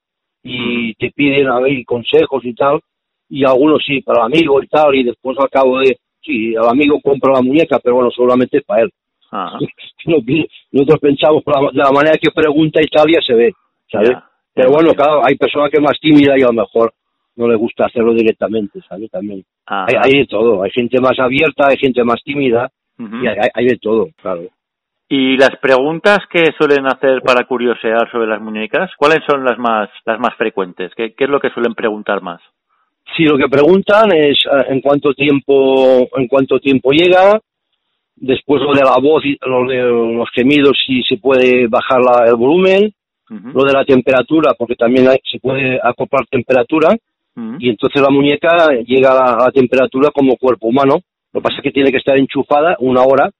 y 0.42 0.92
te 0.94 1.12
piden 1.12 1.46
a 1.46 1.60
ver 1.60 1.84
consejos 1.84 2.44
y 2.44 2.54
tal, 2.54 2.80
y 3.28 3.44
algunos 3.44 3.82
sí, 3.86 4.00
para 4.00 4.24
amigo 4.24 4.62
y 4.62 4.66
tal, 4.66 4.94
y 4.94 5.04
después 5.04 5.38
al 5.38 5.48
cabo 5.48 5.78
de, 5.78 5.96
sí, 6.28 6.54
el 6.54 6.68
amigo 6.68 7.00
compra 7.00 7.32
la 7.32 7.42
muñeca, 7.42 7.78
pero 7.82 7.96
bueno, 7.96 8.10
solamente 8.10 8.58
es 8.58 8.64
para 8.64 8.82
él. 8.82 8.92
Nosotros 10.72 11.00
pensamos 11.00 11.42
de 11.44 11.82
la 11.82 11.90
manera 11.90 12.16
que 12.20 12.30
pregunta 12.30 12.82
Italia 12.82 13.20
se 13.26 13.34
ve, 13.34 13.52
¿sabes? 13.90 14.12
Pero 14.54 14.70
bueno, 14.70 14.92
claro, 14.92 15.22
hay 15.24 15.36
personas 15.36 15.70
que 15.70 15.78
es 15.78 15.82
más 15.82 15.98
tímida 16.00 16.34
y 16.36 16.42
a 16.42 16.46
lo 16.46 16.52
mejor 16.52 16.92
no 17.36 17.46
le 17.48 17.56
gusta 17.56 17.86
hacerlo 17.86 18.12
directamente, 18.12 18.80
¿sabes? 18.88 19.10
También. 19.10 19.44
Hay, 19.66 19.94
hay, 20.02 20.20
de 20.20 20.26
todo, 20.26 20.62
hay 20.62 20.70
gente 20.70 21.00
más 21.00 21.18
abierta, 21.18 21.68
hay 21.68 21.76
gente 21.78 22.02
más 22.04 22.22
tímida, 22.24 22.70
y 22.98 23.26
hay, 23.28 23.36
hay, 23.54 23.66
de 23.66 23.78
todo, 23.78 24.08
claro. 24.20 24.42
Y 25.08 25.36
las 25.36 25.56
preguntas 25.60 26.18
que 26.30 26.52
suelen 26.58 26.86
hacer 26.86 27.22
para 27.22 27.44
curiosear 27.44 28.10
sobre 28.10 28.26
las 28.26 28.40
muñecas, 28.40 28.90
¿cuáles 28.96 29.20
son 29.28 29.44
las 29.44 29.56
más 29.56 29.88
las 30.04 30.18
más 30.18 30.34
frecuentes? 30.36 30.92
¿Qué, 30.96 31.14
qué 31.14 31.24
es 31.24 31.30
lo 31.30 31.38
que 31.38 31.50
suelen 31.50 31.74
preguntar 31.74 32.20
más? 32.22 32.40
Sí, 33.16 33.24
lo 33.24 33.36
que 33.36 33.48
preguntan 33.48 34.12
es 34.14 34.38
eh, 34.46 34.64
en 34.68 34.80
cuánto 34.80 35.12
tiempo 35.14 36.08
en 36.16 36.28
cuánto 36.28 36.60
tiempo 36.60 36.92
llega, 36.92 37.40
después 38.16 38.62
lo 38.62 38.72
de 38.72 38.84
la 38.84 38.98
voz 39.00 39.24
y 39.24 39.36
lo 39.46 39.66
de 39.66 39.82
los 39.82 40.28
gemidos 40.34 40.76
si 40.86 41.02
se 41.02 41.16
puede 41.16 41.66
bajar 41.68 42.00
el 42.26 42.36
volumen, 42.36 42.92
lo 43.30 43.62
de 43.64 43.72
la 43.72 43.84
temperatura 43.84 44.54
porque 44.58 44.74
también 44.74 45.06
se 45.30 45.38
puede 45.38 45.78
acoplar 45.82 46.26
temperatura 46.30 46.96
y 47.58 47.68
entonces 47.68 48.02
la 48.02 48.10
muñeca 48.10 48.68
llega 48.84 49.10
a 49.12 49.44
la 49.44 49.50
temperatura 49.52 50.10
como 50.10 50.36
cuerpo 50.36 50.68
humano. 50.68 51.00
Lo 51.32 51.40
que 51.40 51.44
pasa 51.44 51.56
es 51.58 51.62
que 51.62 51.70
tiene 51.70 51.92
que 51.92 51.98
estar 51.98 52.16
enchufada 52.16 52.76
una 52.80 53.02
hora 53.02 53.30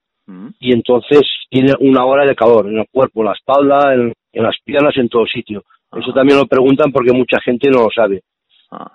y 0.61 0.73
entonces 0.73 1.23
tiene 1.51 1.73
una 1.81 2.05
hora 2.05 2.27
de 2.27 2.37
calor 2.37 2.69
en 2.69 2.79
el 2.79 2.87
cuerpo, 2.93 3.21
en 3.21 3.27
la 3.27 3.33
espalda, 3.33 3.95
en, 3.95 4.13
las 4.35 4.57
piernas, 4.65 4.97
en 4.97 5.09
todo 5.09 5.27
sitio. 5.27 5.65
Eso 5.91 6.13
también 6.13 6.39
lo 6.39 6.47
preguntan 6.47 6.93
porque 6.93 7.13
mucha 7.13 7.41
gente 7.41 7.71
no 7.71 7.83
lo 7.85 7.89
sabe. 7.91 8.23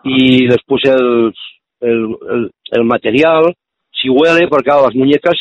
Y 0.04 0.48
después 0.48 0.84
el, 0.86 1.34
el, 1.82 2.52
el, 2.72 2.84
material, 2.84 3.54
si 3.92 4.10
huele, 4.10 4.48
porque 4.48 4.70
las 4.70 4.96
muñecas, 4.96 5.34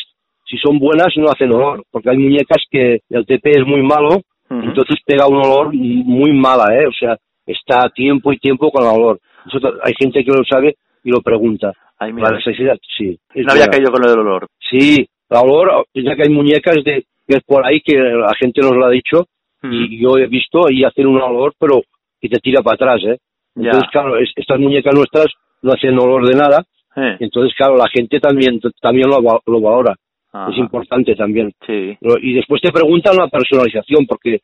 si 0.45 0.57
son 0.57 0.79
buenas, 0.79 1.13
no 1.17 1.29
hacen 1.29 1.53
olor, 1.53 1.83
porque 1.91 2.09
hay 2.09 2.17
muñecas 2.17 2.63
que 2.69 3.01
el 3.09 3.25
TP 3.25 3.59
es 3.59 3.65
muy 3.65 3.81
malo, 3.83 4.21
entonces 4.49 4.97
pega 5.05 5.27
un 5.27 5.37
olor 5.37 5.73
muy 5.73 6.31
mala, 6.31 6.75
¿eh? 6.75 6.85
O 6.85 6.91
sea, 6.91 7.17
está 7.45 7.89
tiempo 7.89 8.31
y 8.31 8.37
tiempo 8.37 8.69
con 8.71 8.83
el 8.83 8.89
olor. 8.89 9.19
Eso, 9.47 9.59
hay 9.83 9.93
gente 9.97 10.23
que 10.23 10.31
lo 10.31 10.43
sabe 10.43 10.75
y 11.03 11.09
lo 11.09 11.21
pregunta. 11.21 11.73
Ay, 11.97 12.13
la 12.13 12.31
necesidad, 12.31 12.77
sí. 12.97 13.17
No 13.35 13.51
había 13.51 13.67
caído 13.67 13.91
con 13.91 14.01
lo 14.01 14.09
del 14.09 14.19
olor. 14.19 14.47
Sí, 14.59 15.07
el 15.29 15.37
olor, 15.37 15.87
ya 15.93 16.15
que 16.15 16.23
hay 16.23 16.29
muñecas 16.29 16.75
de, 16.83 17.05
que 17.27 17.37
es 17.37 17.43
por 17.43 17.65
ahí 17.65 17.81
que 17.81 17.97
la 17.97 18.33
gente 18.39 18.61
nos 18.61 18.75
lo 18.75 18.85
ha 18.85 18.89
dicho 18.89 19.25
y 19.63 20.01
yo 20.01 20.17
he 20.17 20.27
visto 20.27 20.69
y 20.69 20.83
hacen 20.83 21.07
un 21.07 21.21
olor, 21.21 21.53
pero 21.57 21.81
que 22.19 22.27
te 22.27 22.39
tira 22.39 22.61
para 22.61 22.75
atrás, 22.75 23.01
¿eh? 23.05 23.17
Entonces, 23.55 23.89
claro, 23.91 24.17
estas 24.17 24.59
muñecas 24.59 24.95
nuestras 24.95 25.27
no 25.61 25.73
hacen 25.73 25.99
olor 25.99 26.27
de 26.27 26.35
nada. 26.35 26.63
Entonces, 27.19 27.55
claro, 27.55 27.75
la 27.75 27.87
gente 27.89 28.19
también, 28.19 28.59
también 28.81 29.09
lo, 29.09 29.19
lo 29.45 29.61
valora. 29.61 29.95
Es 30.49 30.57
importante 30.57 31.15
también. 31.15 31.51
Sí. 31.65 31.97
Y 32.21 32.33
después 32.33 32.61
te 32.61 32.71
preguntan 32.71 33.15
la 33.17 33.27
personalización, 33.27 34.05
porque 34.07 34.39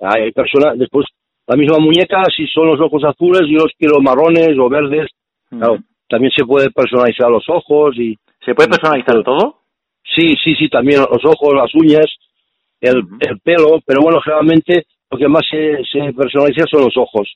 hay 0.00 0.32
personas, 0.32 0.78
después, 0.78 1.06
la 1.46 1.56
misma 1.56 1.78
muñeca, 1.78 2.22
si 2.34 2.46
son 2.46 2.68
los 2.68 2.80
ojos 2.80 3.02
azules, 3.04 3.42
yo 3.48 3.64
los 3.64 3.72
quiero 3.78 4.00
marrones 4.00 4.56
o 4.58 4.68
verdes. 4.68 5.10
Claro, 5.48 5.78
también 6.08 6.32
se 6.36 6.44
puede 6.44 6.70
personalizar 6.70 7.30
los 7.30 7.44
ojos 7.48 7.96
y... 7.98 8.16
¿Se 8.44 8.54
puede 8.54 8.68
personalizar 8.68 9.22
todo? 9.22 9.60
Sí, 10.14 10.34
sí, 10.42 10.54
sí, 10.54 10.68
también 10.68 11.00
los 11.00 11.24
ojos, 11.24 11.54
las 11.54 11.74
uñas, 11.74 12.06
el, 12.80 13.02
el 13.20 13.38
pelo, 13.40 13.80
pero 13.84 14.00
bueno, 14.02 14.20
generalmente 14.20 14.84
lo 15.10 15.18
que 15.18 15.28
más 15.28 15.42
se, 15.50 15.82
se 15.90 16.12
personaliza 16.12 16.66
son 16.70 16.82
los 16.82 16.96
ojos 16.96 17.28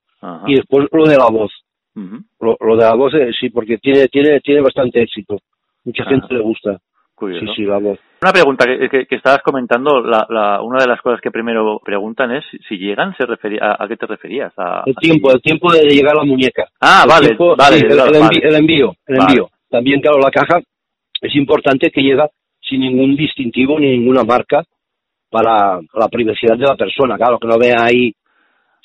y 0.47 0.55
después 0.55 0.87
lo 0.93 1.05
de 1.05 1.17
la 1.17 1.29
voz. 1.31 1.53
lo, 1.95 2.77
de 2.77 2.85
la 2.85 2.95
voz 2.95 3.15
eh, 3.15 3.31
sí, 3.39 3.51
porque 3.51 3.79
tiene 3.79 4.09
tiene 4.09 4.41
tiene 4.41 4.61
bastante 4.61 5.03
éxito. 5.03 5.39
Mucha 5.85 6.05
gente 6.05 6.33
le 6.35 6.41
gusta. 6.41 6.79
Sí, 7.21 7.47
sí, 7.57 7.63
la 7.63 7.79
voz. 7.79 7.99
Una 8.23 8.33
pregunta 8.33 8.67
que, 8.67 9.07
que, 9.07 9.15
estabas 9.15 9.41
comentando, 9.43 10.01
la, 10.01 10.27
la, 10.29 10.63
una 10.63 10.79
de 10.81 10.89
las 10.89 11.01
cosas 11.01 11.21
que 11.21 11.31
primero 11.31 11.81
preguntan 11.83 12.33
es 12.33 12.45
si 12.69 12.77
llegan, 12.77 13.15
se 13.17 13.25
refería, 13.25 13.77
a, 13.79 13.87
qué 13.87 13.97
te 13.97 14.07
referías? 14.07 14.53
A, 14.59 14.83
el 14.85 14.95
tiempo, 14.97 15.31
el 15.33 15.41
tiempo 15.41 15.73
de 15.73 15.85
llegar 15.85 16.15
a 16.15 16.19
la 16.19 16.25
muñeca. 16.25 16.69
Ah, 16.81 17.05
vale, 17.09 17.37
vale, 17.57 17.79
el, 17.79 18.55
envío, 18.57 18.95
el 19.07 19.21
envío. 19.21 19.49
También, 19.71 20.01
claro, 20.01 20.19
la 20.19 20.31
caja 20.31 20.61
es 21.21 21.37
importante 21.37 21.91
que 21.91 22.03
llega 22.03 22.29
sin 22.61 22.81
ningún 22.81 23.15
distintivo 23.15 23.79
ni 23.79 23.91
ninguna 23.91 24.25
marca 24.25 24.65
para 25.35 25.81
la 25.95 26.09
privacidad 26.09 26.57
de 26.57 26.65
la 26.65 26.77
persona, 26.77 27.17
claro, 27.17 27.41
que 27.41 27.49
no 27.49 27.59
vea 27.59 27.83
ahí, 27.83 28.15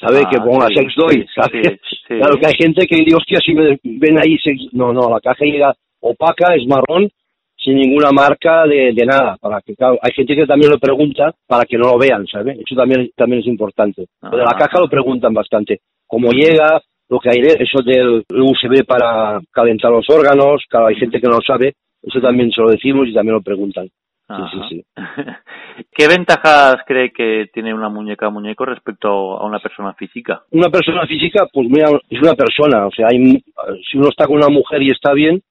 ¿sabe? 0.02 0.22
que 0.32 0.38
ah, 0.42 0.44
ponga 0.44 0.66
sex 0.74 0.92
doy, 0.98 1.24
¿sabe? 1.36 1.62
Claro 2.08 2.40
que 2.42 2.48
hay 2.48 2.56
gente 2.58 2.88
que 2.88 2.96
dice, 2.96 3.16
hostia, 3.16 3.38
si 3.46 3.54
ven 3.54 4.18
ahí 4.18 4.36
sex... 4.40 4.74
No, 4.74 4.92
no, 4.92 5.12
la 5.12 5.20
caja 5.20 5.46
llega 5.46 5.76
opaca, 6.00 6.56
es 6.56 6.66
marrón, 6.66 7.08
sin 7.56 7.76
ninguna 7.76 8.10
marca 8.12 8.66
de, 8.66 8.94
de 8.96 9.06
nada, 9.06 9.38
para 9.40 9.62
que, 9.62 9.76
claro, 9.76 10.00
hay 10.02 10.12
gente 10.16 10.36
que 10.36 10.48
también 10.48 10.72
lo 10.72 10.80
pregunta 10.80 11.32
para 11.46 11.66
que 11.66 11.78
no 11.78 11.90
lo 11.90 12.00
vean, 12.00 12.26
¿sabe? 12.26 12.54
Eso 12.54 12.76
también, 12.76 13.12
también 13.16 13.42
es 13.42 13.48
importante. 13.48 14.02
de 14.02 14.38
la 14.38 14.58
caja 14.58 14.80
lo 14.80 14.90
preguntan 14.90 15.36
bastante. 15.36 15.82
Cómo 16.08 16.32
llega, 16.32 16.82
lo 17.10 17.20
que 17.20 17.30
hay, 17.30 17.42
eso 17.42 17.84
del 17.86 18.26
USB 18.28 18.84
para 18.88 19.40
calentar 19.52 19.92
los 19.92 20.10
órganos, 20.10 20.64
claro, 20.68 20.88
hay 20.88 20.96
gente 20.96 21.22
que 21.22 21.28
no 21.28 21.36
lo 21.36 21.42
sabe, 21.46 21.76
eso 22.02 22.20
también 22.20 22.50
se 22.50 22.60
lo 22.60 22.72
decimos 22.72 23.08
y 23.08 23.14
también 23.14 23.36
lo 23.36 23.44
preguntan. 23.44 23.88
Sí, 24.30 24.44
sí, 24.52 24.60
sí. 24.70 24.86
¿Qué 25.92 26.08
ventajas 26.08 26.78
cree 26.86 27.12
que 27.12 27.48
tiene 27.52 27.74
una 27.74 27.90
muñeca 27.90 28.30
muñeco 28.30 28.64
respecto 28.64 29.10
a 29.10 29.46
una 29.48 29.60
persona 29.60 29.94
física? 29.94 30.44
Una 30.52 30.70
persona 30.70 31.08
física, 31.08 31.48
pues 31.52 31.68
mira, 31.68 31.90
es 32.10 32.22
una 32.22 32.36
persona. 32.36 32.86
O 32.86 32.92
sea, 32.92 33.08
hay, 33.10 33.44
si 33.90 33.98
uno 33.98 34.10
está 34.10 34.28
con 34.28 34.38
una 34.38 34.50
mujer 34.50 34.84
y 34.84 34.92
está 34.92 35.14
bien, 35.14 35.42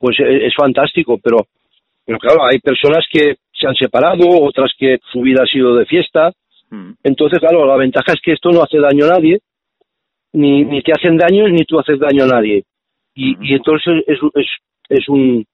pues 0.00 0.16
es, 0.18 0.52
fantástico. 0.56 1.18
Pero, 1.22 1.46
pero 2.04 2.18
claro, 2.18 2.44
hay 2.44 2.58
personas 2.58 3.04
que 3.10 3.36
se 3.52 3.68
han 3.68 3.76
separado, 3.76 4.24
otras 4.42 4.72
que 4.76 4.98
su 5.12 5.20
vida 5.20 5.44
ha 5.44 5.46
sido 5.46 5.76
de 5.76 5.86
fiesta. 5.86 6.32
Mm. 6.70 6.94
Entonces, 7.04 7.38
claro, 7.38 7.64
la 7.64 7.76
ventaja 7.76 8.12
es 8.12 8.20
que 8.20 8.32
esto 8.32 8.50
no 8.50 8.62
hace 8.62 8.78
daño 8.78 9.04
a 9.04 9.10
nadie, 9.10 9.38
ni, 10.32 10.64
ni 10.64 10.82
te 10.82 10.92
hacen 10.92 11.16
daño, 11.16 11.46
ni 11.48 11.64
tú 11.64 11.78
haces 11.78 12.00
daño 12.00 12.24
a 12.24 12.28
nadie. 12.28 12.64
Y, 13.14 13.36
mm. 13.36 13.44
y 13.44 13.54
entonces 13.54 14.02
es, 14.08 14.18
es, 14.34 14.46
es 14.88 15.08
un, 15.08 15.46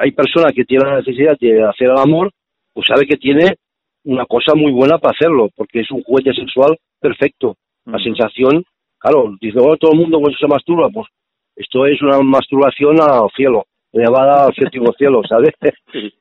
hay 0.00 0.12
personas 0.12 0.52
que 0.54 0.64
tienen 0.64 0.88
la 0.88 0.96
necesidad 0.96 1.36
de 1.40 1.62
hacer 1.62 1.88
el 1.88 1.98
amor, 1.98 2.30
pues 2.72 2.86
sabe 2.86 3.06
que 3.06 3.16
tiene 3.16 3.56
una 4.04 4.26
cosa 4.26 4.54
muy 4.54 4.72
buena 4.72 4.98
para 4.98 5.14
hacerlo, 5.16 5.48
porque 5.56 5.80
es 5.80 5.90
un 5.90 6.02
juguete 6.02 6.34
sexual 6.34 6.76
perfecto. 7.00 7.56
La 7.84 7.98
sensación, 7.98 8.64
claro, 8.98 9.34
dice, 9.40 9.58
oh, 9.60 9.76
todo 9.76 9.92
el 9.92 9.98
mundo 9.98 10.20
pues, 10.20 10.36
se 10.38 10.46
masturba, 10.46 10.88
pues 10.90 11.08
esto 11.56 11.86
es 11.86 12.00
una 12.00 12.20
masturbación 12.20 13.00
al 13.00 13.28
cielo, 13.36 13.64
elevada 13.92 14.46
al 14.46 14.54
séptimo 14.54 14.92
cielo, 14.98 15.22
¿sabes? 15.28 15.50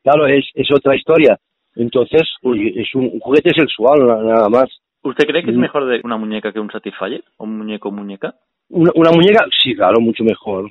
Claro, 0.03 0.27
es, 0.27 0.45
es 0.55 0.67
otra 0.73 0.95
historia. 0.95 1.37
Entonces, 1.75 2.23
es 2.43 2.95
un, 2.95 3.19
juguete 3.19 3.51
sexual, 3.53 4.05
nada 4.05 4.49
más. 4.49 4.69
¿Usted 5.03 5.25
cree 5.25 5.43
que 5.43 5.51
es 5.51 5.57
mm. 5.57 5.61
mejor 5.61 5.85
de 5.87 6.01
una 6.03 6.17
muñeca 6.17 6.51
que 6.51 6.59
un 6.59 6.69
Satisfyer? 6.69 7.23
¿O 7.37 7.45
un 7.45 7.59
muñeco 7.59 7.91
muñeca? 7.91 8.35
Una, 8.69 8.91
una 8.95 9.11
muñeca, 9.11 9.45
sí, 9.63 9.73
claro, 9.73 10.01
mucho 10.01 10.23
mejor. 10.23 10.69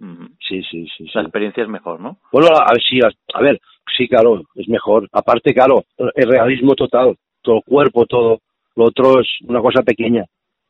Sí, 0.00 0.62
sí, 0.70 0.86
sí, 0.96 1.10
La 1.14 1.22
experiencia 1.22 1.62
es 1.62 1.68
mejor, 1.68 2.00
¿no? 2.00 2.18
Bueno, 2.32 2.48
a, 2.54 2.70
ver, 2.72 2.82
sí, 2.88 3.00
a, 3.02 3.40
ver, 3.40 3.60
sí, 3.96 4.06
claro, 4.06 4.42
es 4.54 4.68
mejor. 4.68 5.08
Aparte, 5.12 5.52
claro, 5.52 5.84
el 5.96 6.30
realismo 6.30 6.74
total, 6.74 7.16
todo 7.42 7.56
el 7.56 7.62
cuerpo, 7.64 8.06
todo. 8.06 8.38
Lo 8.76 8.84
otro 8.84 9.20
es 9.20 9.26
una 9.42 9.60
cosa 9.60 9.82
pequeña. 9.82 10.24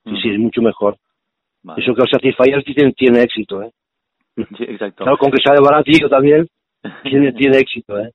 Sí, 0.04 0.12
sí, 0.22 0.30
es 0.30 0.38
mucho 0.38 0.62
mejor. 0.62 0.96
Eso 1.76 1.94
que 1.94 2.00
los 2.00 2.10
Satisfyer 2.10 2.64
tiene, 2.64 2.92
tiene 2.92 3.22
éxito, 3.22 3.62
¿eh? 3.62 3.70
Sí, 4.56 4.64
exacto. 4.64 5.04
Claro, 5.04 5.18
con 5.18 5.30
que 5.30 5.42
sale 5.44 5.60
baratillo 5.60 6.08
también, 6.08 6.46
tiene, 7.02 7.32
tiene 7.32 7.58
éxito, 7.60 7.98
¿eh? 7.98 8.10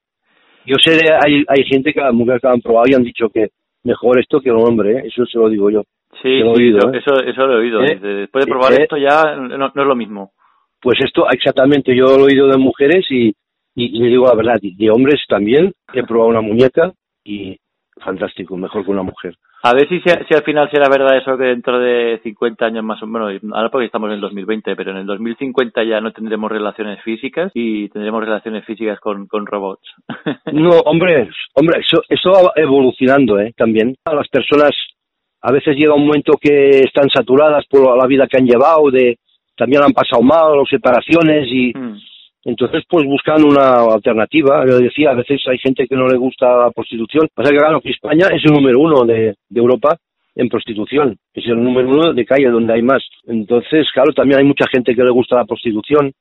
Yo 0.66 0.78
sé, 0.82 0.92
de, 0.92 1.14
hay, 1.14 1.44
hay 1.48 1.66
gente 1.66 1.94
que, 1.94 2.02
mujeres 2.12 2.42
que 2.42 2.48
han 2.48 2.62
probado 2.62 2.86
y 2.90 2.96
han 2.96 3.04
dicho 3.04 3.30
que 3.30 3.50
mejor 3.84 4.20
esto 4.20 4.40
que 4.40 4.50
un 4.50 4.68
hombre, 4.68 4.98
¿eh? 4.98 5.04
Eso 5.06 5.26
se 5.26 5.38
lo 5.38 5.50
digo 5.50 5.70
yo. 5.70 5.84
Sí, 6.22 6.42
oído, 6.42 6.92
¿eh? 6.92 7.00
eso, 7.00 7.22
eso 7.24 7.46
lo 7.46 7.54
he 7.54 7.58
oído. 7.58 7.84
¿Eh? 7.84 8.00
Después 8.00 8.46
de 8.46 8.52
probar 8.52 8.82
esto 8.82 8.98
ya 8.98 9.36
no, 9.36 9.58
no 9.58 9.68
es 9.68 9.88
lo 9.88 9.96
mismo. 9.96 10.32
Pues 10.84 11.00
esto, 11.02 11.26
exactamente, 11.32 11.96
yo 11.96 12.06
lo 12.18 12.28
he 12.28 12.34
oído 12.34 12.48
de 12.50 12.58
mujeres 12.58 13.06
y, 13.10 13.34
Y, 13.76 13.98
le 13.98 14.10
digo 14.10 14.28
la 14.28 14.36
verdad, 14.36 14.60
de 14.62 14.92
hombres 14.92 15.22
también 15.28 15.74
he 15.94 16.04
probado 16.04 16.30
una 16.30 16.42
muñeca 16.42 16.92
y 17.24 17.58
fantástico, 18.04 18.58
mejor 18.58 18.84
que 18.84 18.92
una 18.92 19.02
mujer. 19.02 19.36
A 19.64 19.74
ver 19.74 19.88
si, 19.88 20.02
si 20.02 20.10
al 20.10 20.44
final 20.44 20.70
será 20.70 20.90
verdad 20.90 21.18
eso 21.18 21.38
que 21.38 21.46
dentro 21.46 21.80
de 21.80 22.20
50 22.22 22.66
años 22.66 22.84
más 22.84 23.02
o 23.02 23.08
menos, 23.08 23.32
ahora 23.54 23.70
porque 23.72 23.86
estamos 23.86 24.10
en 24.10 24.16
el 24.16 24.22
2020, 24.22 24.76
pero 24.76 24.92
en 24.92 24.98
el 24.98 25.06
2050 25.06 25.84
ya 25.86 26.02
no 26.02 26.12
tendremos 26.12 26.52
relaciones 26.52 27.02
físicas 27.02 27.50
y 27.54 27.88
tendremos 27.88 28.26
relaciones 28.26 28.66
físicas 28.66 29.00
con, 29.00 29.26
con 29.28 29.46
robots. 29.46 29.88
No, 30.52 30.70
hombre, 30.86 31.30
hombre, 31.54 31.80
eso, 31.80 32.04
eso 32.10 32.32
va 32.32 32.52
evolucionando, 32.58 33.40
¿eh? 33.40 33.54
También. 33.56 33.96
A 34.04 34.14
las 34.14 34.28
personas 34.28 34.72
a 35.42 35.52
veces 35.52 35.78
llega 35.78 35.96
un 35.96 36.08
momento 36.08 36.34
que 36.40 36.80
están 36.80 37.10
saturadas 37.10 37.66
por 37.70 37.98
la 37.98 38.06
vida 38.06 38.28
que 38.28 38.38
han 38.38 38.46
llevado, 38.46 38.92
de 38.92 39.18
también 39.56 39.84
han 39.84 39.94
pasado 39.94 40.22
mal, 40.22 40.60
o 40.60 40.66
separaciones 40.66 41.48
y... 41.52 41.78
Mm. 41.78 41.98
Entonces, 42.46 42.84
pues 42.90 43.06
buscan 43.06 43.44
una 43.44 43.94
alternativa. 43.94 44.66
Yo 44.70 44.78
decía, 44.78 45.12
a 45.12 45.16
veces 45.16 45.42
hay 45.48 45.58
gente 45.60 45.88
que 45.88 45.96
no 45.96 46.08
le 46.08 46.18
gusta 46.18 46.58
la 46.58 46.72
prostitución. 46.72 47.30
Pasa 47.34 47.52
que, 47.52 47.58
claro, 47.58 47.80
que 47.80 47.92
España 47.92 48.28
es 48.34 48.44
el 48.44 48.52
número 48.52 48.80
uno 48.80 49.06
de, 49.06 49.36
Europa 49.54 49.98
en 50.36 50.50
prostitución. 50.50 51.18
Es 51.34 51.46
el 51.46 51.64
número 51.64 51.88
uno 51.88 52.14
de 52.14 52.26
calle 52.26 52.50
donde 52.50 52.74
hay 52.74 52.82
más. 52.82 53.02
Entonces, 53.28 53.88
claro, 53.94 54.12
también 54.14 54.42
hay 54.42 54.46
mucha 54.46 54.66
gente 54.68 54.94
que 54.94 55.04
le 55.04 55.12
gusta 55.12 55.38
la 55.38 55.46
prostitución. 55.46 56.12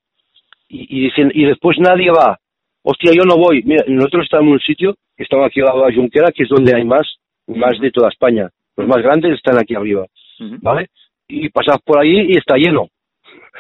Y, 0.68 1.04
dicen, 1.04 1.32
y 1.34 1.44
después 1.44 1.76
nadie 1.80 2.10
va. 2.10 2.38
Hostia, 2.82 3.12
yo 3.12 3.24
no 3.24 3.36
voy. 3.36 3.62
Mira, 3.64 3.84
nosotros 3.88 4.24
estamos 4.24 4.46
en 4.46 4.52
un 4.52 4.60
sitio, 4.60 4.94
que 5.16 5.24
estamos 5.24 5.46
aquí 5.46 5.60
al 5.60 5.66
lado 5.66 5.86
de 5.86 5.94
Junquera, 5.94 6.30
que 6.32 6.44
es 6.44 6.48
donde 6.48 6.74
hay 6.74 6.84
más, 6.84 7.06
más 7.48 7.78
de 7.80 7.90
toda 7.90 8.08
España. 8.08 8.48
Los 8.76 8.86
más 8.86 9.02
grandes 9.02 9.34
están 9.34 9.58
aquí 9.58 9.74
arriba. 9.74 10.06
¿Vale? 10.38 10.88
Y 11.28 11.48
pasas 11.50 11.78
por 11.84 12.00
ahí 12.00 12.32
y 12.32 12.38
está 12.38 12.56
lleno. 12.56 12.88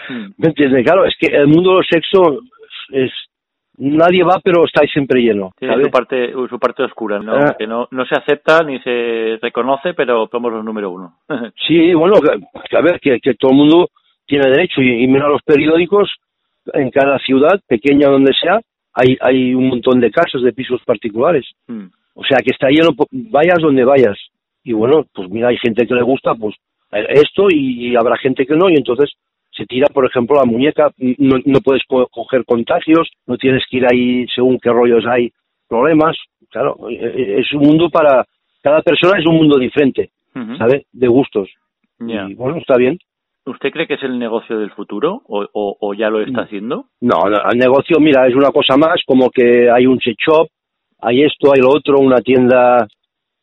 ¿Me 0.08 0.48
entiendes? 0.48 0.84
Claro, 0.84 1.04
es 1.04 1.14
que 1.18 1.34
el 1.34 1.46
mundo 1.46 1.76
del 1.76 1.86
sexo 1.88 2.40
es 2.90 3.10
nadie 3.78 4.22
va 4.22 4.38
pero 4.42 4.64
está 4.64 4.86
siempre 4.86 5.22
lleno 5.22 5.52
su 5.58 5.90
parte 5.90 6.32
su 6.32 6.58
parte 6.58 6.82
oscura 6.82 7.18
no 7.18 7.34
ah. 7.34 7.56
que 7.58 7.66
no 7.66 7.88
no 7.90 8.04
se 8.04 8.14
acepta 8.14 8.62
ni 8.62 8.78
se 8.80 9.38
reconoce 9.40 9.94
pero 9.94 10.28
somos 10.30 10.52
los 10.52 10.64
número 10.64 10.90
uno 10.90 11.14
sí 11.66 11.94
bueno 11.94 12.16
a 12.16 12.80
ver 12.82 13.00
que, 13.00 13.18
que 13.20 13.34
todo 13.34 13.52
el 13.52 13.56
mundo 13.56 13.88
tiene 14.26 14.50
derecho 14.50 14.80
y, 14.82 15.06
mira 15.06 15.28
los 15.28 15.42
periódicos 15.42 16.10
en 16.74 16.90
cada 16.90 17.18
ciudad 17.18 17.60
pequeña 17.66 18.08
donde 18.08 18.32
sea 18.40 18.60
hay 18.92 19.16
hay 19.20 19.54
un 19.54 19.68
montón 19.68 20.00
de 20.00 20.10
casos 20.10 20.42
de 20.42 20.52
pisos 20.52 20.82
particulares 20.84 21.46
mm. 21.66 21.86
o 22.14 22.24
sea 22.24 22.38
que 22.38 22.50
está 22.52 22.68
lleno 22.68 22.90
vayas 23.10 23.58
donde 23.60 23.84
vayas 23.84 24.18
y 24.62 24.74
bueno 24.74 25.06
pues 25.14 25.30
mira 25.30 25.48
hay 25.48 25.56
gente 25.56 25.86
que 25.86 25.94
le 25.94 26.02
gusta 26.02 26.34
pues 26.34 26.54
esto 26.92 27.46
y 27.50 27.96
habrá 27.96 28.18
gente 28.18 28.44
que 28.44 28.54
no 28.54 28.68
y 28.68 28.74
entonces 28.74 29.10
se 29.52 29.66
tira, 29.66 29.86
por 29.92 30.06
ejemplo, 30.06 30.36
la 30.36 30.50
muñeca, 30.50 30.90
no, 31.18 31.36
no 31.44 31.60
puedes 31.60 31.82
coger 31.84 32.44
contagios, 32.44 33.10
no 33.26 33.36
tienes 33.36 33.62
que 33.70 33.78
ir 33.78 33.86
ahí 33.90 34.26
según 34.34 34.58
qué 34.58 34.70
rollos 34.70 35.04
hay 35.06 35.30
problemas. 35.68 36.16
Claro, 36.50 36.76
e, 36.88 36.94
e, 36.94 37.40
es 37.40 37.52
un 37.52 37.62
mundo 37.62 37.88
para. 37.90 38.24
Cada 38.62 38.82
persona 38.82 39.18
es 39.18 39.26
un 39.26 39.36
mundo 39.36 39.58
diferente, 39.58 40.10
¿sabe? 40.56 40.86
De 40.92 41.08
gustos. 41.08 41.48
Y 42.00 42.34
bueno, 42.34 42.58
está 42.58 42.76
bien. 42.76 42.98
¿Usted 43.44 43.70
cree 43.72 43.88
que 43.88 43.94
es 43.94 44.02
el 44.04 44.18
negocio 44.20 44.56
del 44.56 44.70
futuro 44.70 45.20
o, 45.26 45.46
o, 45.52 45.94
ya 45.94 46.08
lo 46.10 46.20
está 46.20 46.42
haciendo? 46.42 46.86
No, 47.00 47.16
el 47.26 47.58
negocio, 47.58 47.98
mira, 47.98 48.26
es 48.28 48.36
una 48.36 48.50
cosa 48.50 48.76
más, 48.76 49.00
como 49.04 49.30
que 49.30 49.68
hay 49.68 49.84
un 49.84 49.98
sex 49.98 50.16
shop, 50.16 50.46
hay 51.00 51.24
esto, 51.24 51.52
hay 51.52 51.60
lo 51.60 51.70
otro, 51.70 51.98
una 51.98 52.20
tienda, 52.20 52.86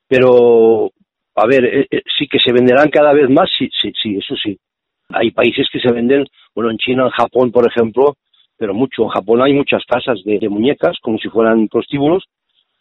pero, 0.08 0.90
a 1.36 1.46
ver, 1.48 1.66
eh, 1.66 1.88
eh, 1.92 2.02
sí 2.18 2.28
que 2.28 2.40
se 2.40 2.54
venderán 2.54 2.90
cada 2.90 3.12
vez 3.12 3.30
más, 3.30 3.50
sí, 3.58 3.70
sí, 3.82 3.92
sí, 4.02 4.16
eso 4.16 4.36
sí. 4.42 4.58
Hay 5.10 5.32
países 5.32 5.68
que 5.72 5.80
se 5.80 5.92
venden, 5.92 6.26
bueno, 6.54 6.72
en 6.72 6.78
China, 6.78 7.04
en 7.04 7.10
Japón, 7.10 7.52
por 7.52 7.68
ejemplo, 7.68 8.16
pero 8.58 8.74
mucho. 8.74 9.04
En 9.04 9.10
Japón 9.10 9.42
hay 9.42 9.54
muchas 9.54 9.84
casas 9.86 10.20
de, 10.24 10.50
muñecas, 10.50 10.98
como 11.02 11.18
si 11.18 11.30
fueran 11.30 11.68
prostíbulos, 11.68 12.26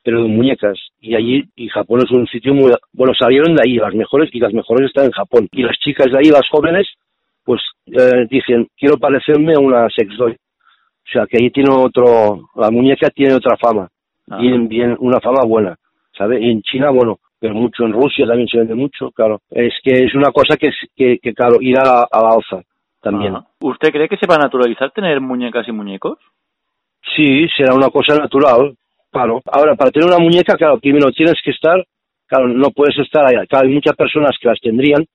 pero 0.03 0.23
de 0.23 0.29
muñecas. 0.29 0.79
Y 1.01 1.15
allí, 1.15 1.45
y 1.57 1.69
Japón 1.69 2.01
es 2.05 2.11
un 2.11 2.27
sitio 2.27 2.53
muy, 2.55 2.73
bueno, 2.93 3.15
salieron 3.19 3.55
de 3.55 3.63
ahí 3.65 3.77
las 3.77 3.95
mejores, 3.95 4.29
y 4.33 4.41
las 4.41 4.53
mejores 4.53 4.89
están 4.89 5.07
en 5.07 5.13
Japón. 5.13 5.49
Y 5.53 5.63
las 5.63 5.79
chicas 5.79 6.11
de 6.11 6.19
ahí, 6.19 6.31
las 6.31 6.49
jóvenes, 6.51 6.87
pues 7.45 7.63
eh, 7.87 8.27
dicen, 8.29 8.69
quiero 8.77 8.99
parecerme 8.99 9.55
a 9.55 9.61
una 9.61 9.89
sex 9.89 10.17
doll. 10.17 10.33
O 10.33 11.11
sea, 11.11 11.27
que 11.27 11.39
ahí 11.41 11.51
tiene 11.51 11.71
otro, 11.71 12.51
la 12.57 12.71
muñeca 12.71 13.09
tiene 13.09 13.35
otra 13.35 13.57
fama. 13.57 13.89
Bien, 14.39 14.69
bien, 14.69 14.95
una 14.99 15.21
fama 15.21 15.43
buena, 15.47 15.75
¿sabe? 16.17 16.39
Y 16.39 16.51
en 16.51 16.61
China, 16.61 16.91
bueno, 16.91 17.19
pero 17.41 17.55
mucho 17.55 17.85
en 17.85 17.93
Rusia 17.93 18.27
también 18.27 18.49
se 18.49 18.59
vende 18.59 18.75
mucho, 18.75 19.11
claro. 19.13 19.41
Es 19.51 19.75
que 19.83 20.05
es 20.05 20.15
una 20.15 20.33
cosa 20.33 20.57
que, 20.57 20.71
que, 20.97 21.19
que 21.19 21.35
claro, 21.35 21.59
irá 21.61 22.03
a, 22.11 22.23
la 22.23 22.31
alza 22.31 22.63
también. 23.01 23.37
¿Usted 23.61 23.91
cree 23.91 24.09
que 24.09 24.17
se 24.17 24.27
va 24.27 24.35
a 24.35 24.45
naturalizar 24.45 24.91
tener 24.91 25.21
muñecas 25.21 25.67
y 25.69 25.73
muñecos? 25.73 26.19
Sí, 27.15 27.47
será 27.57 27.75
una 27.75 27.91
cosa 27.91 28.17
natural, 28.17 28.75
claro. 29.11 29.41
Ahora, 29.47 29.77
para 29.77 29.91
tener 29.91 30.09
una 30.09 30.19
muñeca, 30.19 30.57
claro, 30.57 30.79
primero 30.79 31.13
tienes 31.13 31.37
que 31.43 31.53
estar, 31.53 31.85
claro, 32.27 32.49
no 32.49 32.71
puedes 32.71 32.99
estar 32.99 33.25
ahí. 33.25 33.47
Claro, 33.47 33.69
hay 33.69 33.75
muchas 33.75 33.95
personas 33.95 34.33
que 34.41 34.49
las 34.49 34.61
tendrían, 34.61 35.07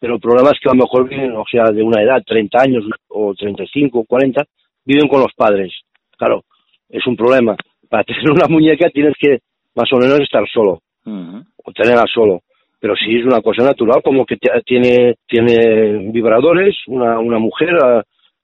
pero 0.00 0.14
el 0.14 0.20
problema 0.20 0.50
es 0.50 0.58
que 0.60 0.68
a 0.70 0.72
lo 0.72 0.82
mejor 0.82 1.08
viven, 1.08 1.36
o 1.36 1.44
sea, 1.50 1.70
de 1.70 1.82
una 1.82 2.02
edad, 2.02 2.22
30 2.26 2.58
años 2.58 2.84
o 3.08 3.34
35, 3.34 4.04
40, 4.08 4.44
viven 4.84 5.08
con 5.08 5.20
los 5.20 5.32
padres. 5.36 5.72
Claro, 6.16 6.44
es 6.88 7.06
un 7.06 7.16
problema. 7.16 7.54
Para 7.88 8.04
tener 8.04 8.30
una 8.30 8.48
muñeca 8.48 8.88
tienes 8.88 9.14
que 9.20 9.40
más 9.74 9.92
o 9.92 9.98
menos 9.98 10.20
estar 10.20 10.42
solo 10.48 10.80
o 11.06 11.72
tenerla 11.72 12.04
solo. 12.12 12.40
Pero 12.78 12.94
sí 12.96 13.16
es 13.16 13.24
una 13.24 13.40
cosa 13.40 13.64
natural, 13.64 14.02
como 14.02 14.26
que 14.26 14.36
tiene, 14.64 15.14
tiene 15.26 16.10
vibradores, 16.12 16.76
una, 16.86 17.18
una 17.18 17.38
mujer, 17.38 17.70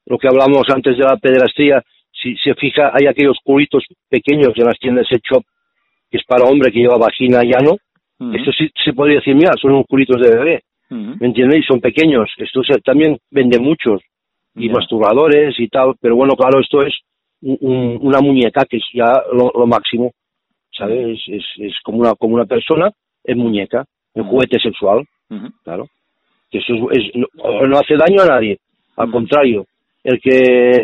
lo 0.07 0.19
que 0.19 0.29
hablamos 0.29 0.65
antes 0.73 0.97
de 0.97 1.05
la 1.05 1.17
pederastría, 1.17 1.83
si 2.13 2.37
se 2.37 2.55
fija, 2.55 2.93
hay 2.93 3.07
aquellos 3.07 3.39
culitos 3.43 3.85
pequeños 4.09 4.53
en 4.57 4.67
las 4.67 4.79
tiendas 4.79 5.07
de 5.11 5.19
shop, 5.19 5.43
que 6.11 6.19
es 6.19 6.25
para 6.25 6.45
hombre 6.45 6.71
que 6.71 6.79
lleva 6.79 6.97
vagina 6.97 7.43
ya 7.43 7.59
no. 7.63 7.77
Esto 8.33 8.53
sí 8.53 8.71
se 8.85 8.93
podría 8.93 9.17
decir, 9.17 9.35
mira, 9.35 9.53
son 9.61 9.73
unos 9.73 9.87
culitos 9.89 10.21
de 10.21 10.31
bebé. 10.31 10.63
¿Me 10.91 11.27
entiendes? 11.27 11.61
Y 11.61 11.63
son 11.63 11.81
pequeños. 11.81 12.31
Esto 12.37 12.61
también 12.85 13.19
vende 13.31 13.59
muchos. 13.59 14.01
Y 14.55 14.69
masturbadores 14.69 15.59
y 15.59 15.67
tal. 15.69 15.95
Pero 16.01 16.15
bueno, 16.15 16.37
claro, 16.37 16.61
esto 16.61 16.83
es 16.83 16.95
una 17.41 18.21
muñeca 18.21 18.65
que 18.67 18.77
es 18.77 18.85
ya 18.93 19.23
lo 19.33 19.67
máximo. 19.67 20.13
¿Sabes? 20.77 21.21
Es, 21.27 21.45
es, 21.59 21.75
como, 21.83 21.99
una, 21.99 22.15
como 22.15 22.35
una 22.35 22.47
persona 22.47 22.91
en 23.25 23.39
muñeca, 23.39 23.85
en 24.15 24.25
juguete 24.25 24.59
sexual, 24.59 25.07
claro. 25.65 25.89
Que 26.51 26.59
eso 26.59 26.91
es, 26.91 27.05
no, 27.15 27.79
hace 27.79 27.97
daño 27.97 28.23
a 28.23 28.27
nadie, 28.27 28.59
al 28.97 29.11
contrario, 29.11 29.67
el 30.05 30.21
que, 30.21 30.39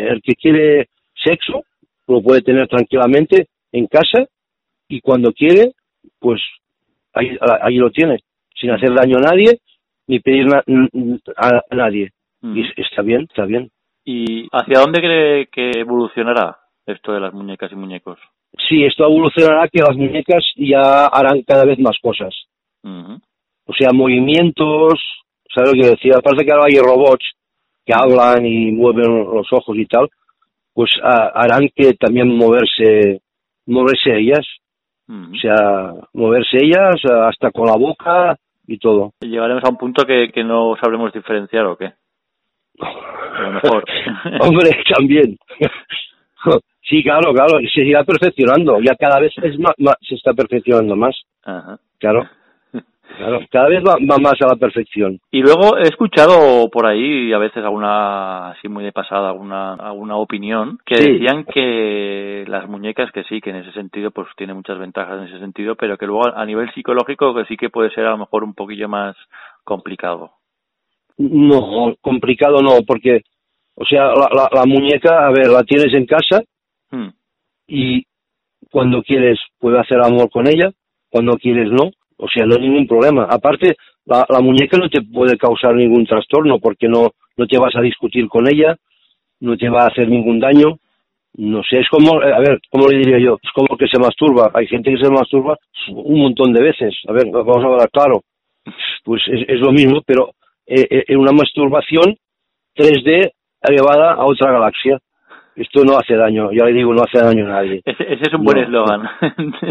el 0.09 0.21
que 0.21 0.35
quiere 0.35 0.87
sexo 1.13 1.63
lo 2.07 2.21
puede 2.21 2.41
tener 2.41 2.67
tranquilamente 2.67 3.47
en 3.71 3.85
casa 3.87 4.25
y 4.87 5.01
cuando 5.01 5.31
quiere, 5.31 5.73
pues 6.19 6.41
ahí, 7.13 7.37
ahí 7.61 7.75
lo 7.75 7.91
tiene, 7.91 8.19
sin 8.55 8.71
hacer 8.71 8.93
daño 8.93 9.17
a 9.17 9.21
nadie 9.21 9.59
ni 10.09 10.19
pedir 10.19 10.47
a, 11.37 11.61
nadie. 11.69 12.11
Y 12.41 12.61
está 12.81 13.03
bien, 13.03 13.27
está 13.29 13.45
bien. 13.45 13.69
¿Y 14.03 14.47
hacia 14.51 14.79
dónde 14.79 15.01
cree 15.01 15.47
que 15.47 15.69
evolucionará 15.79 16.57
esto 16.87 17.13
de 17.13 17.19
las 17.19 17.31
muñecas 17.31 17.71
y 17.71 17.75
muñecos? 17.75 18.17
Sí, 18.67 18.83
esto 18.83 19.05
evolucionará 19.05 19.67
que 19.67 19.81
las 19.81 19.95
muñecas 19.95 20.43
ya 20.55 21.05
harán 21.05 21.41
cada 21.43 21.65
vez 21.65 21.79
más 21.79 21.97
cosas. 22.01 22.33
O 22.83 23.73
sea, 23.77 23.89
movimientos, 23.93 24.93
¿sabes 25.53 25.73
lo 25.73 25.81
que 25.81 25.89
decía? 25.91 26.13
Aparte 26.17 26.45
que 26.45 26.51
ahora 26.51 26.65
hay 26.67 26.79
robots 26.79 27.25
que 27.85 27.93
hablan 27.93 28.45
y 28.45 28.71
mueven 28.71 29.25
los 29.25 29.47
ojos 29.51 29.77
y 29.77 29.85
tal, 29.85 30.09
pues 30.73 30.91
harán 31.03 31.69
que 31.75 31.93
también 31.93 32.35
moverse, 32.35 33.21
moverse 33.65 34.17
ellas. 34.17 34.45
O 35.07 35.35
sea, 35.41 35.93
moverse 36.13 36.57
ellas 36.61 36.95
hasta 37.03 37.49
con 37.51 37.65
la 37.65 37.75
boca 37.75 38.37
y 38.67 38.77
todo. 38.77 39.13
¿Llegaremos 39.21 39.63
a 39.63 39.69
un 39.69 39.77
punto 39.77 40.05
que, 40.05 40.29
que 40.31 40.43
no 40.43 40.75
sabremos 40.79 41.11
diferenciar 41.11 41.65
o 41.65 41.75
qué? 41.75 41.93
A 42.79 43.41
lo 43.41 43.51
mejor. 43.53 43.83
Hombre, 44.41 44.69
también. 44.95 45.37
Sí, 46.89 47.03
claro, 47.03 47.31
claro, 47.33 47.59
y 47.59 47.67
se 47.69 47.81
irá 47.81 48.03
perfeccionando, 48.03 48.79
ya 48.81 48.95
cada 48.95 49.19
vez 49.19 49.31
es 49.43 49.59
más, 49.59 49.75
se 50.01 50.15
está 50.15 50.33
perfeccionando 50.33 50.95
más. 50.95 51.15
Claro. 51.99 52.27
Claro, 53.17 53.39
cada 53.49 53.67
vez 53.67 53.83
va, 53.83 53.97
más 54.19 54.39
a 54.39 54.47
la 54.47 54.55
perfección. 54.55 55.19
Y 55.31 55.41
luego 55.41 55.77
he 55.77 55.81
escuchado 55.81 56.69
por 56.69 56.85
ahí, 56.85 57.33
a 57.33 57.39
veces 57.39 57.65
alguna, 57.65 58.51
así 58.51 58.69
muy 58.69 58.83
de 58.83 58.91
pasada, 58.91 59.29
alguna, 59.29 59.73
alguna 59.73 60.15
opinión, 60.15 60.77
que 60.85 60.95
decían 60.95 61.43
que 61.43 62.45
las 62.47 62.69
muñecas, 62.69 63.11
que 63.11 63.23
sí, 63.23 63.41
que 63.41 63.49
en 63.49 63.57
ese 63.57 63.73
sentido, 63.73 64.11
pues 64.11 64.27
tiene 64.37 64.53
muchas 64.53 64.77
ventajas 64.77 65.19
en 65.19 65.27
ese 65.27 65.39
sentido, 65.39 65.75
pero 65.75 65.97
que 65.97 66.05
luego 66.05 66.33
a 66.33 66.45
nivel 66.45 66.71
psicológico, 66.71 67.33
que 67.33 67.45
sí 67.45 67.57
que 67.57 67.69
puede 67.69 67.89
ser 67.89 68.05
a 68.05 68.11
lo 68.11 68.19
mejor 68.19 68.43
un 68.43 68.53
poquillo 68.53 68.87
más 68.87 69.17
complicado. 69.65 70.31
No, 71.17 71.95
complicado 71.99 72.61
no, 72.61 72.83
porque, 72.87 73.23
o 73.81 73.85
sea, 73.85 74.07
la, 74.07 74.49
la 74.51 74.65
muñeca, 74.65 75.25
a 75.25 75.31
ver, 75.31 75.47
la 75.47 75.63
tienes 75.63 75.93
en 75.93 76.05
casa, 76.05 76.43
Hmm. 76.91 77.09
Y 77.67 78.03
cuando 78.71 79.01
quieres 79.03 79.39
puedes 79.59 79.79
hacer 79.79 79.99
amor 80.01 80.29
con 80.29 80.47
ella, 80.47 80.71
cuando 81.09 81.37
quieres 81.37 81.71
no. 81.71 81.91
O 82.17 82.27
sea, 82.27 82.45
no 82.45 82.55
hay 82.55 82.61
ningún 82.61 82.87
problema. 82.87 83.27
Aparte, 83.29 83.75
la, 84.05 84.25
muñeca 84.41 84.77
no 84.77 84.89
te 84.89 85.01
puede 85.01 85.37
causar 85.37 85.75
ningún 85.75 86.05
trastorno 86.05 86.59
porque 86.59 86.87
no, 86.87 87.11
no 87.37 87.47
te 87.47 87.57
vas 87.57 87.75
a 87.75 87.81
discutir 87.81 88.27
con 88.27 88.47
ella, 88.47 88.75
no 89.39 89.55
te 89.55 89.69
va 89.69 89.83
a 89.83 89.87
hacer 89.87 90.09
ningún 90.09 90.39
daño. 90.39 90.77
no 91.35 91.63
sé, 91.63 91.79
es 91.79 91.87
como, 91.89 92.21
a 92.21 92.39
ver, 92.39 92.59
¿cómo 92.69 92.87
le 92.87 92.97
diría 92.97 93.19
yo? 93.19 93.37
Es 93.41 93.51
como 93.53 93.77
que 93.77 93.87
se 93.87 93.99
masturba. 93.99 94.51
Hay 94.53 94.67
gente 94.67 94.91
que 94.91 95.01
se 95.01 95.09
masturba 95.09 95.57
un 95.89 96.19
montón 96.19 96.51
de 96.51 96.61
veces. 96.61 96.93
A 97.07 97.13
ver, 97.13 97.25
vamos 97.31 97.63
a 97.63 97.67
hablar 97.67 97.89
claro. 97.89 98.23
Pues 99.05 99.21
es, 99.27 99.47
es 99.47 99.59
lo 99.61 99.71
mismo, 99.71 100.01
pero 100.05 100.31
eh, 100.67 100.85
eh, 100.89 101.03
en 101.07 101.17
una 101.19 101.31
masturbación 101.31 102.17
3D 102.75 103.31
elevada 103.61 104.13
a 104.13 104.25
otra 104.25 104.51
galaxia. 104.51 104.97
Esto 105.55 105.83
no 105.83 105.97
hace 105.97 106.15
daño, 106.15 106.51
ya 106.53 106.63
le 106.65 106.71
digo, 106.73 106.93
no 106.93 107.01
hace 107.03 107.19
daño 107.21 107.45
a 107.45 107.49
nadie. 107.49 107.81
Ese, 107.85 108.03
ese 108.13 108.21
es 108.27 108.33
un 108.33 108.43
buen 108.45 108.57
No. 108.57 108.63
eslogan. 108.63 109.09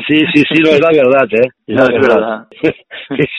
Sí, 0.07 0.19
sí, 0.35 0.43
sí, 0.53 0.63
no 0.63 0.69
es 0.71 0.81
la 0.81 0.91
verdad, 0.91 1.29
¿eh? 1.33 1.49
Es 1.67 1.77
No, 1.77 1.85
la 1.89 1.97
es 1.97 2.09
verdad. 2.09 2.47
es, 2.61 3.31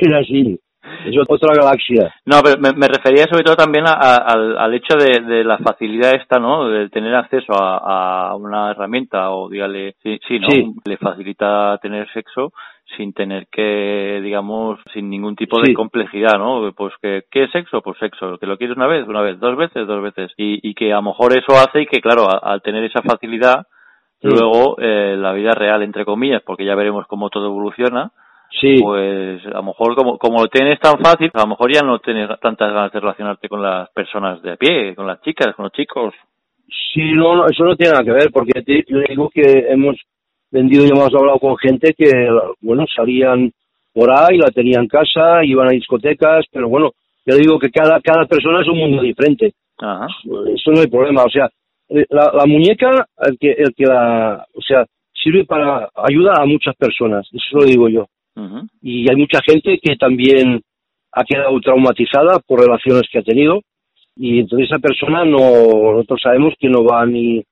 es 0.00 0.12
así. 0.12 0.58
Es 1.06 1.16
otra 1.28 1.54
galaxia. 1.54 2.12
No, 2.26 2.40
pero 2.42 2.60
me, 2.60 2.72
me 2.72 2.88
refería 2.88 3.24
sobre 3.30 3.44
todo 3.44 3.56
también 3.56 3.86
a- 3.86 3.92
a- 3.92 4.16
al, 4.16 4.58
al 4.58 4.74
hecho 4.74 4.96
de, 4.96 5.20
de 5.20 5.44
la 5.44 5.58
facilidad 5.58 6.14
esta, 6.14 6.38
¿no? 6.38 6.68
De 6.68 6.88
tener 6.90 7.14
acceso 7.14 7.52
a, 7.54 8.28
a 8.30 8.34
una 8.36 8.70
herramienta 8.72 9.30
o 9.30 9.48
dígale, 9.48 9.94
sí, 10.02 10.18
sí, 10.26 10.38
¿no? 10.38 10.48
Sí. 10.50 10.66
Le 10.84 10.96
facilita 10.96 11.78
tener 11.80 12.10
sexo 12.12 12.52
sin 12.96 13.12
tener 13.14 13.46
que, 13.50 14.20
digamos, 14.22 14.78
sin 14.92 15.08
ningún 15.08 15.34
tipo 15.36 15.60
de 15.62 15.72
complejidad, 15.72 16.36
¿no? 16.38 16.72
Pues 16.76 16.92
que, 17.00 17.22
¿qué 17.30 17.44
es 17.44 17.50
sexo? 17.52 17.80
Pues 17.80 17.96
sexo. 17.98 18.36
¿Que 18.38 18.46
lo 18.46 18.58
quieres 18.58 18.76
una 18.76 18.86
vez? 18.86 19.06
Una 19.06 19.22
vez. 19.22 19.38
¿Dos 19.40 19.56
veces? 19.56 19.86
Dos 19.86 20.02
veces. 20.02 20.32
Y, 20.36 20.60
y 20.68 20.74
que 20.74 20.92
a 20.92 20.96
lo 20.96 21.02
mejor 21.02 21.32
eso 21.32 21.52
hace 21.58 21.82
y 21.82 21.86
que, 21.86 22.00
claro, 22.00 22.26
al 22.42 22.60
tener 22.60 22.84
esa 22.84 23.00
facilidad, 23.02 23.66
luego 24.20 24.76
eh, 24.78 25.16
la 25.18 25.32
vida 25.32 25.52
real, 25.52 25.82
entre 25.82 26.04
comillas, 26.04 26.42
porque 26.44 26.64
ya 26.64 26.74
veremos 26.74 27.06
cómo 27.06 27.30
todo 27.30 27.46
evoluciona, 27.46 28.10
Sí, 28.60 28.80
pues 28.80 29.44
a 29.46 29.56
lo 29.56 29.62
mejor 29.62 29.94
como, 29.96 30.18
como 30.18 30.42
lo 30.42 30.48
tienes 30.48 30.78
tan 30.78 30.98
fácil, 30.98 31.30
a 31.34 31.40
lo 31.40 31.48
mejor 31.48 31.72
ya 31.72 31.82
no 31.82 31.98
tienes 31.98 32.28
tantas 32.40 32.72
ganas 32.72 32.92
de 32.92 33.00
relacionarte 33.00 33.48
con 33.48 33.62
las 33.62 33.90
personas 33.90 34.42
de 34.42 34.52
a 34.52 34.56
pie, 34.56 34.94
con 34.94 35.06
las 35.06 35.20
chicas, 35.22 35.54
con 35.56 35.64
los 35.64 35.72
chicos. 35.72 36.14
sí, 36.92 37.12
no, 37.12 37.34
no, 37.36 37.46
eso 37.46 37.64
no 37.64 37.76
tiene 37.76 37.92
nada 37.92 38.04
que 38.04 38.12
ver, 38.12 38.30
porque 38.32 38.62
te, 38.62 38.84
le 38.86 39.06
digo 39.08 39.30
que 39.30 39.66
hemos 39.68 39.96
vendido 40.50 40.84
y 40.84 40.90
hemos 40.90 41.12
hablado 41.14 41.38
con 41.38 41.56
gente 41.56 41.94
que, 41.94 42.28
bueno, 42.60 42.84
salían 42.94 43.50
por 43.94 44.10
ahí, 44.10 44.38
la 44.38 44.50
tenían 44.50 44.82
en 44.82 44.88
casa, 44.88 45.44
iban 45.44 45.68
a 45.68 45.72
discotecas, 45.72 46.44
pero 46.52 46.68
bueno, 46.68 46.92
yo 47.26 47.36
digo 47.36 47.58
que 47.58 47.70
cada, 47.70 48.00
cada 48.00 48.26
persona 48.26 48.60
es 48.60 48.68
un 48.68 48.78
mundo 48.78 49.02
diferente. 49.02 49.52
Ajá. 49.78 50.06
eso 50.54 50.70
no 50.70 50.80
hay 50.80 50.86
problema. 50.86 51.24
O 51.24 51.30
sea, 51.30 51.48
la, 51.88 52.32
la 52.32 52.46
muñeca, 52.46 53.06
el 53.18 53.38
que, 53.38 53.52
el 53.52 53.74
que 53.74 53.84
la, 53.84 54.46
o 54.54 54.62
sea, 54.62 54.84
sirve 55.12 55.44
para 55.44 55.88
ayuda 55.94 56.34
a 56.38 56.46
muchas 56.46 56.74
personas, 56.76 57.28
eso 57.32 57.58
lo 57.58 57.64
digo 57.64 57.88
yo. 57.88 58.06
Y 58.80 59.08
hay 59.10 59.16
mucha 59.16 59.40
gente 59.46 59.78
que 59.82 59.96
también 59.96 60.60
ha 61.12 61.24
quedado 61.24 61.58
traumatizada 61.60 62.38
por 62.46 62.60
relaciones 62.60 63.02
que 63.10 63.18
ha 63.18 63.22
tenido 63.22 63.60
y 64.16 64.40
entonces 64.40 64.68
esa 64.70 64.78
persona 64.78 65.24
no, 65.24 65.38
nosotros 65.92 66.20
sabemos 66.22 66.54
que 66.58 66.68
no 66.68 66.84
va 66.84 67.04
ni, 67.06 67.42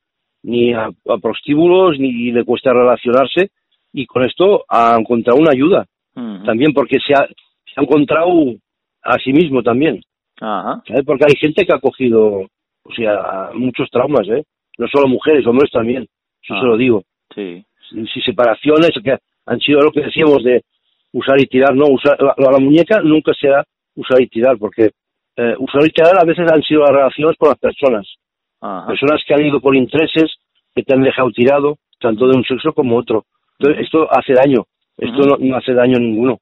ni 0.43 0.73
a, 0.73 0.87
a 0.87 1.19
prostíbulos 1.21 1.99
ni 1.99 2.33
le 2.33 2.45
cuesta 2.45 2.73
relacionarse 2.73 3.51
y 3.93 4.07
con 4.07 4.25
esto 4.25 4.65
ha 4.69 4.97
encontrado 4.99 5.39
una 5.41 5.53
ayuda 5.53 5.87
también 6.45 6.73
porque 6.73 6.99
se 7.07 7.15
ha, 7.15 7.27
se 7.27 7.75
ha 7.77 7.83
encontrado 7.83 8.31
a 9.03 9.15
sí 9.25 9.33
mismo 9.33 9.63
también. 9.63 10.01
¿sabes? 10.87 11.05
Porque 11.05 11.25
hay 11.29 11.37
gente 11.39 11.65
que 11.67 11.75
ha 11.75 11.79
cogido, 11.81 12.47
o 12.83 12.93
sea, 12.97 13.51
muchos 13.55 13.89
traumas, 13.91 14.27
¿eh? 14.29 14.43
No 14.79 14.87
solo 14.89 15.07
mujeres, 15.09 15.47
hombres 15.47 15.71
también. 15.71 16.03
Eso 16.43 16.55
Ah. 16.55 16.61
se 16.61 16.67
lo 16.67 16.77
digo. 16.77 17.03
Sí. 17.35 17.63
Si, 17.91 18.07
si 18.07 18.21
separaciones 18.23 18.91
que 19.05 19.17
han 19.47 19.61
sido 19.61 19.81
lo 19.81 19.91
que 19.93 20.01
decíamos 20.03 20.43
de 20.43 20.63
usar 21.13 21.41
y 21.41 21.47
tirar, 21.47 21.75
no, 21.75 21.87
usar, 21.87 22.17
la, 22.21 22.35
la 22.37 22.59
muñeca 22.59 23.01
nunca 23.03 23.33
será 23.35 23.65
usar 23.95 24.21
y 24.21 24.29
tirar, 24.29 24.59
porque 24.59 24.91
eh, 25.37 25.55
usar 25.59 25.87
y 25.87 25.91
tirar 25.91 26.19
a 26.19 26.25
veces 26.25 26.51
han 26.51 26.63
sido 26.63 26.81
las 26.83 26.91
relaciones 26.91 27.37
con 27.39 27.49
las 27.49 27.59
personas. 27.59 28.07
Ajá. 28.61 28.87
Personas 28.87 29.23
que 29.27 29.35
han 29.35 29.45
ido 29.45 29.61
por 29.61 29.75
intereses, 29.75 30.31
que 30.75 30.83
te 30.83 30.95
han 30.95 31.03
dejado 31.03 31.31
tirado, 31.31 31.77
tanto 31.99 32.27
de 32.27 32.37
un 32.37 32.45
sexo 32.45 32.73
como 32.73 32.97
otro. 32.97 33.25
Entonces, 33.59 33.85
esto 33.85 34.07
hace 34.11 34.35
daño. 34.35 34.65
Esto 34.97 35.21
no, 35.27 35.37
no 35.39 35.57
hace 35.57 35.73
daño 35.73 35.97
a 35.97 36.01
ninguno. 36.01 36.39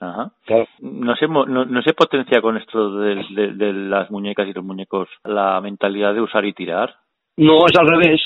Ajá. 0.00 0.32
Claro. 0.44 0.66
No 0.80 1.16
se, 1.16 1.26
no, 1.26 1.46
no 1.46 1.82
se 1.82 1.94
potencia 1.94 2.40
con 2.40 2.56
esto 2.56 2.98
de, 2.98 3.24
de, 3.30 3.52
de 3.54 3.72
las 3.72 4.10
muñecas 4.10 4.46
y 4.48 4.52
los 4.52 4.64
muñecos 4.64 5.08
la 5.24 5.60
mentalidad 5.60 6.14
de 6.14 6.20
usar 6.20 6.44
y 6.44 6.52
tirar. 6.52 6.94
No, 7.36 7.66
es 7.66 7.78
al 7.78 7.88
revés. 7.88 8.20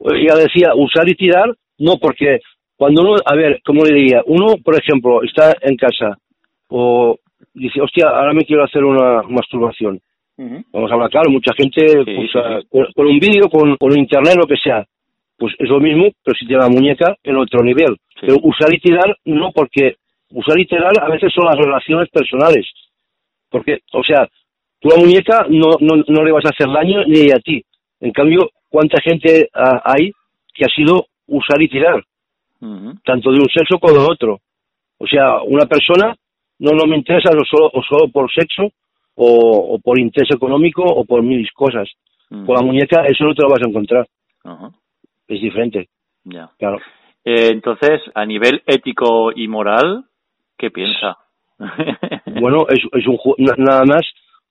Ya 0.00 0.34
decía, 0.36 0.74
usar 0.74 1.08
y 1.08 1.14
tirar, 1.14 1.54
no, 1.78 1.98
porque 2.00 2.40
cuando 2.76 3.02
uno, 3.02 3.16
a 3.24 3.34
ver, 3.34 3.60
¿cómo 3.64 3.84
le 3.84 3.94
diría? 3.94 4.22
Uno, 4.26 4.56
por 4.62 4.74
ejemplo, 4.76 5.22
está 5.22 5.54
en 5.60 5.76
casa 5.76 6.18
o 6.68 7.16
dice, 7.52 7.80
hostia, 7.80 8.08
ahora 8.08 8.32
me 8.32 8.44
quiero 8.44 8.64
hacer 8.64 8.84
una 8.84 9.22
masturbación. 9.22 10.00
Vamos 10.36 10.90
a 10.90 10.94
hablar 10.94 11.10
claro, 11.10 11.30
mucha 11.30 11.54
gente, 11.54 11.86
Sí, 11.86 11.94
pues, 12.04 12.16
sí, 12.16 12.26
sí. 12.32 12.66
Con, 12.68 12.86
con 12.92 13.06
un 13.06 13.18
vídeo, 13.20 13.48
con, 13.48 13.76
con 13.76 13.96
internet, 13.96 14.34
lo 14.36 14.46
que 14.46 14.56
sea. 14.56 14.84
Pues 15.38 15.54
es 15.58 15.68
lo 15.68 15.80
mismo, 15.80 16.10
pero 16.22 16.36
si 16.36 16.46
tiene 16.46 16.62
la 16.62 16.68
muñeca 16.68 17.16
en 17.22 17.36
otro 17.36 17.62
nivel. 17.62 17.96
Pero 18.20 18.36
usar 18.42 18.72
y 18.74 18.80
tirar, 18.80 19.16
no, 19.24 19.52
porque 19.52 19.96
usar 20.30 20.58
y 20.58 20.66
tirar 20.66 20.92
a 21.00 21.08
veces 21.08 21.32
son 21.32 21.44
las 21.44 21.56
relaciones 21.56 22.08
personales. 22.10 22.66
Porque, 23.50 23.80
o 23.92 24.02
sea, 24.02 24.28
tú 24.80 24.88
la 24.88 24.96
muñeca 24.96 25.46
no, 25.48 25.76
no, 25.80 26.02
no 26.06 26.24
le 26.24 26.32
vas 26.32 26.44
a 26.46 26.50
hacer 26.50 26.68
daño 26.72 27.04
ni 27.06 27.30
a 27.30 27.38
ti. 27.38 27.64
En 28.00 28.12
cambio, 28.12 28.50
¿cuánta 28.68 29.00
gente 29.00 29.48
hay 29.52 30.10
que 30.52 30.64
ha 30.64 30.68
sido 30.68 31.06
usar 31.26 31.62
y 31.62 31.68
tirar? 31.68 32.02
Tanto 33.04 33.30
de 33.30 33.38
un 33.40 33.48
sexo 33.48 33.78
como 33.78 33.94
de 33.94 34.06
otro. 34.10 34.40
O 34.98 35.06
sea, 35.06 35.42
una 35.42 35.66
persona 35.66 36.14
no, 36.58 36.70
no 36.72 36.86
me 36.86 36.96
interesa 36.96 37.30
o 37.30 37.44
solo, 37.44 37.70
o 37.72 37.82
solo 37.82 38.08
por 38.10 38.32
sexo 38.32 38.62
o, 39.16 39.74
o 39.74 39.78
por 39.80 39.98
interés 39.98 40.30
económico 40.34 40.82
o 40.82 41.04
por 41.04 41.22
mil 41.22 41.46
cosas. 41.52 41.88
Con 42.28 42.56
la 42.56 42.62
muñeca 42.62 43.04
eso 43.06 43.24
no 43.24 43.34
te 43.34 43.42
lo 43.42 43.48
vas 43.50 43.62
a 43.64 43.68
encontrar, 43.68 44.06
es 45.28 45.40
diferente, 45.40 45.88
Ya. 46.24 46.50
claro. 46.58 46.78
Eh, 47.24 47.48
entonces, 47.52 48.00
a 48.14 48.26
nivel 48.26 48.62
ético 48.66 49.30
y 49.34 49.46
moral, 49.46 50.04
¿qué 50.58 50.70
piensa? 50.70 51.16
Bueno, 52.40 52.66
es, 52.68 52.80
es 52.92 53.06
un 53.06 53.18
nada 53.38 53.84
más 53.84 54.02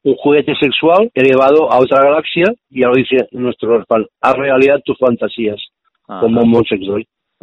un 0.03 0.15
juguete 0.15 0.53
sexual 0.55 1.11
elevado 1.13 1.71
a 1.71 1.79
otra 1.79 2.01
galaxia, 2.03 2.45
y 2.69 2.81
ya 2.81 2.87
lo 2.87 2.95
dice 2.95 3.27
nuestro 3.31 3.77
refrán, 3.79 4.05
a 4.21 4.33
realidad 4.33 4.79
tus 4.85 4.97
fantasías, 4.97 5.59
Ajá. 6.07 6.21
como 6.21 6.41
un. 6.41 6.63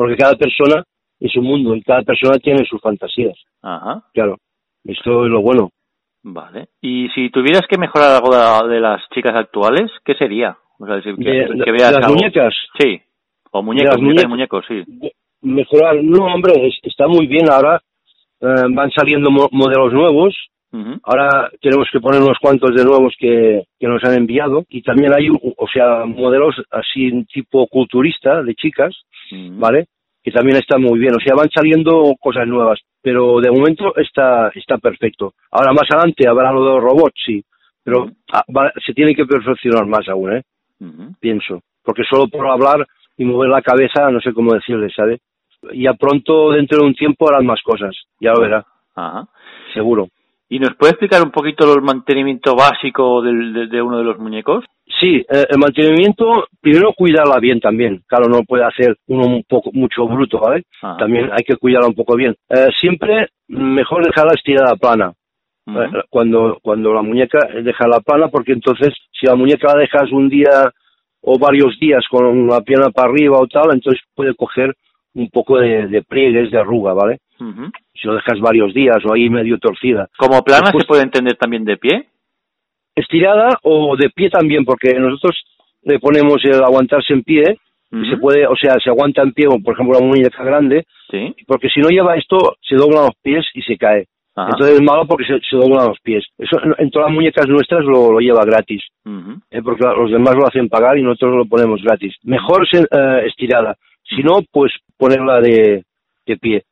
Porque 0.01 0.17
cada 0.17 0.35
persona 0.35 0.83
es 1.21 1.37
un 1.37 1.45
mundo 1.45 1.75
y 1.77 1.83
cada 1.83 2.01
persona 2.03 2.39
tiene 2.39 2.65
sus 2.65 2.81
fantasías, 2.81 3.37
Ajá. 3.61 4.03
claro. 4.15 4.39
Esto 4.83 5.27
es 5.27 5.31
lo 5.31 5.43
bueno. 5.43 5.69
Vale. 6.23 6.69
Y 6.81 7.09
si 7.11 7.29
tuvieras 7.29 7.67
que 7.69 7.77
mejorar 7.77 8.13
algo 8.17 8.31
de, 8.35 8.75
de 8.77 8.81
las 8.81 9.03
chicas 9.11 9.35
actuales, 9.37 9.91
¿qué 10.03 10.15
sería? 10.15 10.57
O 10.79 10.87
sea, 10.87 11.03
si- 11.03 11.15
que, 11.17 11.31
De- 11.31 11.49
que 11.65 11.71
de- 11.71 11.73
veas 11.73 11.93
las 11.93 12.07
algo- 12.07 12.15
muñecas, 12.15 12.55
Sí. 12.81 12.99
O 13.51 13.63
muñecos, 13.63 13.95
las 13.97 14.03
muñecas 14.03 14.29
muñecos, 14.31 14.65
sí. 14.67 14.83
mejorar. 15.43 15.97
No, 16.03 16.25
hombre, 16.33 16.53
es- 16.67 16.79
está 16.83 17.07
muy 17.07 17.27
bien. 17.27 17.51
Ahora 17.51 17.79
eh, 18.41 18.65
van 18.71 18.91
saliendo 18.91 19.31
mo- 19.31 19.51
modelos 19.53 19.93
nuevos. 19.93 20.35
Ahora 21.03 21.51
tenemos 21.61 21.89
que 21.93 22.01
poner 22.01 22.21
unos 22.23 22.39
cuantos 22.41 22.75
de 22.75 22.85
nuevos 22.85 23.15
que, 23.19 23.65
que 23.79 23.87
nos 23.89 24.03
han 24.05 24.15
enviado. 24.15 24.65
Y 24.69 24.83
también 24.83 25.13
hay, 25.17 25.29
o 25.31 25.67
sea, 25.73 26.05
modelos 26.07 26.55
así 26.71 27.25
tipo 27.33 27.67
culturista 27.67 28.43
de 28.43 28.55
chicas. 28.55 28.95
¿vale? 29.59 29.87
Que 30.23 30.31
también 30.33 30.59
están 30.59 30.83
muy 30.83 30.99
bien. 30.99 31.15
O 31.15 31.21
sea, 31.25 31.35
van 31.37 31.49
saliendo 31.51 32.15
cosas 32.21 32.47
nuevas. 32.47 32.79
Pero 33.03 33.41
de 33.41 33.51
momento 33.51 33.97
está, 33.97 34.49
está 34.55 34.77
perfecto. 34.79 35.33
Ahora 35.51 35.73
más 35.73 35.85
adelante 35.91 36.29
habrá 36.29 36.53
lo 36.53 36.65
de 36.65 36.71
los 36.75 36.83
robots, 36.83 37.21
sí. 37.25 37.43
Pero 37.83 38.07
va- 38.55 38.73
se 38.85 38.93
tiene 38.93 39.15
que 39.15 39.25
perfeccionar 39.25 39.87
más 39.87 40.07
aún, 40.09 40.33
¿eh? 40.35 40.43
Pienso. 41.21 41.63
Porque 41.83 42.03
solo 42.09 42.29
por 42.29 42.47
hablar 42.49 42.87
y 43.17 43.25
mover 43.25 43.49
la 43.51 43.63
cabeza, 43.63 44.11
no 44.11 44.21
sé 44.21 44.33
cómo 44.33 44.53
decirle, 44.55 44.89
¿sabe? 44.95 45.19
Ya 45.75 45.95
pronto, 45.95 46.53
dentro 46.53 46.81
de 46.81 46.87
un 46.87 46.95
tiempo, 46.95 47.29
harán 47.29 47.47
más 47.47 47.61
cosas. 47.63 47.95
Ya 48.21 48.33
lo 48.33 48.41
verá, 48.43 48.65
Ajá. 48.95 49.27
seguro. 49.75 50.09
¿Y 50.53 50.59
nos 50.59 50.75
puede 50.77 50.91
explicar 50.93 51.23
un 51.23 51.31
poquito 51.31 51.73
el 51.75 51.81
mantenimiento 51.81 52.55
básico 52.57 53.23
del- 53.23 53.53
de, 53.55 53.67
de 53.69 53.81
uno 53.81 53.99
de 53.99 54.05
los 54.05 54.19
muñecos? 54.19 54.65
Sí, 55.01 55.25
eh, 55.31 55.47
el 55.49 55.59
mantenimiento, 55.59 56.49
primero 56.61 56.93
cuidarla 56.93 57.39
bien 57.39 57.61
también. 57.61 58.03
Claro, 58.07 58.29
no 58.29 58.43
puede 58.43 58.65
hacer 58.65 58.97
uno 59.07 59.27
un 59.27 59.45
poco, 59.49 59.71
mucho 59.73 60.07
bruto, 60.09 60.41
¿vale? 60.41 60.65
Ajá. 60.83 60.97
También 60.99 61.31
hay 61.33 61.45
que 61.45 61.57
cuidarla 61.57 61.87
un 61.89 61.95
poco 61.95 62.17
bien. 62.17 62.35
Eh, 62.49 62.67
siempre 62.81 63.29
mejor 63.49 64.05
dejarla 64.05 64.33
estirada 64.35 64.75
plana. 64.77 65.13
Eh, 65.69 66.03
cuando, 66.11 66.59
cuando 66.63 66.93
la 66.93 67.03
muñeca 67.03 67.39
dejarla 67.63 68.01
plana, 68.01 68.27
porque 68.29 68.53
entonces 68.53 68.89
si 69.13 69.27
la 69.27 69.37
muñeca 69.37 69.69
la 69.73 69.81
dejas 69.81 70.11
un 70.11 70.29
día 70.29 70.73
o 71.23 71.39
varios 71.39 71.79
días 71.79 72.05
con 72.11 72.49
la 72.49 72.61
pierna 72.63 72.91
para 72.91 73.09
arriba 73.13 73.39
o 73.39 73.47
tal, 73.47 73.71
entonces 73.73 74.03
puede 74.17 74.35
coger 74.35 74.75
un 75.15 75.29
poco 75.31 75.59
de, 75.59 75.87
de 75.87 76.03
pliegues, 76.03 76.51
de 76.51 76.59
arruga, 76.59 76.93
¿vale? 76.93 77.19
Ujú. 77.41 77.71
Si 77.95 78.07
lo 78.07 78.15
dejas 78.15 78.39
varios 78.41 78.73
días 78.75 78.99
o 79.05 79.13
ahí 79.15 79.29
medio 79.31 79.59
torcida. 79.59 80.09
¿Como 80.17 80.43
plana 80.43 80.63
Después- 80.65 80.85
se 80.85 80.89
puede 80.89 81.03
entender 81.03 81.37
también 81.37 81.65
de 81.65 81.77
pie? 81.77 82.07
Estirada 82.95 83.49
o 83.63 83.97
de 83.97 84.11
pie 84.11 84.31
también, 84.31 84.65
porque 84.65 84.93
nosotros 84.95 85.37
le 85.83 85.99
ponemos 85.99 86.45
el 86.45 86.63
aguantarse 86.63 87.13
en 87.15 87.23
pie 87.23 87.43
y 87.93 88.09
se 88.09 88.19
puede, 88.19 88.47
o 88.47 88.55
sea, 88.57 88.75
se 88.83 88.89
aguanta 88.91 89.23
en 89.23 89.33
pie, 89.33 89.47
por 89.65 89.75
ejemplo, 89.75 89.99
una 89.99 90.07
muñeca 90.07 90.45
grande, 90.45 90.85
Sí. 91.11 91.35
porque 91.47 91.69
si 91.71 91.81
no 91.81 91.89
lleva 91.89 92.17
esto, 92.17 92.57
se 92.61 92.77
doblan 92.77 93.05
los 93.07 93.17
pies 93.23 93.45
y 93.55 93.63
se 93.63 93.77
cae. 93.77 94.07
Ajá. 94.37 94.51
Entonces 94.53 94.77
es 94.77 94.83
malo 94.83 95.07
porque 95.07 95.25
se, 95.25 95.41
se 95.41 95.57
doblan 95.57 95.89
los 95.89 95.99
pies. 96.01 96.25
Eso 96.39 96.57
en, 96.79 96.91
todas 96.91 97.09
las 97.09 97.15
muñecas 97.15 97.49
nuestras 97.49 97.85
lo, 97.85 98.13
lo 98.13 98.21
lleva 98.21 98.45
gratis. 98.45 98.83
¿eh? 99.51 99.61
porque 99.63 99.85
los 99.85 100.11
demás 100.11 100.37
lo 100.37 100.47
hacen 100.47 100.69
pagar 100.69 100.97
y 100.99 101.03
nosotros 101.03 101.35
lo 101.37 101.45
ponemos 101.47 101.83
gratis. 101.83 102.15
Mejor 102.23 102.69
se- 102.69 102.83
eh, 102.91 103.27
estirada. 103.27 103.77
Si 104.05 104.23
no, 104.23 104.41
pues 104.53 104.73
ponerla 104.97 105.41
de, 105.41 105.83
de 106.27 106.37
pie. 106.37 106.63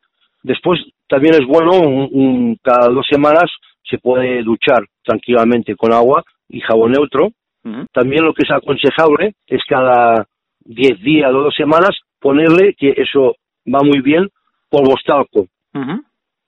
Después 0.42 0.80
también 1.08 1.34
es 1.34 1.46
bueno, 1.46 1.72
un- 1.80 2.08
un- 2.12 2.58
cada 2.62 2.88
dos 2.88 3.06
semanas 3.08 3.44
se 3.82 3.98
puede 3.98 4.42
duchar 4.42 4.84
tranquilamente 5.02 5.74
con 5.76 5.92
agua 5.92 6.22
y 6.48 6.60
jabón 6.60 6.92
neutro. 6.92 7.30
También 7.92 8.24
lo 8.24 8.32
que 8.34 8.44
es 8.44 8.50
aconsejable 8.50 9.34
es 9.46 9.60
cada 9.68 10.26
10 10.60 11.00
días 11.00 11.30
o 11.32 11.42
dos 11.42 11.54
semanas 11.54 11.90
ponerle, 12.20 12.74
que 12.74 12.94
eso 12.96 13.34
va 13.66 13.80
muy 13.82 14.00
bien, 14.00 14.28
polvos 14.70 15.02
talco. 15.04 15.46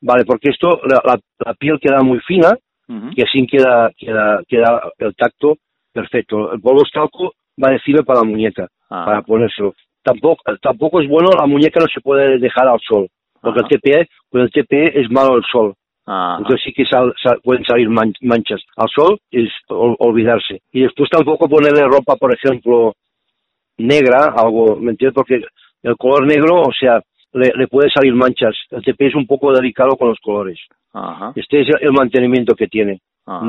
Vale, 0.02 0.24
porque 0.24 0.50
esto, 0.50 0.80
la, 0.84 1.00
la- 1.04 1.20
la 1.44 1.54
piel 1.54 1.78
queda 1.80 2.02
muy 2.02 2.20
fina 2.20 2.50
y 3.16 3.22
así 3.22 3.46
queda, 3.46 3.90
queda, 3.96 4.40
queda 4.48 4.82
el 4.98 5.14
tacto 5.14 5.56
perfecto. 5.92 6.52
El 6.52 6.60
polvo 6.60 6.82
talco 6.92 7.34
va 7.62 7.70
de 7.70 7.80
sirve 7.80 8.02
para 8.02 8.20
la 8.20 8.24
muñeca, 8.26 8.68
Ah. 8.88 9.04
para 9.04 9.22
ponérselo. 9.22 9.74
Tampoco, 10.02 10.42
tampoco 10.62 11.00
es 11.00 11.08
bueno, 11.08 11.30
la 11.38 11.46
muñeca 11.46 11.80
no 11.80 11.86
se 11.92 12.00
puede 12.00 12.38
dejar 12.38 12.66
al 12.68 12.80
sol, 12.80 13.08
porque 13.40 13.60
el 13.60 13.68
TPE, 13.68 14.08
con 14.30 14.40
el 14.42 14.50
TPE 14.50 15.00
es 15.00 15.10
malo 15.10 15.36
el 15.36 15.42
sol. 15.50 15.74
Ajá. 16.06 16.38
Entonces 16.38 16.62
sí 16.64 16.72
que 16.72 16.84
sal- 16.86 17.14
sal- 17.22 17.40
pueden 17.42 17.64
salir 17.64 17.88
man- 17.88 18.12
manchas. 18.22 18.60
Al 18.76 18.88
sol 18.88 19.18
es 19.30 19.48
ol- 19.68 19.96
olvidarse. 19.98 20.60
Y 20.72 20.82
después 20.82 21.08
tampoco 21.10 21.48
ponerle 21.48 21.84
ropa, 21.84 22.16
por 22.16 22.34
ejemplo, 22.34 22.94
negra, 23.78 24.34
algo, 24.36 24.76
¿me 24.76 24.90
entiendes? 24.92 25.14
Porque 25.14 25.40
el 25.82 25.96
color 25.96 26.26
negro, 26.26 26.62
o 26.62 26.72
sea, 26.78 27.00
le, 27.32 27.52
le 27.56 27.68
puede 27.68 27.90
salir 27.90 28.14
manchas. 28.14 28.54
El 28.70 28.82
TP 28.82 29.06
es 29.06 29.14
un 29.14 29.26
poco 29.26 29.52
delicado 29.52 29.96
con 29.96 30.08
los 30.08 30.18
colores. 30.20 30.58
Ajá. 30.92 31.32
Este 31.36 31.60
es 31.60 31.68
el 31.80 31.92
mantenimiento 31.92 32.54
que 32.54 32.66
tiene. 32.66 33.00
Ajá. 33.26 33.44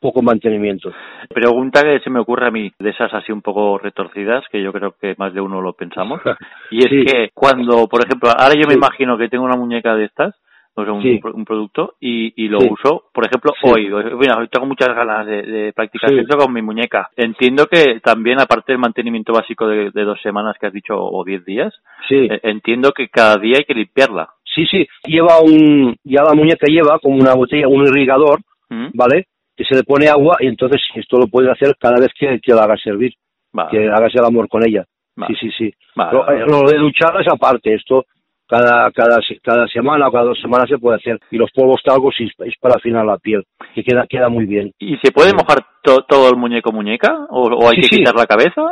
Poco 0.00 0.22
mantenimiento. 0.22 0.92
Pregunta 1.28 1.82
que 1.82 2.00
se 2.00 2.10
me 2.10 2.20
ocurre 2.20 2.46
a 2.46 2.50
mí, 2.50 2.70
de 2.78 2.90
esas 2.90 3.12
así 3.14 3.32
un 3.32 3.42
poco 3.42 3.78
retorcidas, 3.78 4.44
que 4.50 4.62
yo 4.62 4.72
creo 4.72 4.94
que 5.00 5.14
más 5.18 5.32
de 5.34 5.40
uno 5.40 5.60
lo 5.60 5.72
pensamos. 5.72 6.20
Y 6.70 6.78
es 6.78 6.90
Sí. 6.90 7.04
que 7.04 7.30
cuando, 7.34 7.86
por 7.88 8.04
ejemplo, 8.04 8.30
ahora 8.30 8.54
yo 8.54 8.66
me 8.66 8.74
Sí. 8.74 8.78
imagino 8.78 9.16
que 9.18 9.28
tengo 9.28 9.44
una 9.44 9.56
muñeca 9.56 9.94
de 9.96 10.04
estas, 10.04 10.34
o 10.74 10.84
sea, 10.84 10.92
un, 10.92 11.02
Sí. 11.02 11.18
un 11.32 11.44
producto, 11.46 11.94
y, 12.00 12.34
y 12.44 12.48
lo 12.48 12.58
uso, 12.58 13.04
por 13.14 13.24
ejemplo, 13.24 13.52
hoy. 13.62 13.88
Bueno, 13.88 14.34
hoy 14.40 14.48
tengo 14.48 14.66
muchas 14.66 14.88
ganas 14.94 15.26
de, 15.26 15.42
de 15.42 15.72
practicar 15.72 16.10
sexo 16.10 16.36
con 16.36 16.52
mi 16.52 16.60
muñeca. 16.60 17.08
Entiendo 17.16 17.66
que 17.66 18.00
también, 18.00 18.40
aparte 18.40 18.72
del 18.72 18.78
mantenimiento 18.80 19.32
básico 19.32 19.66
de, 19.66 19.90
de 19.90 20.04
dos 20.04 20.20
semanas 20.20 20.56
que 20.60 20.66
has 20.66 20.72
dicho, 20.72 20.94
o 20.98 21.24
diez 21.24 21.44
días, 21.46 21.72
Sí, 22.08 22.28
eh, 22.30 22.40
entiendo 22.42 22.92
que 22.92 23.08
cada 23.08 23.36
día 23.36 23.56
hay 23.58 23.64
que 23.64 23.74
limpiarla. 23.74 24.28
sí, 24.54 24.66
sí. 24.66 24.86
Lleva 25.06 25.40
un, 25.40 25.96
ya 26.04 26.22
la 26.22 26.34
muñeca 26.34 26.66
lleva 26.66 26.98
como 26.98 27.16
una 27.16 27.34
botella, 27.34 27.68
un 27.68 27.86
irrigador, 27.86 28.40
¿Mm? 28.68 28.88
¿vale? 28.94 29.26
Que 29.56 29.64
se 29.64 29.74
le 29.74 29.82
pone 29.84 30.08
agua 30.08 30.36
y 30.40 30.46
entonces 30.48 30.80
esto 30.94 31.18
lo 31.18 31.26
puedes 31.28 31.50
hacer 31.50 31.74
cada 31.80 31.96
vez 31.98 32.10
que, 32.18 32.38
que 32.40 32.52
la 32.54 32.64
hagas 32.64 32.80
servir, 32.82 33.12
Vale, 33.52 33.70
que 33.70 33.88
hagas 33.88 34.14
el 34.14 34.24
amor 34.24 34.48
con 34.48 34.62
ella. 34.66 34.84
vale, 35.16 35.34
Sí, 35.40 35.48
sí, 35.48 35.54
sí. 35.56 35.74
vale, 35.94 36.44
Lo, 36.46 36.60
de 36.70 36.76
duchar 36.78 37.18
es 37.20 37.26
aparte, 37.32 37.72
esto 37.74 38.04
cada, 38.48 38.92
cada, 38.92 39.18
cada 39.42 39.66
semana 39.66 40.06
o 40.06 40.12
cada 40.12 40.26
dos 40.26 40.40
semanas 40.40 40.68
se 40.68 40.78
puede 40.78 40.98
hacer. 40.98 41.18
Y 41.32 41.36
los 41.36 41.50
polvos 41.50 41.80
talcos 41.84 42.14
sí, 42.16 42.28
es 42.44 42.54
para 42.60 42.74
afinar 42.76 43.04
la 43.04 43.18
piel, 43.18 43.42
que 43.74 43.82
queda, 43.82 44.06
queda 44.08 44.28
muy 44.28 44.44
bien. 44.46 44.70
¿Y 44.78 44.96
se 44.98 45.10
puede 45.10 45.32
mojar 45.32 45.64
to- 45.82 46.04
todo 46.06 46.28
el 46.30 46.36
muñeco 46.36 46.70
muñeca? 46.70 47.26
¿O, 47.30 47.48
o 47.48 47.68
hay 47.68 47.76
Sí, 47.76 47.80
que 47.80 47.88
sí. 47.88 47.96
quitar 47.96 48.14
la 48.14 48.26
cabeza? 48.26 48.62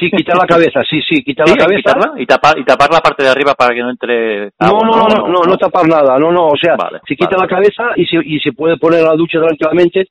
Sí, 0.00 0.08
quitar 0.10 0.36
la 0.38 0.46
cabeza, 0.46 0.80
sí, 0.88 1.02
sí, 1.06 1.22
quitar 1.22 1.46
la 1.48 1.56
cabeza. 1.56 1.76
quitarla 1.92 2.12
y 2.22 2.24
tapar, 2.24 2.58
y 2.58 2.64
tapar 2.64 2.88
la 2.90 3.00
parte 3.00 3.22
de 3.24 3.28
arriba 3.28 3.52
para 3.54 3.74
que 3.74 3.82
no 3.82 3.90
entre 3.90 4.44
No, 4.60 4.66
agua, 4.68 4.86
no, 4.86 5.08
no, 5.08 5.28
no, 5.28 5.40
no, 5.46 5.56
tapar 5.58 5.86
nada, 5.88 6.18
no, 6.18 6.32
no, 6.32 6.46
o 6.46 6.56
sea, 6.56 6.76
Vale, 6.76 7.00
se 7.06 7.14
quita 7.14 7.36
vale. 7.36 7.42
la 7.42 7.54
cabeza 7.56 7.82
y 7.96 8.06
se, 8.06 8.16
y 8.24 8.38
se 8.40 8.52
puede 8.52 8.78
poner 8.78 9.00
a 9.04 9.08
la 9.10 9.14
ducha 9.16 9.40
tranquilamente 9.40 10.06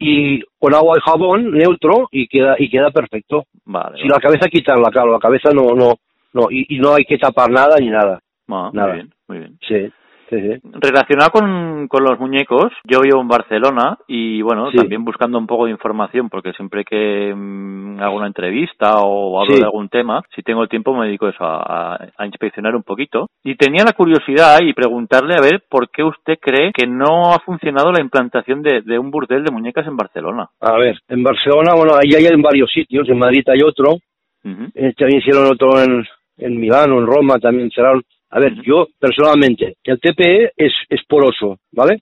y 0.00 0.40
con 0.58 0.74
agua 0.74 0.96
y 0.98 1.00
jabón 1.08 1.52
neutro 1.52 2.08
y 2.10 2.26
queda 2.26 2.56
y 2.58 2.68
queda 2.70 2.90
perfecto. 2.90 3.44
Vale, 3.66 3.98
Si 4.00 4.08
la 4.08 4.18
cabeza 4.18 4.48
quitarla, 4.48 4.90
claro, 4.90 5.12
la 5.12 5.18
cabeza 5.18 5.50
no, 5.52 5.74
no, 5.74 5.94
no, 6.32 6.50
y, 6.50 6.74
y 6.74 6.80
no 6.80 6.94
hay 6.94 7.04
que 7.04 7.18
tapar 7.18 7.50
nada 7.50 7.76
ni 7.78 7.88
nada. 7.88 8.18
Ah, 8.48 8.70
nada. 8.72 8.88
Muy 8.88 8.96
bien, 8.96 9.10
muy 9.28 9.38
bien. 9.38 9.58
Sí, 9.68 9.92
sí, 10.30 10.36
sí. 10.40 10.60
Relacionado 10.80 11.30
con, 11.30 11.88
con 11.88 12.04
los 12.04 12.18
muñecos, 12.18 12.72
yo 12.84 13.00
vivo 13.00 13.20
en 13.20 13.28
Barcelona 13.28 13.98
y 14.06 14.40
bueno, 14.42 14.70
Sí. 14.70 14.76
también 14.78 15.04
buscando 15.04 15.36
un 15.38 15.46
poco 15.46 15.66
de 15.66 15.72
información 15.72 16.28
porque 16.30 16.52
siempre 16.54 16.84
que 16.84 17.34
mm, 17.34 18.00
hago 18.00 18.16
una 18.16 18.26
entrevista 18.28 18.94
o 19.02 19.40
hablo 19.40 19.56
de 19.56 19.64
algún 19.64 19.88
tema, 19.88 20.22
si 20.34 20.42
tengo 20.42 20.62
el 20.62 20.68
tiempo 20.68 20.94
me 20.96 21.06
dedico 21.06 21.28
eso 21.28 21.44
a, 21.44 21.94
a- 21.94 22.08
a 22.16 22.26
inspeccionar 22.26 22.74
un 22.76 22.82
poquito. 22.82 23.26
Y 23.44 23.56
tenía 23.56 23.84
la 23.84 23.92
curiosidad 23.92 24.58
y 24.62 24.72
preguntarle 24.72 25.34
a 25.36 25.40
ver 25.42 25.62
por 25.68 25.90
qué 25.90 26.02
usted 26.04 26.38
cree 26.40 26.72
que 26.72 26.86
no 26.86 27.32
ha 27.34 27.38
funcionado 27.40 27.92
la 27.92 28.00
implantación 28.00 28.62
de, 28.62 28.82
de 28.82 28.98
un 28.98 29.10
burdel 29.10 29.44
de 29.44 29.50
muñecas 29.52 29.86
en 29.86 29.96
Barcelona. 29.96 30.48
A 30.60 30.76
ver, 30.78 30.98
en 31.08 31.22
Barcelona, 31.22 31.74
bueno, 31.76 31.92
ahí 31.94 32.14
hay 32.14 32.26
en 32.26 32.40
varios 32.40 32.70
sitios, 32.72 33.08
en 33.08 33.18
Madrid 33.18 33.42
hay 33.48 33.60
otro, 33.62 33.96
eh, 34.44 34.92
también 34.96 35.20
hicieron 35.20 35.46
otro 35.46 35.78
en, 35.82 36.04
en 36.38 36.58
Milano, 36.58 36.98
en 37.00 37.06
Roma, 37.06 37.38
también 37.38 37.70
cerraron. 37.70 38.02
A 38.30 38.38
ver, 38.38 38.54
yo 38.62 38.86
personalmente, 38.98 39.76
el 39.84 39.98
TPE 40.00 40.52
es, 40.56 40.72
es 40.88 41.00
poroso, 41.06 41.58
¿vale? 41.72 42.00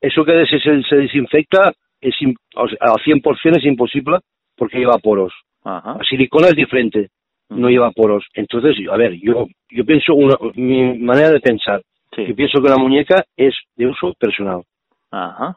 eso 0.00 0.24
que 0.24 0.46
se, 0.46 0.60
se, 0.60 0.96
desinfecta 0.96 1.72
es 2.00 2.14
o 2.54 2.68
sea, 2.68 2.78
al 2.80 3.02
100% 3.02 3.58
es 3.58 3.64
imposible 3.64 4.18
porque 4.56 4.78
lleva 4.78 4.98
poros. 4.98 5.32
Ajá. 5.64 5.96
La 5.98 6.04
silicona 6.04 6.48
es 6.48 6.54
diferente, 6.54 7.08
no 7.50 7.68
lleva 7.68 7.90
poros. 7.90 8.24
Entonces, 8.34 8.76
a 8.90 8.96
ver, 8.96 9.14
yo 9.20 9.46
yo 9.70 9.84
pienso, 9.84 10.14
una, 10.14 10.36
mi 10.54 10.98
manera 10.98 11.30
de 11.30 11.40
pensar, 11.40 11.82
Sí. 12.14 12.26
yo 12.26 12.34
pienso 12.34 12.60
que 12.60 12.68
la 12.68 12.76
muñeca 12.76 13.24
es 13.36 13.54
de 13.76 13.86
uso 13.86 14.14
personal. 14.18 14.62
Ajá. 15.10 15.56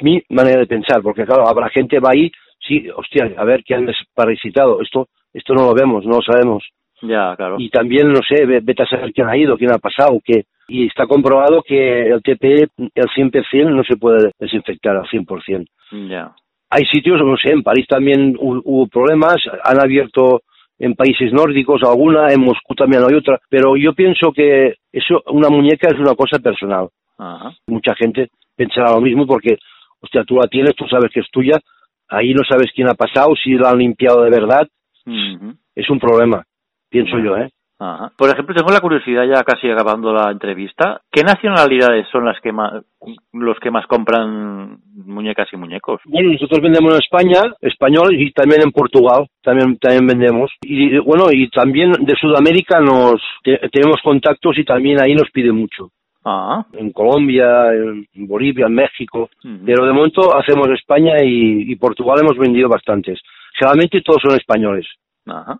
Mi 0.00 0.22
manera 0.30 0.60
de 0.60 0.66
pensar, 0.66 1.02
porque 1.02 1.24
claro, 1.24 1.46
habrá 1.46 1.68
gente 1.68 1.98
va 2.00 2.10
ahí, 2.12 2.30
sí, 2.66 2.88
hostia, 2.94 3.34
a 3.36 3.44
ver 3.44 3.62
qué 3.64 3.74
han 3.74 3.86
desparasitado. 3.86 4.80
Esto 4.80 5.08
esto 5.32 5.54
no 5.54 5.64
lo 5.66 5.74
vemos, 5.74 6.04
no 6.04 6.16
lo 6.16 6.22
sabemos. 6.22 6.62
Ya, 7.02 7.34
claro. 7.36 7.56
Y 7.58 7.68
también, 7.68 8.08
no 8.12 8.20
sé, 8.26 8.46
ve- 8.46 8.60
vete 8.62 8.84
a 8.84 8.86
saber 8.86 9.12
quién 9.12 9.28
ha 9.28 9.36
ido, 9.36 9.56
quién 9.58 9.72
ha 9.72 9.78
pasado, 9.78 10.18
qué. 10.24 10.44
Y 10.68 10.86
está 10.86 11.06
comprobado 11.06 11.62
que 11.62 12.08
el 12.08 12.22
TPE, 12.22 12.68
el 12.94 13.08
100% 13.14 13.70
no 13.70 13.82
se 13.84 13.96
puede 13.96 14.30
desinfectar 14.38 14.96
al 14.96 15.06
100%. 15.08 15.66
Ya. 16.08 16.32
Hay 16.70 16.84
sitios, 16.86 17.20
no 17.22 17.36
sé, 17.36 17.50
en 17.50 17.62
París 17.62 17.86
también 17.86 18.34
hu- 18.36 18.62
hubo 18.64 18.86
problemas, 18.86 19.36
han 19.64 19.80
abierto 19.80 20.40
en 20.78 20.94
países 20.94 21.32
nórdicos 21.32 21.82
alguna, 21.82 22.32
en 22.32 22.40
Moscú 22.40 22.74
también 22.74 23.02
hay 23.06 23.14
otra, 23.14 23.38
pero 23.50 23.76
yo 23.76 23.92
pienso 23.92 24.32
que 24.32 24.74
eso, 24.90 25.22
una 25.26 25.48
muñeca 25.50 25.88
es 25.88 25.98
una 25.98 26.14
cosa 26.14 26.38
personal. 26.38 26.88
Ajá. 27.18 27.50
Mucha 27.66 27.94
gente 27.94 28.28
pensará 28.56 28.92
lo 28.92 29.00
mismo 29.00 29.26
porque, 29.26 29.58
hostia, 30.00 30.24
tú 30.24 30.36
la 30.36 30.46
tienes, 30.48 30.74
tú 30.74 30.86
sabes 30.88 31.10
que 31.12 31.20
es 31.20 31.26
tuya, 31.30 31.58
ahí 32.08 32.32
no 32.32 32.42
sabes 32.48 32.70
quién 32.74 32.88
ha 32.88 32.94
pasado, 32.94 33.34
si 33.36 33.52
la 33.52 33.70
han 33.70 33.78
limpiado 33.78 34.22
de 34.22 34.30
verdad, 34.30 34.66
es 35.74 35.90
un 35.90 35.98
problema, 36.00 36.42
pienso 36.92 37.18
yo, 37.18 37.36
¿eh? 37.36 37.48
Ajá. 37.78 38.12
Por 38.16 38.30
ejemplo, 38.30 38.54
tengo 38.54 38.70
la 38.70 38.78
curiosidad 38.78 39.24
ya 39.26 39.42
casi 39.42 39.68
acabando 39.68 40.12
la 40.12 40.30
entrevista. 40.30 41.00
¿Qué 41.10 41.24
nacionalidades 41.24 42.06
son 42.12 42.24
las 42.24 42.40
que 42.40 42.52
más, 42.52 42.74
los 43.32 43.58
que 43.58 43.72
más 43.72 43.86
compran 43.88 44.78
muñecas 45.04 45.48
y 45.52 45.56
muñecos? 45.56 46.00
Bueno, 46.04 46.30
nosotros 46.30 46.60
vendemos 46.62 46.94
en 46.94 47.00
España, 47.00 47.40
español, 47.60 48.14
y 48.14 48.30
también 48.30 48.62
en 48.62 48.70
Portugal, 48.70 49.26
también, 49.42 49.78
también 49.78 50.06
vendemos. 50.06 50.52
Y 50.62 50.96
bueno, 50.98 51.24
y 51.32 51.48
también 51.50 51.90
de 51.90 52.14
Sudamérica 52.14 52.78
nos 52.78 53.20
te- 53.42 53.58
tenemos 53.72 53.96
contactos 54.04 54.56
y 54.58 54.64
también 54.64 55.00
ahí 55.02 55.16
nos 55.16 55.28
piden 55.32 55.56
mucho. 55.56 55.88
Ah, 56.24 56.64
En 56.74 56.92
Colombia, 56.92 57.72
en 57.74 58.06
Bolivia, 58.28 58.66
en 58.66 58.74
México. 58.74 59.28
Pero 59.66 59.84
de 59.86 59.92
momento 59.92 60.36
hacemos 60.36 60.68
España 60.68 61.14
y, 61.24 61.72
y 61.72 61.74
Portugal 61.74 62.18
hemos 62.20 62.38
vendido 62.38 62.68
bastantes. 62.68 63.18
Generalmente 63.58 64.02
todos 64.02 64.22
son 64.22 64.36
españoles. 64.36 64.86
ajá. 65.26 65.58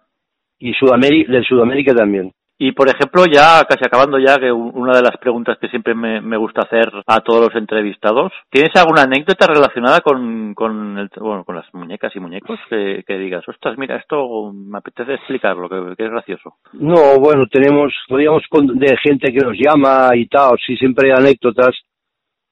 Y 0.62 0.72
Sudamérica, 0.74 1.32
de 1.32 1.42
Sudamérica 1.42 1.92
también. 1.92 2.32
Y 2.56 2.70
por 2.70 2.88
ejemplo, 2.88 3.24
ya 3.26 3.64
casi 3.68 3.84
acabando 3.84 4.20
ya, 4.20 4.38
que 4.38 4.52
una 4.52 4.96
de 4.96 5.02
las 5.02 5.16
preguntas 5.16 5.58
que 5.60 5.66
siempre 5.66 5.96
me, 5.96 6.20
me 6.20 6.36
gusta 6.36 6.62
hacer 6.62 6.88
a 7.04 7.18
todos 7.18 7.48
los 7.48 7.56
entrevistados, 7.56 8.30
¿tienes 8.48 8.70
alguna 8.76 9.02
anécdota 9.02 9.48
relacionada 9.48 9.98
con, 10.00 10.54
con, 10.54 10.96
el, 10.96 11.10
bueno, 11.18 11.42
con 11.42 11.56
las 11.56 11.66
muñecas 11.74 12.14
y 12.14 12.20
muñecos 12.20 12.60
que, 12.70 13.02
que 13.04 13.18
digas, 13.18 13.42
ostras, 13.48 13.76
mira, 13.76 13.96
esto 13.96 14.52
me 14.52 14.78
apetece 14.78 15.14
explicarlo, 15.14 15.68
que, 15.68 15.96
que 15.96 16.04
es 16.04 16.10
gracioso? 16.12 16.54
No, 16.74 17.18
bueno, 17.18 17.46
tenemos, 17.50 17.92
podríamos 18.06 18.44
de 18.74 18.96
gente 18.98 19.32
que 19.32 19.44
nos 19.44 19.56
llama 19.58 20.10
y 20.14 20.26
tal, 20.26 20.56
sí, 20.64 20.76
siempre 20.76 21.10
hay 21.10 21.18
anécdotas, 21.18 21.74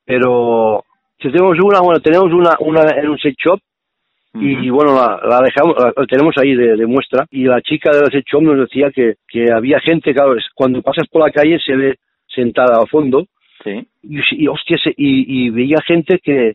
pero 0.04 0.82
si 1.20 1.30
tenemos 1.30 1.56
una, 1.62 1.80
bueno, 1.80 2.00
tenemos 2.00 2.32
una, 2.32 2.56
una 2.58 2.90
en 3.00 3.10
un 3.10 3.18
sex 3.18 3.36
shop 3.38 3.60
y 4.34 4.70
bueno, 4.70 4.94
la, 4.94 5.20
la 5.28 5.40
dejamos, 5.40 5.74
la, 5.76 5.92
la 5.96 6.06
tenemos 6.06 6.36
ahí 6.38 6.54
de, 6.54 6.76
de 6.76 6.86
muestra 6.86 7.26
y 7.30 7.44
la 7.44 7.60
chica 7.62 7.90
del 7.90 8.10
sex 8.12 8.24
shop 8.30 8.42
nos 8.42 8.58
decía 8.58 8.90
que, 8.94 9.14
que 9.26 9.46
había 9.52 9.80
gente, 9.80 10.14
claro, 10.14 10.36
cuando 10.54 10.82
pasas 10.82 11.08
por 11.08 11.22
la 11.26 11.32
calle 11.32 11.58
se 11.58 11.74
ve 11.74 11.96
sentada 12.26 12.78
al 12.80 12.88
fondo 12.88 13.26
Sí. 13.64 13.86
y, 14.02 14.20
y 14.44 14.48
hostia, 14.48 14.78
se- 14.78 14.94
y, 14.96 15.46
y 15.46 15.50
veía 15.50 15.76
gente 15.86 16.18
que 16.22 16.54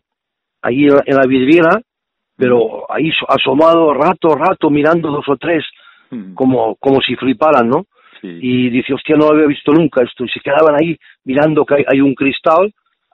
ahí 0.62 0.84
en 0.86 0.94
la, 0.96 1.02
en 1.06 1.16
la 1.16 1.26
vidriera, 1.28 1.80
pero 2.36 2.90
ahí 2.90 3.10
so- 3.12 3.30
asomado 3.30 3.94
rato, 3.94 4.34
rato, 4.34 4.70
mirando 4.70 5.10
dos 5.10 5.28
o 5.28 5.36
tres, 5.36 5.64
como, 6.34 6.76
como 6.76 7.00
si 7.00 7.14
fliparan, 7.16 7.68
¿no? 7.68 7.84
Sí. 8.22 8.38
y 8.40 8.70
dice, 8.70 8.94
hostia, 8.94 9.14
no 9.16 9.26
lo 9.26 9.34
había 9.34 9.46
visto 9.46 9.70
nunca 9.72 10.02
esto, 10.02 10.24
y 10.24 10.28
se 10.30 10.40
quedaban 10.40 10.74
ahí 10.80 10.96
mirando 11.24 11.64
que 11.66 11.74
hay, 11.74 11.84
hay 11.86 12.00
un 12.00 12.14
cristal, 12.14 12.72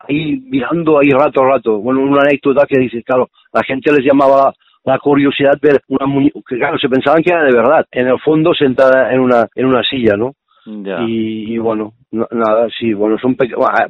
ahí 0.08 0.42
mirando 0.48 0.98
ahí 0.98 1.10
rato 1.10 1.42
a 1.42 1.48
rato. 1.48 1.78
Bueno, 1.78 2.00
una 2.00 2.22
anécdota 2.22 2.66
que 2.66 2.80
dice, 2.80 3.02
claro, 3.02 3.28
la 3.52 3.62
gente 3.62 3.92
les 3.92 4.04
llamaba 4.04 4.52
la 4.84 4.98
curiosidad 4.98 5.58
ver 5.60 5.80
una 5.88 6.06
muñeca, 6.06 6.40
que 6.48 6.58
claro, 6.58 6.78
se 6.78 6.88
pensaban 6.88 7.22
que 7.22 7.30
era 7.30 7.44
de 7.44 7.54
verdad, 7.54 7.86
en 7.90 8.08
el 8.08 8.18
fondo 8.20 8.52
sentada 8.54 9.12
en 9.12 9.20
una, 9.20 9.46
en 9.54 9.66
una 9.66 9.82
silla, 9.82 10.16
¿no? 10.16 10.34
Y, 10.64 11.58
bueno, 11.58 11.94
nada, 12.12 12.68
sí, 12.78 12.92
bueno, 12.92 13.18
son 13.18 13.36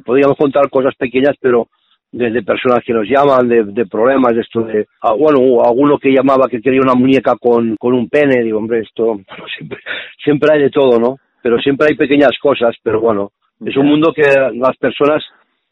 podríamos 0.03 0.35
contar 0.37 0.69
cosas 0.71 0.95
pequeñas, 0.95 1.35
pero 1.39 1.67
de, 2.11 2.43
personas 2.43 2.83
que 2.85 2.93
nos 2.93 3.07
llaman, 3.07 3.47
de, 3.47 3.85
problemas, 3.85 4.33
de 4.33 4.41
esto 4.41 4.61
de, 4.61 4.87
ah, 5.01 5.13
bueno, 5.13 5.63
alguno 5.63 5.97
que 5.97 6.11
llamaba 6.11 6.47
que 6.47 6.61
quería 6.61 6.81
una 6.81 6.95
muñeca 6.95 7.35
con, 7.39 7.75
con 7.77 7.93
un 7.93 8.09
pene, 8.09 8.43
digo, 8.43 8.57
hombre, 8.57 8.79
esto 8.79 9.19
siempre, 9.57 9.79
siempre 10.23 10.49
hay 10.53 10.61
de 10.63 10.69
todo, 10.69 10.99
¿no? 10.99 11.17
Pero 11.41 11.59
siempre 11.59 11.87
hay 11.89 11.95
pequeñas 11.95 12.31
cosas, 12.41 12.75
pero 12.81 13.01
bueno, 13.01 13.31
es 13.65 13.75
un 13.77 13.87
mundo 13.87 14.13
que 14.13 14.23
las 14.53 14.77
personas, 14.77 15.23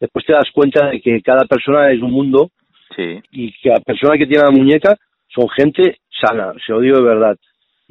después 0.02 0.26
te 0.26 0.32
das 0.32 0.50
cuenta 0.52 0.90
de 0.90 1.00
que 1.00 1.22
cada 1.22 1.44
persona 1.44 1.90
es 1.92 2.02
un 2.02 2.10
mundo 2.10 2.50
sí. 2.96 3.20
y 3.30 3.52
que 3.52 3.68
la 3.68 3.78
persona 3.78 4.18
que 4.18 4.26
tiene 4.26 4.42
la 4.42 4.50
muñeca 4.50 4.96
son 5.28 5.48
gente 5.48 5.98
sana, 6.20 6.52
se 6.66 6.72
lo 6.72 6.80
digo 6.80 6.98
de 6.98 7.04
verdad 7.04 7.36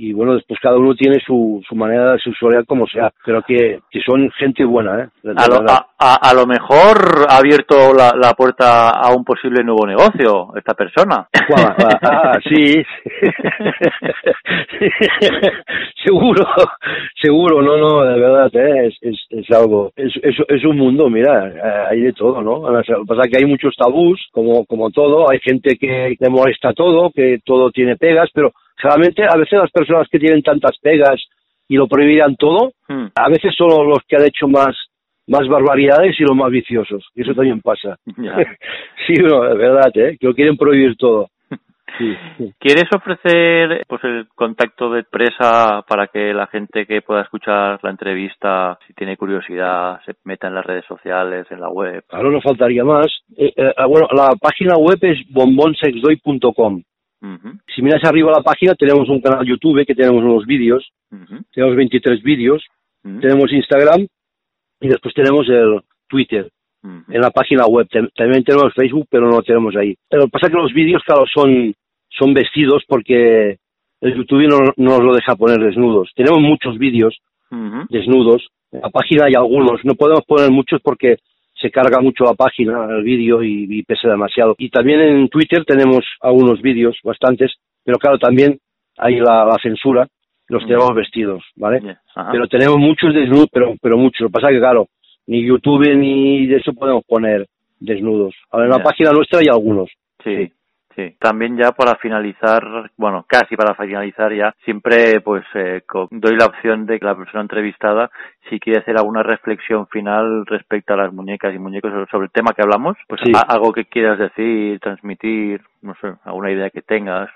y 0.02 0.14
bueno, 0.14 0.34
después 0.34 0.60
cada 0.60 0.78
uno 0.78 0.96
tiene 0.96 1.20
su, 1.24 1.62
su 1.70 1.76
manera 1.76 2.14
de 2.14 2.20
sexualidad 2.20 2.66
como 2.66 2.88
sea, 2.88 3.12
pero 3.24 3.44
que, 3.44 3.82
que 3.92 4.02
son 4.02 4.32
gente 4.32 4.66
buena, 4.66 5.04
¿eh? 5.04 5.08
A 5.38 5.48
lo, 5.48 5.64
a, 6.00 6.34
lo, 6.34 6.48
mejor 6.48 7.28
ha 7.30 7.38
abierto 7.38 7.94
la, 7.94 8.12
la, 8.20 8.34
puerta 8.34 8.90
a 8.90 9.14
un 9.16 9.24
posible 9.24 9.64
nuevo 9.64 9.86
negocio 9.86 10.56
esta 10.56 10.74
persona. 10.74 11.28
Ah, 12.04 12.40
sí. 12.50 12.82
seguro, 16.04 16.46
seguro, 17.22 17.62
no, 17.62 17.78
no, 17.78 18.04
de 18.04 18.20
verdad, 18.20 18.50
¿eh? 18.56 18.88
es, 18.88 18.98
es, 19.02 19.18
es 19.30 19.52
algo, 19.56 19.92
es, 19.96 20.12
es, 20.24 20.36
es, 20.48 20.66
un 20.66 20.78
mundo, 20.78 21.10
mira, 21.10 21.48
eh, 21.48 21.88
hay 21.92 22.02
de 22.02 22.14
todo, 22.14 22.42
¿no? 22.42 22.70
Lo 22.70 22.82
que 22.82 22.94
pasa 23.08 23.22
es 23.26 23.32
que 23.32 23.38
hay 23.44 23.46
muchos 23.46 23.76
tabús, 23.76 24.20
como, 24.32 24.66
como 24.66 24.90
todo, 24.90 25.30
hay 25.30 25.40
gente 25.40 25.78
que 25.78 26.16
le 26.20 26.30
molesta 26.30 26.74
todo, 26.74 27.12
que 27.12 27.40
todo 27.46 27.70
tiene 27.72 27.98
pegas, 27.98 28.30
pero 28.34 28.54
Realmente, 28.82 29.24
a 29.24 29.38
veces 29.38 29.60
las 29.60 29.72
personas 29.72 30.08
que 30.10 30.20
tienen 30.20 30.42
tantas 30.42 30.78
pegas 30.82 31.22
y 31.68 31.76
lo 31.76 31.88
prohibirán 31.88 32.36
todo, 32.36 32.74
hmm. 32.88 33.08
a 33.16 33.30
veces 33.30 33.54
son 33.56 33.88
los 33.88 34.00
que 34.08 34.16
han 34.18 34.26
hecho 34.26 34.48
más 34.48 34.76
más 35.28 35.48
barbaridades 35.48 36.20
y 36.20 36.24
los 36.24 36.36
más 36.36 36.52
viciosos. 36.52 37.08
Y 37.16 37.22
eso 37.22 37.34
también 37.34 37.62
pasa. 37.62 37.98
sí, 39.08 39.14
no, 39.14 39.48
es 39.48 39.58
verdad, 39.58 39.92
¿eh? 39.96 40.18
Que 40.20 40.28
lo 40.28 40.34
quieren 40.34 40.58
prohibir 40.58 40.98
todo. 40.98 41.30
¿Quieres 42.60 42.86
ofrecer 42.94 43.84
pues 43.88 44.04
el 44.04 44.28
contacto 44.36 44.92
de 44.92 45.00
empresa 45.00 45.84
para 45.88 46.08
que 46.08 46.34
la 46.34 46.48
gente 46.48 46.86
que 46.86 47.02
pueda 47.02 47.22
escuchar 47.22 47.80
la 47.84 47.90
entrevista, 47.92 48.78
si 48.88 48.94
tiene 48.94 49.18
curiosidad, 49.18 50.00
se 50.06 50.14
meta 50.24 50.48
en 50.48 50.56
las 50.56 50.66
redes 50.66 50.86
sociales, 50.86 51.48
en 51.50 51.60
la 51.60 51.70
web? 51.70 52.04
Claro, 52.08 52.32
no 52.32 52.42
faltaría 52.42 52.84
más. 52.84 53.08
Eh, 53.38 53.54
eh, 53.56 53.74
bueno, 53.88 54.08
la 54.12 54.30
página 54.40 54.76
web 54.76 54.98
es 55.02 55.18
bombonsexdoy.com. 55.30 56.82
Si 57.76 57.82
miras 57.82 58.04
arriba 58.04 58.32
la 58.32 58.44
página, 58.44 58.74
tenemos 58.76 59.08
un 59.10 59.22
canal 59.22 59.46
YouTube 59.46 59.86
que 59.86 59.96
tenemos 59.96 60.24
unos 60.24 60.46
vídeos. 60.46 60.92
Tenemos 61.54 61.76
23 61.76 62.24
vídeos. 62.24 62.64
Tenemos 63.04 63.52
Instagram 63.52 64.08
y 64.80 64.88
después 64.88 65.14
tenemos 65.14 65.48
el 65.50 65.82
Twitter. 66.08 66.50
En 66.84 67.22
la 67.22 67.30
página 67.30 67.66
web 67.66 67.88
también 68.16 68.44
tenemos 68.44 68.74
Facebook, 68.74 69.08
pero 69.10 69.28
no 69.28 69.38
lo 69.38 69.44
tenemos 69.44 69.76
ahí. 69.76 69.96
Que 70.10 70.18
pasa 70.32 70.50
que 70.50 70.58
los 70.58 70.74
vídeos, 70.74 71.04
claro, 71.04 71.26
son, 71.32 71.74
son 72.10 72.34
vestidos 72.34 72.84
porque 72.88 73.58
el 74.02 74.16
YouTube 74.16 74.48
no, 74.48 74.74
no 74.78 74.98
nos 74.98 75.04
lo 75.04 75.14
deja 75.14 75.36
poner 75.36 75.60
desnudos. 75.60 76.12
Tenemos 76.16 76.42
muchos 76.42 76.78
vídeos 76.78 77.18
desnudos. 77.90 78.48
En 78.72 78.82
la 78.82 78.90
página 78.90 79.26
hay 79.26 79.34
algunos. 79.36 79.84
No 79.84 79.96
podemos 79.96 80.26
poner 80.26 80.50
muchos 80.50 80.82
porque 80.82 81.18
se 81.62 81.72
carga 81.72 82.02
mucho 82.02 82.24
la 82.24 82.34
página, 82.34 82.86
el 82.90 83.04
vídeo 83.04 83.44
y, 83.44 83.84
pesa 83.84 84.10
demasiado. 84.10 84.56
Y 84.58 84.70
también 84.70 85.00
en 85.02 85.30
Twitter 85.30 85.64
tenemos 85.66 86.04
algunos 86.22 86.62
vídeos, 86.62 86.98
bastantes, 87.04 87.54
pero 87.84 87.98
claro, 87.98 88.18
también 88.18 88.58
hay 88.98 89.20
la, 89.20 89.56
censura, 89.62 90.08
los 90.48 90.66
tenemos 90.66 90.94
vestidos, 90.96 91.44
¿vale? 91.56 91.98
Pero 92.32 92.48
tenemos 92.48 92.78
muchos 92.78 93.14
desnudos, 93.14 93.48
pero, 93.52 93.76
pero 93.82 93.98
muchos. 93.98 94.22
Lo 94.22 94.28
que 94.28 94.34
pasa 94.34 94.48
es 94.50 94.56
que, 94.56 94.60
claro, 94.60 94.88
ni 95.28 95.46
YouTube 95.46 95.96
ni 95.96 96.48
de 96.48 96.58
eso 96.58 96.74
podemos 96.74 97.04
poner 97.06 97.48
desnudos. 97.80 98.36
Ahora, 98.50 98.66
en 98.66 98.72
la 98.72 98.84
página 98.84 99.12
nuestra 99.12 99.40
hay 99.40 99.48
algunos. 99.50 99.90
sí. 100.24 100.36
Sí, 100.36 100.52
también 101.20 101.58
ya 101.58 101.72
para 101.72 101.96
finalizar, 101.96 102.92
bueno, 102.98 103.26
casi 103.28 103.56
para 103.56 103.76
finalizar 103.76 104.34
ya, 104.34 104.54
siempre 104.64 105.22
pues 105.22 105.44
eh, 105.56 105.82
doy 106.12 106.36
la 106.36 106.46
opción 106.46 106.86
de 106.86 107.00
que 107.00 107.06
la 107.06 107.16
persona 107.16 107.42
entrevistada, 107.42 108.10
si 108.50 108.60
quiere 108.60 108.80
hacer 108.80 108.98
alguna 108.98 109.24
reflexión 109.24 109.88
final 109.88 110.46
respecto 110.46 110.94
a 110.94 110.98
las 110.98 111.14
muñecas 111.14 111.54
y 111.54 111.60
muñecos 111.60 111.92
sobre 112.10 112.26
el 112.26 112.32
tema 112.32 112.54
que 112.54 112.62
hablamos, 112.62 112.98
pues 113.08 113.22
algo 113.48 113.72
que 113.72 113.86
quieras 113.86 114.20
decir, 114.20 114.80
transmitir, 114.80 115.62
no 115.82 115.96
sé, 116.02 116.14
alguna 116.24 116.52
idea 116.52 116.70
que 116.70 116.82
tengas. 116.82 117.30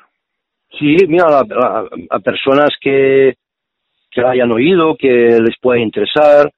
Sí, 0.77 0.97
mira, 1.07 1.25
a, 1.39 2.19
personas 2.19 2.69
que, 2.81 3.35
que 4.11 4.21
hayan 4.21 4.51
oído, 4.51 4.95
que 4.97 5.39
les 5.39 5.57
pueda 5.59 5.79
interesar, 5.79 6.51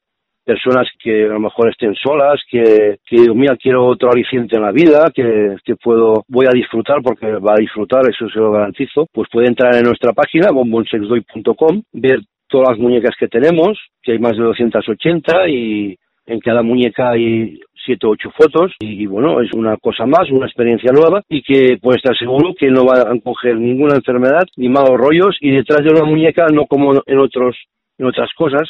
personas 0.48 0.88
que 0.98 1.26
a 1.26 1.34
lo 1.34 1.42
mejor 1.42 1.70
estén 1.70 1.94
solas, 1.94 2.42
que, 2.50 3.00
que 3.06 3.18
mira, 3.36 3.58
quiero 3.58 3.86
otro 3.86 4.10
aliciente 4.10 4.56
en 4.56 4.62
la 4.62 4.72
vida, 4.72 5.12
que, 5.14 5.58
que 5.66 5.76
puedo, 5.76 6.24
voy 6.30 6.46
a 6.46 6.56
disfrutar 6.56 7.02
porque 7.04 7.28
va 7.34 7.52
a 7.54 7.60
disfrutar, 7.60 8.02
eso 8.10 8.30
se 8.30 8.40
lo 8.40 8.54
garantizo, 8.54 9.08
pues 9.12 9.28
puede 9.30 9.48
entrar 9.48 9.76
en 9.76 9.84
nuestra 9.84 10.14
página, 10.14 10.52
bombonsexdoy.com, 10.52 11.84
ver 11.92 12.22
todas 12.48 12.70
las 12.70 12.80
muñecas 12.80 13.14
que 13.20 13.28
tenemos, 13.28 13.78
que 14.02 14.14
hay 14.14 14.20
más 14.20 14.38
de 14.38 14.44
280 14.44 15.50
y 15.50 15.98
en 16.26 16.40
cada 16.40 16.62
muñeca 16.64 17.10
hay 17.10 17.60
siete 17.86 18.08
o 18.08 18.12
ocho 18.12 18.32
fotos 18.32 18.72
y, 18.80 19.06
bueno, 19.06 19.42
es 19.42 19.52
una 19.54 19.76
cosa 19.76 20.06
más, 20.06 20.32
una 20.32 20.46
experiencia 20.46 20.92
nueva 20.94 21.24
y 21.28 21.42
que 21.42 21.78
puede 21.82 21.98
estar 21.98 22.18
seguro 22.18 22.54
que 22.58 22.70
no 22.70 22.86
va 22.86 23.02
a 23.02 23.20
coger 23.22 23.58
ninguna 23.58 23.96
enfermedad 23.96 24.44
ni 24.56 24.70
malos 24.70 24.98
rollos 24.98 25.36
y 25.42 25.52
detrás 25.52 25.84
de 25.84 25.92
una 25.92 26.06
muñeca 26.06 26.48
no 26.54 26.66
como 26.68 26.94
en 27.06 27.20
otros 27.20 27.56
en 27.98 28.06
otras 28.06 28.30
cosas 28.38 28.70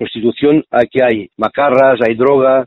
prostitución, 0.00 0.64
aquí 0.70 0.98
hay 1.02 1.28
macarras, 1.36 2.00
hay 2.00 2.14
droga, 2.14 2.64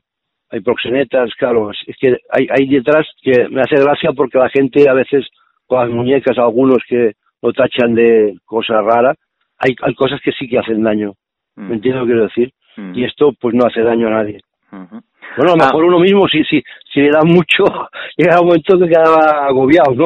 hay 0.51 0.61
proxenetas, 0.61 1.33
claro, 1.39 1.71
es 1.71 1.97
que 1.99 2.15
hay, 2.29 2.47
hay 2.47 2.67
detrás 2.67 3.07
que 3.23 3.49
me 3.49 3.61
hace 3.61 3.75
gracia 3.83 4.11
porque 4.15 4.37
la 4.37 4.49
gente 4.49 4.87
a 4.87 4.93
veces 4.93 5.25
con 5.65 5.79
las 5.79 5.89
muñecas, 5.89 6.37
algunos 6.37 6.77
que 6.87 7.13
lo 7.41 7.51
tachan 7.51 7.95
de 7.95 8.35
cosa 8.45 8.81
rara, 8.81 9.15
hay, 9.57 9.75
hay 9.81 9.95
cosas 9.95 10.21
que 10.23 10.31
sí 10.31 10.47
que 10.47 10.59
hacen 10.59 10.83
daño. 10.83 11.13
¿Me 11.55 11.69
mm. 11.69 11.73
entiendes 11.73 12.01
lo 12.01 12.05
que 12.05 12.11
quiero 12.11 12.27
decir? 12.27 12.51
Mm. 12.77 12.99
Y 12.99 13.05
esto 13.05 13.31
pues 13.41 13.55
no 13.55 13.65
hace 13.65 13.81
daño 13.81 14.07
a 14.07 14.11
nadie. 14.11 14.39
Bueno, 14.69 15.53
a 15.53 15.57
lo 15.57 15.63
ah. 15.63 15.65
mejor 15.65 15.85
uno 15.85 15.99
mismo 15.99 16.27
si, 16.27 16.43
si, 16.43 16.61
si 16.93 17.01
le 17.01 17.09
da 17.09 17.21
mucho, 17.25 17.63
llega 18.17 18.39
un 18.41 18.47
momento 18.47 18.77
que 18.77 18.89
queda 18.89 19.47
agobiado, 19.47 19.95
¿no? 19.95 20.05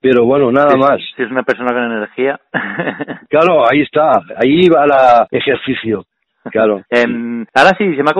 Pero 0.00 0.24
bueno, 0.24 0.52
nada 0.52 0.76
más. 0.76 1.00
Si 1.16 1.22
es 1.22 1.30
una 1.30 1.42
persona 1.42 1.72
con 1.72 1.92
energía. 1.92 2.38
claro, 3.28 3.64
ahí 3.68 3.80
está, 3.80 4.12
ahí 4.36 4.68
va 4.68 4.84
el 4.84 5.38
ejercicio. 5.38 6.04
Claro. 6.50 6.82
Em, 6.90 7.44
ahora 7.54 7.76
sí, 7.78 7.94
se, 7.94 8.02
me 8.02 8.10
ha, 8.10 8.14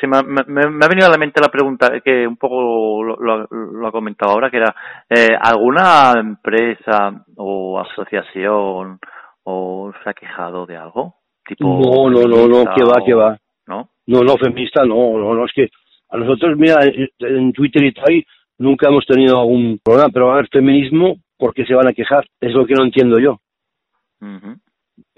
se, 0.00 0.06
me, 0.06 0.16
ha, 0.16 0.88
venido 0.88 1.06
a 1.06 1.10
la 1.10 1.18
mente 1.18 1.40
la 1.40 1.48
pregunta 1.48 2.00
que 2.04 2.26
un 2.26 2.36
poco 2.36 3.02
lo, 3.02 3.86
ha 3.86 3.92
comentado 3.92 4.32
ahora, 4.32 4.50
que 4.50 4.56
era, 4.58 4.74
eh, 5.08 5.36
¿alguna 5.40 6.12
empresa 6.18 7.24
o 7.36 7.78
asociación 7.80 8.98
o 9.44 9.92
se 10.02 10.10
ha 10.10 10.14
quejado 10.14 10.66
de 10.66 10.76
algo? 10.76 11.14
Tipo 11.46 11.64
no, 11.64 12.10
no, 12.10 12.22
no, 12.22 12.46
no, 12.46 12.74
que 12.74 12.84
va, 12.84 13.04
que 13.04 13.14
va. 13.14 13.36
¿No? 13.66 13.90
No, 14.06 14.22
no, 14.22 14.36
feminista, 14.36 14.84
no, 14.84 15.18
no, 15.18 15.34
no, 15.34 15.44
es 15.44 15.52
que 15.54 15.68
a 16.10 16.16
nosotros, 16.16 16.58
mira, 16.58 16.80
en 17.20 17.52
Twitter 17.52 17.84
y 17.84 17.92
tal, 17.92 18.24
nunca 18.58 18.88
hemos 18.88 19.06
tenido 19.06 19.38
algún 19.38 19.78
problema, 19.82 20.08
pero 20.12 20.32
a 20.32 20.36
ver, 20.36 20.48
feminismo, 20.48 21.16
¿por 21.38 21.54
qué 21.54 21.64
se 21.64 21.74
van 21.74 21.88
a 21.88 21.92
quejar? 21.92 22.26
Es 22.40 22.52
lo 22.52 22.66
que 22.66 22.74
no 22.74 22.84
entiendo 22.84 23.18
yo. 23.18 23.38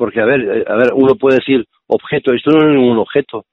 Porque, 0.02 0.20
a 0.20 0.24
ver, 0.24 0.40
eh, 0.40 0.64
a 0.66 0.74
ver, 0.74 0.88
uno 0.96 1.14
puede 1.14 1.36
decir 1.36 1.64
objeto, 1.86 2.34
esto 2.34 2.50
no 2.50 2.58
es 2.58 2.74
ningún 2.74 2.98
objeto. 2.98 3.44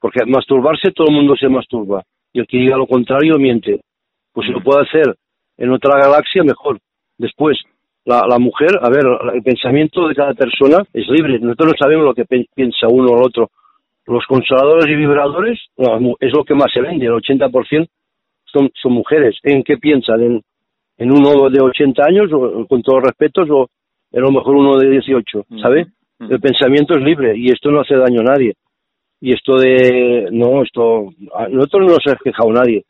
Porque 0.00 0.26
masturbarse 0.26 0.90
todo 0.90 1.06
el 1.08 1.14
mundo 1.14 1.36
se 1.36 1.48
masturba. 1.48 2.02
Y 2.32 2.40
el 2.40 2.48
que 2.48 2.56
diga 2.56 2.76
lo 2.76 2.88
contrario 2.88 3.38
miente. 3.38 3.78
Pues 4.32 4.48
si 4.48 4.52
lo 4.52 4.60
puede 4.60 4.82
hacer 4.82 5.14
en 5.56 5.70
otra 5.70 6.00
galaxia, 6.00 6.42
mejor. 6.42 6.80
Después, 7.16 7.58
la, 8.04 8.26
la 8.28 8.40
mujer, 8.40 8.70
a 8.82 8.90
ver, 8.90 9.04
el 9.34 9.42
pensamiento 9.44 10.08
de 10.08 10.16
cada 10.16 10.34
persona 10.34 10.78
es 10.92 11.06
libre. 11.08 11.38
Nosotros 11.38 11.74
no 11.74 11.78
sabemos 11.78 12.04
lo 12.06 12.14
que 12.14 12.24
piensa 12.24 12.88
uno 12.88 13.12
o 13.12 13.18
el 13.18 13.26
otro. 13.26 13.50
Los 14.06 14.26
consoladores 14.26 14.88
y 14.88 14.96
vibradores 14.96 15.60
es 16.18 16.32
lo 16.36 16.42
que 16.42 16.56
más 16.56 16.72
se 16.74 16.80
vende, 16.80 17.06
el 17.06 17.12
80% 17.12 17.86
son, 18.46 18.68
son 18.82 18.92
mujeres. 18.92 19.36
¿En 19.44 19.62
qué 19.62 19.76
piensan? 19.76 20.20
¿En, 20.20 20.42
en 20.98 21.12
uno 21.12 21.48
de 21.50 21.60
80 21.62 22.02
años, 22.04 22.32
o, 22.32 22.66
con 22.66 22.82
todos 22.82 22.98
los 22.98 23.10
respetos, 23.10 23.48
a 24.16 24.20
lo 24.20 24.30
mejor 24.30 24.56
uno 24.56 24.76
de 24.78 24.90
18, 24.90 25.46
¿sabe? 25.60 25.86
El 26.20 26.40
pensamiento 26.40 26.94
es 26.94 27.02
libre 27.02 27.36
y 27.36 27.50
esto 27.50 27.70
no 27.70 27.80
hace 27.80 27.96
daño 27.96 28.20
a 28.20 28.24
nadie. 28.24 28.54
Y 29.20 29.32
esto 29.32 29.56
de, 29.56 30.28
no, 30.30 30.62
esto, 30.62 31.10
nosotros 31.50 31.86
no 31.86 31.94
nos 31.94 32.06
ha 32.06 32.16
quejado 32.22 32.52
nadie. 32.52 32.84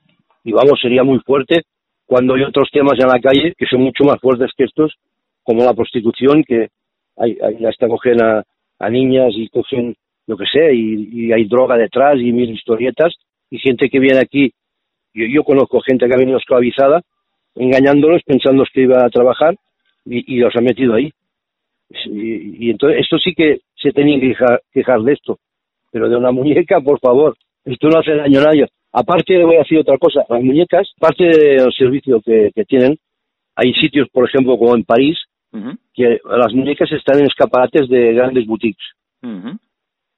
Y 0.44 0.52
vamos, 0.52 0.78
sería 0.80 1.02
muy 1.02 1.18
fuerte 1.20 1.62
cuando 2.06 2.34
hay 2.34 2.42
otros 2.42 2.68
temas 2.70 2.98
en 2.98 3.08
la 3.08 3.20
calle 3.20 3.54
que 3.56 3.66
son 3.66 3.80
mucho 3.80 4.04
más 4.04 4.20
fuertes 4.20 4.50
que 4.56 4.64
estos, 4.64 4.94
como 5.42 5.64
la 5.64 5.74
prostitución, 5.74 6.44
que 6.44 6.68
hay, 7.16 7.38
hay 7.42 7.64
hasta 7.64 7.88
cogen 7.88 8.22
a, 8.22 8.42
a, 8.78 8.90
niñas 8.90 9.32
y 9.36 9.48
cogen, 9.48 9.94
lo 10.26 10.36
que 10.36 10.44
sé, 10.52 10.74
y, 10.74 11.26
y 11.28 11.32
hay 11.32 11.46
droga 11.46 11.76
detrás 11.76 12.16
y 12.18 12.32
mil 12.32 12.50
historietas, 12.50 13.14
y 13.50 13.58
gente 13.58 13.88
que 13.88 14.00
viene 14.00 14.18
aquí 14.18 14.52
Yo, 15.14 15.26
yo 15.26 15.44
conozco 15.44 15.80
gente 15.80 16.06
que 16.06 16.14
ha 16.14 16.18
venido 16.18 16.38
esclavizada, 16.38 17.00
engañándolos, 17.54 18.22
pensando 18.24 18.64
que 18.72 18.82
iba 18.82 19.04
a 19.04 19.10
trabajar 19.10 19.54
y, 20.04 20.34
y 20.36 20.38
los 20.38 20.54
ha 20.56 20.60
metido 20.60 20.94
ahí. 20.94 21.10
Y, 22.06 22.66
y, 22.66 22.70
entonces, 22.70 23.00
esto 23.00 23.18
sí 23.18 23.34
que 23.34 23.60
se 23.76 23.92
tenía 23.92 24.18
que 24.18 24.28
quejar, 24.28 24.62
quejar, 24.72 25.02
de 25.02 25.12
esto. 25.12 25.38
Pero 25.90 26.08
de 26.08 26.16
una 26.16 26.32
muñeca, 26.32 26.80
por 26.80 26.98
favor, 26.98 27.36
esto 27.64 27.88
no 27.88 27.98
hace 27.98 28.14
daño 28.14 28.40
a 28.40 28.44
nadie. 28.44 28.66
Aparte, 28.92 29.44
voy 29.44 29.56
a 29.56 29.60
decir 29.60 29.78
otra 29.78 29.98
cosa. 29.98 30.24
Las 30.28 30.42
muñecas, 30.42 30.92
parte 30.98 31.24
del 31.24 31.72
servicio 31.72 32.20
que, 32.20 32.50
que 32.54 32.64
tienen, 32.64 32.96
hay 33.56 33.72
sitios, 33.74 34.08
por 34.10 34.28
ejemplo, 34.28 34.58
como 34.58 34.74
en 34.74 34.84
París, 34.84 35.18
uh 35.52 35.58
-huh. 35.58 35.78
que 35.92 36.20
las 36.24 36.52
muñecas 36.52 36.90
están 36.92 37.20
en 37.20 37.26
escaparates 37.26 37.88
de 37.88 38.12
grandes 38.14 38.46
boutiques. 38.46 38.84
Uh 39.22 39.28
-huh. 39.28 39.58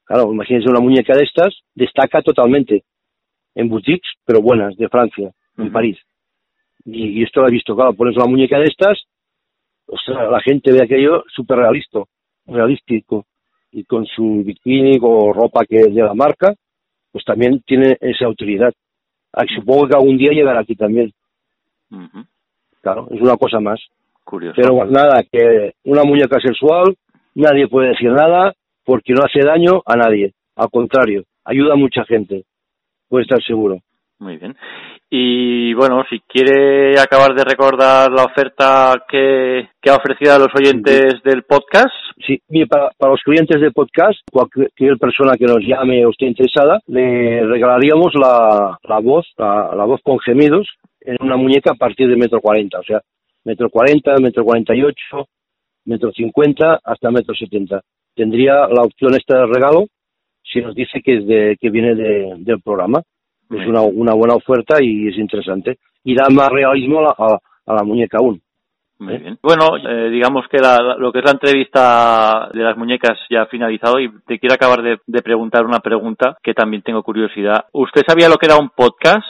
Claro, 0.05 0.33
imagínense 0.33 0.71
una 0.71 0.81
muñeca 0.81 1.15
de 1.15 1.25
estas, 1.25 1.55
destaca 1.75 2.23
totalmente 2.23 2.85
en 3.55 3.69
boutiques, 3.69 4.11
pero 4.25 4.41
buenas, 4.41 4.77
de 4.77 4.89
Francia, 4.89 5.29
uh 5.29 5.31
-huh. 5.31 5.67
en 5.67 5.73
París. 5.73 5.99
Y, 6.85 7.19
y, 7.19 7.23
esto 7.23 7.41
lo 7.41 7.49
he 7.49 7.53
visto, 7.53 7.75
claro, 7.75 7.93
pones 7.95 8.17
una 8.17 8.27
muñeca 8.27 8.59
de 8.59 8.67
estas, 8.67 8.97
o 9.87 9.97
sea, 9.99 10.25
la 10.31 10.41
gente 10.41 10.73
ve 10.73 10.83
aquello 10.83 11.25
súper 11.29 11.59
realista, 11.59 12.01
realístico, 12.47 13.27
y 13.73 13.85
con 13.85 14.07
su 14.07 14.43
bikini 14.45 14.99
o 15.01 15.33
ropa 15.33 15.65
que 15.65 15.77
es 15.81 15.95
de 15.95 16.03
la 16.03 16.15
marca, 16.15 16.55
pues 17.13 17.25
también 17.25 17.61
tiene 17.67 17.97
esa 18.01 18.29
utilidad. 18.29 18.73
Supongo 19.55 19.89
que 19.89 19.97
algún 19.97 20.17
día 20.17 20.33
llegará 20.33 20.61
aquí 20.61 20.75
también. 20.75 21.13
Claro, 22.81 23.09
es 23.11 23.21
una 23.21 23.37
cosa 23.37 23.61
más. 23.61 23.81
Curioso. 24.25 24.61
Pero 24.61 24.85
nada, 24.87 25.23
que 25.31 25.75
una 25.85 26.03
muñeca 26.03 26.41
sexual, 26.41 26.97
nadie 27.35 27.69
puede 27.69 27.91
decir 27.91 28.11
nada 28.11 28.55
porque 28.85 29.13
no 29.13 29.23
hace 29.25 29.41
daño 29.47 29.83
a 29.85 29.97
nadie. 29.97 30.33
Al 30.57 30.71
contrario, 30.71 31.25
ayuda 31.45 31.75
a 31.75 31.77
mucha 31.77 32.05
gente. 32.05 32.45
Puede 33.09 33.25
estar 33.25 33.43
seguro. 33.43 33.79
Muy 34.19 34.37
bien. 34.37 34.57
Y 35.09 35.73
bueno, 35.75 36.03
si 36.11 36.19
quiere 36.21 36.99
acabar 36.99 37.33
de 37.35 37.45
recordar 37.45 38.11
la 38.11 38.25
oferta 38.25 38.93
que, 39.09 39.69
que 39.81 39.91
ha 39.91 39.97
ofrecido 39.97 40.35
a 40.35 40.39
los 40.39 40.49
oyentes 40.59 41.15
sí. 41.15 41.21
del 41.25 41.45
podcast. 41.45 41.95
Sí, 42.27 42.41
para, 42.69 42.91
para, 42.99 43.13
los 43.13 43.23
clientes 43.23 43.61
del 43.61 43.73
podcast, 43.73 44.19
cualquier 44.33 44.99
persona 44.99 45.35
que 45.39 45.45
nos 45.45 45.59
llame 45.61 46.05
o 46.05 46.11
esté 46.11 46.27
interesada, 46.27 46.81
le 46.87 47.47
regalaríamos 47.47 48.15
la, 48.15 48.77
la 48.83 48.99
voz, 48.99 49.27
la, 49.37 49.73
la, 49.77 49.85
voz 49.85 50.01
con 50.03 50.19
gemidos 50.19 50.67
en 51.01 51.17
una 51.21 51.37
muñeca 51.37 51.73
a 51.73 51.77
partir 51.77 52.09
de 52.09 52.17
metro 52.17 52.41
cuarenta, 52.41 52.81
o 52.81 52.83
sea, 52.83 53.01
metro 53.45 53.71
cuarenta, 53.71 54.17
metro 54.19 54.45
cuarenta 54.45 54.75
y 54.75 54.83
ocho, 54.83 55.29
metro 55.85 56.11
cincuenta 56.11 56.81
hasta 56.83 57.11
metro 57.11 57.35
setenta. 57.35 57.81
Tendría 58.15 58.67
la 58.67 58.83
opción 58.83 59.15
esta 59.15 59.39
de 59.41 59.47
regalo 59.47 59.85
si 60.43 60.61
nos 60.63 60.75
dice 60.75 61.01
que 61.05 61.19
es 61.19 61.27
de, 61.27 61.57
que 61.61 61.71
viene 61.71 61.95
de, 61.95 62.35
del 62.39 62.61
programa 62.61 63.03
es 63.51 63.67
una, 63.67 63.83
una 63.83 64.15
buena 64.15 64.35
oferta 64.35 64.83
y 64.83 65.09
es 65.09 65.19
interesante. 65.19 65.79
Y 66.05 66.15
da 66.15 66.29
más 66.31 66.51
realismo 66.51 67.01
a 67.01 67.03
la, 67.03 67.15
a, 67.17 67.39
a 67.67 67.75
la 67.75 67.83
muñeca 67.83 68.19
aún. 68.19 68.41
Muy 68.99 69.15
¿Eh? 69.15 69.19
bien. 69.19 69.39
Bueno, 69.43 69.77
eh, 69.77 70.11
digamos 70.11 70.47
que 70.49 70.59
la, 70.59 70.97
lo 70.99 71.13
que 71.13 71.19
es 71.19 71.25
la 71.25 71.33
entrevista 71.33 72.49
de 72.53 72.63
las 72.63 72.77
muñecas 72.77 73.19
ya 73.29 73.43
ha 73.43 73.47
finalizado 73.47 74.01
y 74.01 74.11
te 74.27 74.39
quiero 74.39 74.55
acabar 74.55 74.83
de, 74.83 74.99
de, 75.07 75.23
preguntar 75.23 75.67
una 75.67 75.81
pregunta 75.81 76.37
que 76.43 76.55
también 76.55 76.83
tengo 76.83 77.03
curiosidad. 77.03 77.65
¿Usted 77.73 78.03
sabía 78.07 78.29
lo 78.29 78.37
que 78.37 78.47
era 78.47 78.57
un 78.57 78.71
podcast? 78.71 79.27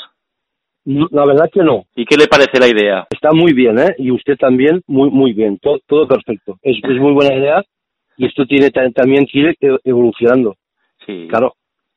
La 0.84 1.26
verdad 1.26 1.50
que 1.52 1.64
no. 1.64 1.84
¿Y 1.96 2.04
qué 2.04 2.16
le 2.16 2.28
parece 2.28 2.60
la 2.60 2.68
idea? 2.68 3.06
Está 3.10 3.32
muy 3.32 3.52
bien, 3.52 3.76
¿eh? 3.80 3.96
Y 3.98 4.12
usted 4.12 4.36
también, 4.36 4.82
muy 4.86 5.10
muy 5.10 5.32
bien. 5.32 5.58
Todo, 5.58 5.80
todo 5.84 6.06
perfecto. 6.06 6.58
Es, 6.62 6.76
es 6.80 7.00
muy 7.00 7.12
buena 7.12 7.34
idea 7.34 7.62
y 8.16 8.26
esto 8.26 8.46
tiene 8.46 8.70
también 8.70 9.26
que 9.26 9.38
ir 9.38 9.56
evolucionando. 9.82 10.54
Sí. 11.04 11.26
Claro, 11.28 11.54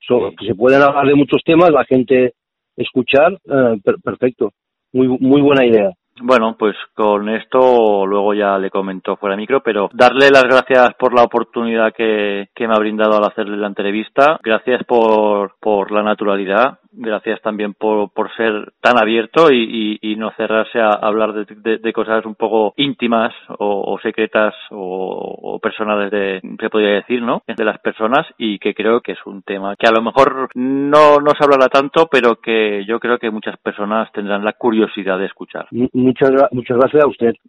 So, 0.08 0.32
que 0.38 0.45
se 0.45 0.56
pueden 0.56 0.82
hablar 0.82 1.06
de 1.06 1.16
muchos 1.16 1.41
temas, 1.43 1.72
la 1.72 1.86
gente 1.86 2.34
escuchar, 2.76 3.34
eh, 3.34 3.80
per 3.84 3.95
perfecto. 4.04 4.52
Muy, 4.91 5.08
muy 5.08 5.41
buena 5.41 5.66
idea. 5.66 5.91
Bueno, 6.22 6.55
pues 6.57 6.76
con 6.95 7.30
esto 7.30 8.05
luego 8.05 8.34
ya 8.34 8.57
le 8.57 8.70
comentó 8.70 9.15
fuera 9.15 9.36
de 9.36 9.41
micro, 9.41 9.61
pero 9.61 9.89
darle 9.93 10.30
las 10.30 10.43
gracias 10.43 10.93
por 10.95 11.13
la 11.13 11.24
oportunidad 11.24 11.93
que, 11.93 12.49
que 12.53 12.67
me 12.67 12.74
ha 12.74 12.80
brindado 12.80 13.17
al 13.17 13.24
hacerle 13.24 13.57
la 13.57 13.67
entrevista. 13.67 14.39
Gracias 14.43 14.84
por, 14.86 15.55
por 15.59 15.91
la 15.91 16.03
naturalidad. 16.03 16.80
Gracias 16.91 17.39
también 17.41 17.76
por, 17.76 18.11
por 18.11 18.36
ser 18.36 18.74
tan 18.82 18.97
abierto 18.97 19.51
y, 19.51 19.99
y, 20.01 20.15
no 20.15 20.32
cerrarse 20.32 20.80
a 20.80 20.89
hablar 20.89 21.34
de, 21.34 21.78
de, 21.78 21.93
cosas 21.93 22.26
un 22.26 22.34
poco 22.34 22.74
íntimas 22.78 23.32
o, 23.59 23.97
secretas 24.01 24.55
o, 24.72 25.59
personales 25.61 26.09
de, 26.09 26.41
se 26.41 26.78
decir, 26.80 27.22
¿no? 27.22 27.43
De 27.45 27.63
las 27.63 27.78
personas 27.80 28.26
y 28.39 28.57
que 28.57 28.74
creo 28.74 29.01
que 29.01 29.11
es 29.11 29.20
un 29.26 29.43
tema 29.43 29.76
que 29.78 29.88
a 29.88 29.91
lo 29.91 30.01
mejor 30.01 30.49
no, 30.55 31.20
no 31.20 31.32
se 31.38 31.43
hablará 31.43 31.70
tanto, 31.70 32.07
pero 32.11 32.38
que 32.38 32.84
yo 32.86 32.99
creo 32.99 33.20
que 33.20 33.30
muchas 33.30 33.57
personas 33.57 34.11
tendrán 34.11 34.43
la 34.43 34.53
curiosidad 34.53 35.20
de 35.20 35.28
escuchar 35.28 35.67
muchas, 36.10 36.32
muchas 36.51 36.78
gracias 36.78 37.03
a 37.03 37.07
usted. 37.07 37.34